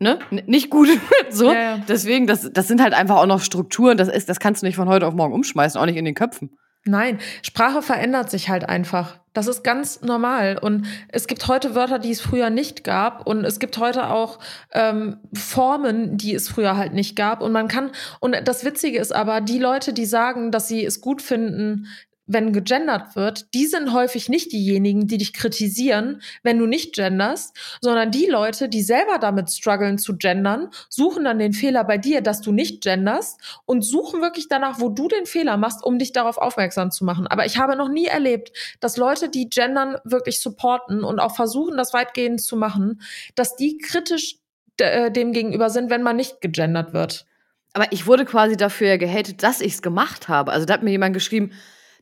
ne? 0.01 0.19
N 0.31 0.43
nicht 0.47 0.71
gut. 0.71 0.89
so. 1.31 1.53
Ja, 1.53 1.61
ja. 1.61 1.79
Deswegen, 1.89 2.27
das, 2.27 2.51
das 2.53 2.69
sind 2.69 2.83
halt 2.83 2.95
einfach 2.95 3.17
auch 3.17 3.27
noch 3.27 3.41
Strukturen, 3.41 3.97
das 3.97 4.09
ist, 4.09 4.29
das 4.29 4.41
kannst 4.41 4.63
du 4.63 4.67
nicht 4.67 4.77
von 4.77 4.89
heute 4.89 5.07
auf 5.07 5.15
morgen 5.15 5.33
umschmeißen, 5.33 5.81
auch 5.81 5.87
nicht 5.87 5.97
in 5.97 6.05
den 6.05 6.15
Köpfen. 6.15 6.59
Nein, 6.85 7.21
Sprache 7.43 7.81
verändert 7.81 8.31
sich 8.31 8.49
halt 8.49 8.69
einfach. 8.69 9.19
Das 9.35 9.47
ist 9.47 9.63
ganz 9.63 10.03
normal. 10.03 10.59
Und 10.59 10.87
es 11.09 11.27
gibt 11.27 11.47
heute 11.47 11.75
Wörter, 11.75 11.99
die 11.99 12.11
es 12.11 12.21
früher 12.21 12.51
nicht 12.51 12.83
gab. 12.83 13.27
Und 13.27 13.45
es 13.45 13.61
gibt 13.61 13.79
heute 13.79 14.11
auch 14.11 14.41
ähm, 14.73 15.19
Formen, 15.33 16.17
die 16.17 16.35
es 16.35 16.49
früher 16.49 16.77
halt 16.77 16.93
nicht 16.93 17.15
gab. 17.15 17.41
Und 17.41 17.53
man 17.53 17.69
kann, 17.69 17.93
und 18.19 18.37
das 18.45 18.65
Witzige 18.65 18.99
ist 18.99 19.15
aber, 19.15 19.41
die 19.41 19.59
Leute, 19.59 19.93
die 19.93 20.07
sagen, 20.07 20.51
dass 20.51 20.69
sie 20.69 20.85
es 20.85 21.01
gut 21.01 21.23
finden, 21.23 21.87
wenn 22.33 22.53
gegendert 22.53 23.17
wird, 23.17 23.53
die 23.55 23.67
sind 23.67 23.93
häufig 23.93 24.29
nicht 24.29 24.53
diejenigen, 24.53 25.07
die 25.07 25.19
dich 25.19 25.33
kritisieren, 25.33 26.23
wenn 26.43 26.59
du 26.59 26.67
nicht 26.67 26.95
genderst, 26.95 27.57
sondern 27.81 28.11
die 28.11 28.27
Leute, 28.27 28.69
die 28.69 28.83
selber 28.83 29.19
damit 29.19 29.51
strugglen 29.51 29.99
zu 29.99 30.17
gendern, 30.17 30.71
suchen 30.89 31.25
dann 31.25 31.39
den 31.39 31.53
Fehler 31.53 31.85
bei 31.85 31.99
dir, 31.99 32.21
dass 32.21 32.41
du 32.41 32.53
nicht 32.53 32.83
genderst 32.83 33.41
und 33.65 33.83
suchen 33.83 34.21
wirklich 34.21 34.49
danach, 34.49 34.81
wo 34.81 34.89
du 34.89 35.09
den 35.09 35.27
Fehler 35.27 35.57
machst, 35.57 35.85
um 35.85 35.99
dich 35.99 36.13
darauf 36.13 36.39
aufmerksam 36.39 36.91
zu 36.91 37.05
machen. 37.05 37.27
Aber 37.27 37.47
ich 37.47 37.59
habe 37.59 37.77
noch 37.77 37.89
nie 37.89 38.07
erlebt, 38.07 38.53
dass 38.81 38.97
Leute, 38.97 39.29
die 39.29 39.49
gendern, 39.49 39.97
wirklich 40.05 40.41
supporten 40.41 41.05
und 41.05 41.21
auch 41.21 41.35
versuchen, 41.35 41.77
das 41.77 41.93
weitgehend 41.93 42.41
zu 42.41 42.57
machen, 42.57 43.01
dass 43.35 43.57
die 43.57 43.79
kritisch 43.79 44.37
äh, 44.79 45.11
dem 45.11 45.33
gegenüber 45.33 45.71
sind, 45.71 45.91
wenn 45.91 46.03
man 46.03 46.17
nicht 46.17 46.41
gegendert 46.41 46.93
wird. 46.93 47.27
Aber 47.75 47.87
ich 47.91 48.07
wurde 48.07 48.25
quasi 48.25 48.57
dafür 48.57 48.99
gehatet, 48.99 49.43
dass 49.43 49.61
ich 49.61 49.75
es 49.75 49.83
gemacht 49.83 50.29
habe. 50.29 50.53
Also 50.53 50.67
da 50.67 50.75
hat 50.75 50.83
mir 50.83 50.91
jemand 50.91 51.15
geschrieben, 51.15 51.53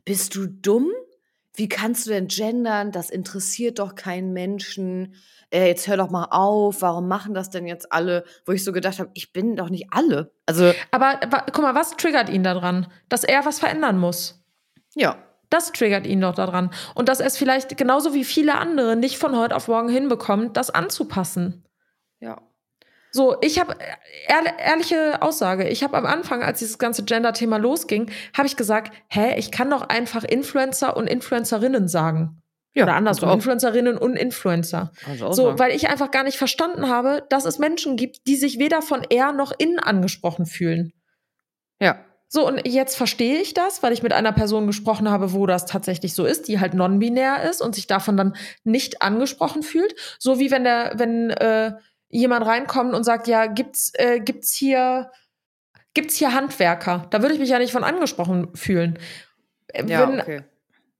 bist 0.05 0.35
du 0.35 0.47
dumm? 0.47 0.89
Wie 1.53 1.67
kannst 1.67 2.05
du 2.05 2.11
denn 2.11 2.27
gendern? 2.27 2.91
Das 2.91 3.09
interessiert 3.09 3.79
doch 3.79 3.95
keinen 3.95 4.31
Menschen. 4.31 5.15
Äh, 5.49 5.67
jetzt 5.67 5.87
hör 5.87 5.97
doch 5.97 6.09
mal 6.09 6.27
auf. 6.31 6.81
Warum 6.81 7.07
machen 7.07 7.33
das 7.33 7.49
denn 7.49 7.67
jetzt 7.67 7.91
alle? 7.91 8.23
Wo 8.45 8.53
ich 8.53 8.63
so 8.63 8.71
gedacht 8.71 8.99
habe, 8.99 9.11
ich 9.13 9.33
bin 9.33 9.55
doch 9.57 9.69
nicht 9.69 9.87
alle. 9.91 10.33
Also 10.45 10.73
aber, 10.91 11.21
aber 11.21 11.45
guck 11.51 11.61
mal, 11.61 11.75
was 11.75 11.97
triggert 11.97 12.29
ihn 12.29 12.43
daran, 12.43 12.87
dass 13.09 13.23
er 13.23 13.45
was 13.45 13.59
verändern 13.59 13.97
muss? 13.97 14.43
Ja. 14.95 15.17
Das 15.49 15.73
triggert 15.73 16.07
ihn 16.07 16.21
doch 16.21 16.33
daran. 16.33 16.71
Und 16.95 17.09
dass 17.09 17.19
er 17.19 17.27
es 17.27 17.37
vielleicht 17.37 17.75
genauso 17.75 18.13
wie 18.13 18.23
viele 18.23 18.57
andere 18.57 18.95
nicht 18.95 19.17
von 19.17 19.37
heute 19.37 19.53
auf 19.53 19.67
morgen 19.67 19.89
hinbekommt, 19.89 20.55
das 20.55 20.69
anzupassen. 20.69 21.65
Ja. 22.21 22.41
So, 23.11 23.35
ich 23.41 23.59
habe 23.59 23.75
ehr, 24.27 24.57
ehrliche 24.57 25.21
Aussage. 25.21 25.67
Ich 25.67 25.83
habe 25.83 25.97
am 25.97 26.05
Anfang, 26.05 26.43
als 26.43 26.59
dieses 26.59 26.77
ganze 26.77 27.03
Gender-Thema 27.03 27.57
losging, 27.57 28.09
habe 28.35 28.47
ich 28.47 28.55
gesagt, 28.55 28.93
hä, 29.09 29.35
ich 29.37 29.51
kann 29.51 29.69
doch 29.69 29.81
einfach 29.89 30.23
Influencer 30.23 30.95
und 30.95 31.07
Influencerinnen 31.07 31.89
sagen. 31.89 32.41
Ja, 32.73 32.83
Oder 32.83 32.95
andersrum, 32.95 33.29
auch. 33.29 33.33
Influencerinnen 33.33 33.97
und 33.97 34.15
Influencer. 34.15 34.93
Auch 35.21 35.33
So, 35.33 35.59
weil 35.59 35.75
ich 35.75 35.89
einfach 35.89 36.09
gar 36.09 36.23
nicht 36.23 36.37
verstanden 36.37 36.87
habe, 36.87 37.25
dass 37.29 37.43
es 37.43 37.59
Menschen 37.59 37.97
gibt, 37.97 38.27
die 38.27 38.37
sich 38.37 38.59
weder 38.59 38.81
von 38.81 39.05
er 39.09 39.33
noch 39.33 39.51
in 39.57 39.77
angesprochen 39.77 40.45
fühlen. 40.45 40.93
Ja. 41.81 42.05
So, 42.29 42.47
und 42.47 42.65
jetzt 42.65 42.95
verstehe 42.95 43.39
ich 43.39 43.53
das, 43.53 43.83
weil 43.83 43.91
ich 43.91 44.03
mit 44.03 44.13
einer 44.13 44.31
Person 44.31 44.67
gesprochen 44.67 45.11
habe, 45.11 45.33
wo 45.33 45.45
das 45.47 45.65
tatsächlich 45.65 46.13
so 46.13 46.23
ist, 46.23 46.47
die 46.47 46.61
halt 46.61 46.73
non-binär 46.73 47.43
ist 47.43 47.61
und 47.61 47.75
sich 47.75 47.87
davon 47.87 48.15
dann 48.15 48.37
nicht 48.63 49.01
angesprochen 49.01 49.63
fühlt. 49.63 49.93
So 50.17 50.39
wie 50.39 50.49
wenn 50.49 50.63
der, 50.63 50.93
wenn 50.95 51.29
äh, 51.31 51.73
jemand 52.11 52.45
reinkommt 52.45 52.93
und 52.93 53.03
sagt, 53.03 53.27
ja, 53.27 53.47
gibt's, 53.47 53.91
äh, 53.95 54.19
gibt's 54.19 54.53
hier, 54.53 55.11
gibt's 55.93 56.15
hier 56.15 56.33
Handwerker? 56.33 57.07
Da 57.09 57.21
würde 57.21 57.33
ich 57.33 57.39
mich 57.39 57.49
ja 57.49 57.57
nicht 57.59 57.71
von 57.71 57.83
angesprochen 57.83 58.55
fühlen. 58.55 58.99
Äh, 59.67 59.85
Ja, 59.87 60.07
wenn, 60.07 60.19
okay. 60.21 60.41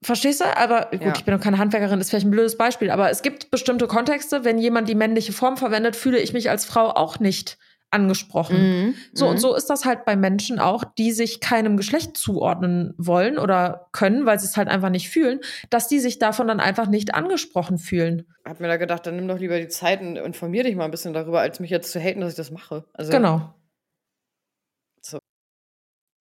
Verstehst 0.03 0.41
du? 0.41 0.45
Aber 0.57 0.87
gut, 0.91 1.01
Ja. 1.03 1.13
ich 1.15 1.23
bin 1.25 1.35
noch 1.35 1.41
keine 1.43 1.59
Handwerkerin, 1.59 2.01
ist 2.01 2.09
vielleicht 2.09 2.25
ein 2.25 2.31
blödes 2.31 2.57
Beispiel, 2.57 2.89
aber 2.89 3.11
es 3.11 3.21
gibt 3.21 3.51
bestimmte 3.51 3.85
Kontexte, 3.85 4.43
wenn 4.43 4.57
jemand 4.57 4.89
die 4.89 4.95
männliche 4.95 5.31
Form 5.31 5.57
verwendet, 5.57 5.95
fühle 5.95 6.17
ich 6.17 6.33
mich 6.33 6.49
als 6.49 6.65
Frau 6.65 6.89
auch 6.89 7.19
nicht 7.19 7.59
angesprochen. 7.91 8.57
Mhm. 8.57 8.95
So, 9.13 9.25
mhm. 9.25 9.31
und 9.31 9.37
so 9.37 9.55
ist 9.55 9.69
das 9.69 9.85
halt 9.85 10.05
bei 10.05 10.15
Menschen 10.15 10.59
auch, 10.59 10.83
die 10.97 11.11
sich 11.11 11.39
keinem 11.39 11.77
Geschlecht 11.77 12.17
zuordnen 12.17 12.93
wollen 12.97 13.37
oder 13.37 13.87
können, 13.91 14.25
weil 14.25 14.39
sie 14.39 14.47
es 14.47 14.57
halt 14.57 14.69
einfach 14.69 14.89
nicht 14.89 15.09
fühlen, 15.09 15.41
dass 15.69 15.87
die 15.87 15.99
sich 15.99 16.17
davon 16.17 16.47
dann 16.47 16.59
einfach 16.59 16.87
nicht 16.87 17.13
angesprochen 17.13 17.77
fühlen. 17.77 18.25
Hab 18.45 18.59
mir 18.59 18.67
da 18.67 18.77
gedacht, 18.77 19.05
dann 19.05 19.17
nimm 19.17 19.27
doch 19.27 19.39
lieber 19.39 19.59
die 19.59 19.67
Zeit 19.67 20.01
und 20.01 20.15
informier 20.15 20.63
dich 20.63 20.75
mal 20.75 20.85
ein 20.85 20.91
bisschen 20.91 21.13
darüber, 21.13 21.41
als 21.41 21.59
mich 21.59 21.69
jetzt 21.69 21.91
zu 21.91 21.99
haten, 21.99 22.21
dass 22.21 22.31
ich 22.31 22.37
das 22.37 22.51
mache. 22.51 22.85
Also, 22.93 23.11
Genau. 23.11 23.53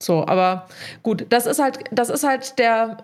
So. 0.01 0.25
Aber 0.25 0.67
gut, 1.03 1.27
das 1.29 1.45
ist 1.45 1.59
halt, 1.59 1.79
das 1.91 2.09
ist 2.09 2.23
halt 2.23 2.57
der 2.59 2.97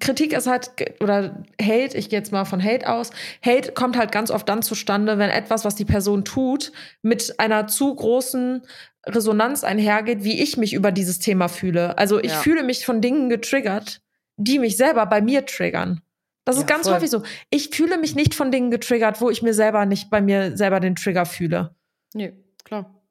Kritik 0.00 0.32
ist 0.32 0.48
halt 0.48 0.72
oder 1.00 1.44
Hate, 1.60 1.96
ich 1.96 2.08
gehe 2.10 2.18
jetzt 2.18 2.32
mal 2.32 2.44
von 2.44 2.62
Hate 2.62 2.88
aus. 2.88 3.10
Hate 3.44 3.72
kommt 3.72 3.96
halt 3.96 4.10
ganz 4.10 4.30
oft 4.32 4.48
dann 4.48 4.62
zustande, 4.62 5.18
wenn 5.18 5.30
etwas, 5.30 5.64
was 5.64 5.76
die 5.76 5.84
Person 5.84 6.24
tut, 6.24 6.72
mit 7.02 7.38
einer 7.38 7.68
zu 7.68 7.94
großen 7.94 8.62
Resonanz 9.06 9.62
einhergeht, 9.64 10.24
wie 10.24 10.40
ich 10.42 10.56
mich 10.56 10.74
über 10.74 10.90
dieses 10.92 11.18
Thema 11.20 11.48
fühle. 11.48 11.96
Also 11.98 12.18
ich 12.18 12.32
Ja. 12.32 12.40
fühle 12.40 12.62
mich 12.64 12.84
von 12.84 13.00
Dingen 13.00 13.28
getriggert, 13.28 14.00
die 14.36 14.58
mich 14.58 14.76
selber 14.76 15.06
bei 15.06 15.20
mir 15.20 15.46
triggern. 15.46 16.00
Das 16.44 16.56
ist 16.56 16.62
Ja, 16.62 16.66
ganz 16.66 16.86
voll. 16.86 16.96
häufig 16.96 17.10
so. 17.10 17.22
Ich 17.50 17.68
fühle 17.70 17.98
mich 17.98 18.16
nicht 18.16 18.34
von 18.34 18.50
Dingen 18.50 18.70
getriggert, 18.72 19.20
wo 19.20 19.30
ich 19.30 19.42
mir 19.42 19.54
selber 19.54 19.86
nicht 19.86 20.10
bei 20.10 20.20
mir 20.20 20.56
selber 20.56 20.80
den 20.80 20.96
Trigger 20.96 21.24
fühle. 21.24 21.74
Nee, 22.14 22.32
klar. 22.64 23.01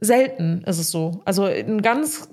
Selten 0.00 0.62
ist 0.64 0.78
es 0.78 0.90
so. 0.90 1.22
Also 1.24 1.46
in 1.46 1.82
ganz 1.82 2.28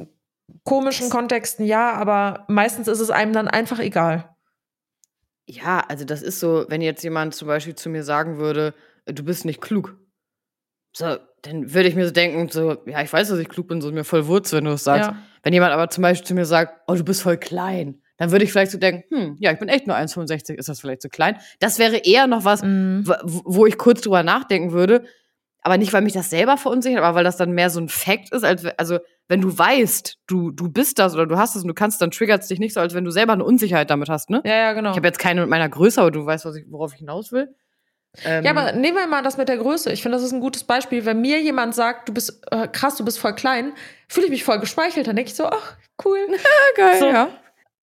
komischen 0.63 1.09
Kontexten 1.09 1.65
ja, 1.65 1.93
aber 1.93 2.45
meistens 2.47 2.87
ist 2.87 2.99
es 2.99 3.09
einem 3.09 3.33
dann 3.33 3.47
einfach 3.47 3.79
egal. 3.79 4.35
Ja, 5.47 5.83
also 5.87 6.05
das 6.05 6.21
ist 6.21 6.39
so, 6.39 6.65
wenn 6.69 6.81
jetzt 6.81 7.03
jemand 7.03 7.35
zum 7.35 7.47
Beispiel 7.47 7.75
zu 7.75 7.89
mir 7.89 8.03
sagen 8.03 8.37
würde, 8.37 8.73
du 9.05 9.23
bist 9.23 9.45
nicht 9.45 9.61
klug. 9.61 9.97
So, 10.91 11.17
dann 11.41 11.73
würde 11.73 11.89
ich 11.89 11.95
mir 11.95 12.05
so 12.05 12.13
denken, 12.13 12.49
so, 12.49 12.77
ja, 12.85 13.01
ich 13.01 13.11
weiß, 13.11 13.29
dass 13.29 13.39
ich 13.39 13.49
klug 13.49 13.67
bin, 13.67 13.81
so 13.81 13.91
mir 13.91 14.03
voll 14.03 14.27
Wurz, 14.27 14.53
wenn 14.53 14.65
du 14.65 14.71
es 14.71 14.83
sagst. 14.83 15.09
Ja. 15.09 15.17
Wenn 15.43 15.53
jemand 15.53 15.73
aber 15.73 15.89
zum 15.89 16.01
Beispiel 16.01 16.25
zu 16.25 16.33
mir 16.33 16.45
sagt, 16.45 16.81
oh, 16.87 16.95
du 16.95 17.03
bist 17.03 17.21
voll 17.21 17.37
klein, 17.37 18.01
dann 18.17 18.31
würde 18.31 18.45
ich 18.45 18.51
vielleicht 18.51 18.71
so 18.71 18.77
denken, 18.77 19.03
hm, 19.13 19.35
ja, 19.39 19.51
ich 19.51 19.59
bin 19.59 19.67
echt 19.67 19.87
nur 19.87 19.95
1,65, 19.95 20.55
ist 20.55 20.69
das 20.69 20.79
vielleicht 20.79 21.01
zu 21.01 21.09
klein? 21.09 21.37
Das 21.59 21.79
wäre 21.79 21.97
eher 21.97 22.27
noch 22.27 22.45
was, 22.45 22.63
wo 22.63 23.41
wo 23.45 23.65
ich 23.65 23.77
kurz 23.77 24.01
drüber 24.01 24.23
nachdenken 24.23 24.71
würde. 24.71 25.05
Aber 25.65 25.79
nicht, 25.79 25.93
weil 25.93 26.03
mich 26.03 26.13
das 26.13 26.29
selber 26.29 26.57
verunsichert, 26.57 27.01
aber 27.01 27.15
weil 27.15 27.23
das 27.23 27.37
dann 27.37 27.51
mehr 27.51 27.71
so 27.71 27.79
ein 27.79 27.89
Fact 27.89 28.31
ist, 28.31 28.43
als 28.43 28.65
also 28.77 28.99
wenn 29.27 29.41
du 29.41 29.57
weißt, 29.57 30.19
du, 30.27 30.51
du 30.51 30.69
bist 30.69 30.99
das 30.99 31.15
oder 31.15 31.25
du 31.25 31.37
hast 31.39 31.55
es 31.55 31.63
und 31.63 31.67
du 31.67 31.73
kannst, 31.73 31.99
dann 32.03 32.11
triggert 32.11 32.43
es 32.43 32.49
dich 32.49 32.59
nicht 32.59 32.75
so, 32.75 32.79
als 32.81 32.93
wenn 32.93 33.03
du 33.03 33.09
selber 33.09 33.33
eine 33.33 33.43
Unsicherheit 33.43 33.89
damit 33.89 34.07
hast, 34.07 34.29
ne? 34.29 34.43
Ja, 34.45 34.55
ja, 34.55 34.73
genau. 34.73 34.91
Ich 34.91 34.95
habe 34.95 35.07
jetzt 35.07 35.17
keine 35.17 35.41
mit 35.41 35.49
meiner 35.49 35.67
Größe, 35.67 35.99
aber 35.99 36.11
du 36.11 36.23
weißt, 36.23 36.45
was 36.45 36.55
ich, 36.55 36.65
worauf 36.69 36.93
ich 36.93 36.99
hinaus 36.99 37.31
will. 37.31 37.55
Ähm, 38.23 38.45
ja, 38.45 38.51
aber 38.51 38.73
nehmen 38.73 38.95
wir 38.95 39.07
mal 39.07 39.23
das 39.23 39.37
mit 39.37 39.49
der 39.49 39.57
Größe. 39.57 39.91
Ich 39.91 40.03
finde, 40.03 40.17
das 40.17 40.23
ist 40.23 40.33
ein 40.33 40.39
gutes 40.39 40.65
Beispiel. 40.65 41.03
Wenn 41.03 41.19
mir 41.19 41.41
jemand 41.41 41.73
sagt, 41.73 42.09
du 42.09 42.13
bist 42.13 42.45
äh, 42.51 42.67
krass, 42.67 42.95
du 42.95 43.03
bist 43.03 43.17
voll 43.17 43.33
klein, 43.33 43.73
fühle 44.07 44.27
ich 44.27 44.31
mich 44.31 44.43
voll 44.43 44.59
geschmeichelt. 44.59 45.07
Dann 45.07 45.15
denke 45.15 45.31
ich 45.31 45.35
so, 45.35 45.47
ach, 45.47 45.77
cool. 46.05 46.19
geil, 46.75 46.99
so. 46.99 47.07
ja. 47.07 47.29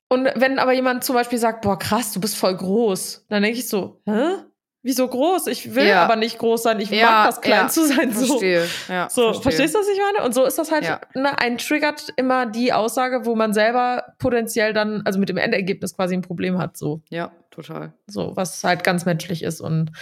Und 0.09 0.31
wenn 0.37 0.61
aber 0.61 0.73
jemand 0.73 1.03
zum 1.03 1.17
Beispiel 1.17 1.39
sagt, 1.39 1.63
boah, 1.63 1.79
krass, 1.79 2.13
du 2.13 2.21
bist 2.21 2.37
voll 2.37 2.57
groß, 2.57 3.27
dann 3.29 3.43
denke 3.43 3.59
ich 3.59 3.69
so, 3.69 4.01
hä? 4.07 4.37
Wieso 4.85 5.07
groß? 5.07 5.47
Ich 5.47 5.75
will 5.77 5.87
Ja. 5.87 6.03
aber 6.05 6.17
nicht 6.17 6.39
groß 6.39 6.63
sein. 6.65 6.81
Ich 6.81 6.91
Ja, 6.91 7.07
mag 7.11 7.27
das, 7.27 7.41
klein 7.41 7.61
ja, 7.61 7.69
zu 7.69 7.87
sein. 7.87 8.13
So. 8.13 8.27
Verstehe. 8.27 8.67
Ja, 8.89 9.09
So, 9.09 9.23
verstehe. 9.27 9.43
verstehst 9.43 9.75
du, 9.75 9.79
was 9.79 9.89
ich 9.89 9.99
meine? 10.13 10.27
Und 10.27 10.35
so 10.35 10.45
ist 10.45 10.59
das 10.59 10.73
halt, 10.73 10.85
ne, 11.15 11.39
ein 11.39 11.59
triggert 11.59 12.09
immer 12.17 12.47
die 12.47 12.73
Aussage, 12.73 13.25
wo 13.25 13.37
man 13.37 13.53
selber 13.53 14.15
potenziell 14.19 14.73
dann, 14.73 15.03
also 15.05 15.19
mit 15.21 15.29
dem 15.29 15.37
Endergebnis 15.37 15.95
quasi 15.95 16.15
ein 16.15 16.23
Problem 16.23 16.59
hat, 16.59 16.77
so. 16.77 17.01
Ja, 17.11 17.31
total. 17.51 17.93
So, 18.09 18.33
was 18.35 18.65
halt 18.65 18.83
ganz 18.83 19.05
menschlich 19.05 19.43
ist. 19.45 19.61
Und 19.61 19.93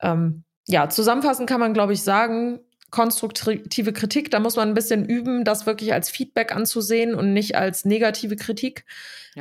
ähm, 0.00 0.44
ja, 0.66 0.88
zusammenfassend 0.88 1.48
kann 1.48 1.58
man, 1.60 1.74
glaube 1.74 1.92
ich, 1.92 2.02
sagen, 2.02 2.60
konstruktive 2.90 3.92
Kritik, 3.92 4.30
da 4.30 4.40
muss 4.40 4.56
man 4.56 4.68
ein 4.68 4.74
bisschen 4.74 5.04
üben, 5.04 5.44
das 5.44 5.66
wirklich 5.66 5.92
als 5.92 6.10
Feedback 6.10 6.54
anzusehen 6.54 7.14
und 7.14 7.32
nicht 7.32 7.54
als 7.56 7.84
negative 7.84 8.36
Kritik. 8.36 8.84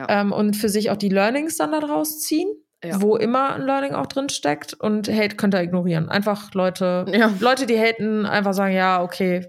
Ähm, 0.07 0.31
und 0.31 0.55
für 0.55 0.69
sich 0.69 0.89
auch 0.91 0.97
die 0.97 1.09
Learnings 1.09 1.57
dann 1.57 1.71
daraus 1.71 2.19
ziehen, 2.19 2.47
Ja. 2.83 3.01
wo 3.01 3.17
immer 3.17 3.55
ein 3.55 3.63
Learning 3.63 3.93
auch 3.93 4.05
drin 4.07 4.29
steckt. 4.29 4.73
Und 4.73 5.09
Hate 5.09 5.35
könnt 5.35 5.53
ihr 5.53 5.61
ignorieren. 5.61 6.07
Einfach 6.09 6.53
Leute, 6.53 7.05
Ja. 7.13 7.29
Leute, 7.39 7.65
die 7.65 7.77
haten, 7.77 8.25
einfach 8.25 8.53
sagen, 8.53 8.73
ja, 8.73 9.01
okay, 9.03 9.47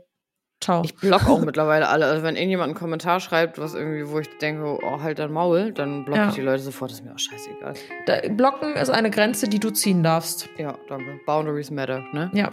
ciao. 0.61 0.83
Ich 0.85 0.97
block 0.97 1.29
auch 1.29 1.41
mittlerweile 1.41 1.89
alle. 1.89 2.07
Also 2.07 2.23
wenn 2.25 2.35
irgendjemand 2.35 2.71
einen 2.71 2.79
Kommentar 2.79 3.21
schreibt, 3.21 3.59
was 3.61 3.75
irgendwie, 3.75 4.11
wo 4.11 4.19
ich 4.19 4.29
denke, 4.39 4.65
oh, 4.83 5.01
halt 5.01 5.21
dein 5.21 5.31
Maul, 5.33 5.73
dann 5.73 6.05
blocke 6.05 6.21
Ja. 6.21 6.29
ich 6.29 6.35
die 6.35 6.41
Leute 6.41 6.63
sofort. 6.63 6.91
Das 6.91 6.99
ist 6.99 7.05
mir 7.05 7.13
auch 7.15 7.19
scheißegal. 7.19 7.75
Da, 8.07 8.17
blocken 8.31 8.75
ist 8.75 8.91
eine 8.91 9.11
Grenze, 9.11 9.49
die 9.49 9.61
du 9.61 9.71
ziehen 9.71 10.03
darfst. 10.03 10.49
Ja, 10.59 10.77
danke. 10.89 11.21
Boundaries 11.25 11.71
matter, 11.71 12.01
ne? 12.13 12.31
Ja, 12.35 12.49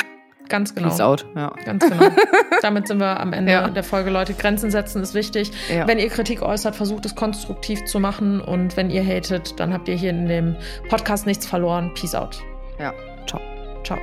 ganz 0.49 0.73
genau. 0.75 0.89
Peace 0.89 0.99
out. 1.01 1.25
Ja. 1.35 1.51
Ganz 1.65 1.83
genau. 1.87 2.09
Damit 2.61 2.87
sind 2.87 2.99
wir 2.99 3.19
am 3.19 3.33
Ende 3.33 3.51
Ja. 3.51 3.67
der 3.69 3.83
Folge, 3.83 4.09
Leute. 4.09 4.33
Grenzen 4.33 4.71
setzen 4.71 5.01
ist 5.03 5.13
wichtig. 5.13 5.51
Ja. 5.73 5.87
Wenn 5.87 5.99
ihr 5.99 6.09
Kritik 6.09 6.41
äußert, 6.41 6.75
versucht 6.75 7.05
es 7.05 7.15
konstruktiv 7.15 7.83
zu 7.85 7.99
machen. 7.99 8.41
Und 8.41 8.75
wenn 8.77 8.89
ihr 8.89 9.03
hatet, 9.03 9.59
dann 9.59 9.73
habt 9.73 9.87
ihr 9.87 9.95
hier 9.95 10.09
in 10.11 10.27
dem 10.27 10.55
Podcast 10.89 11.25
nichts 11.25 11.45
verloren. 11.45 11.91
Peace 11.93 12.15
out. 12.15 12.39
ja. 12.79 12.93
Ciao. 13.27 13.41
Ciao. 13.83 13.97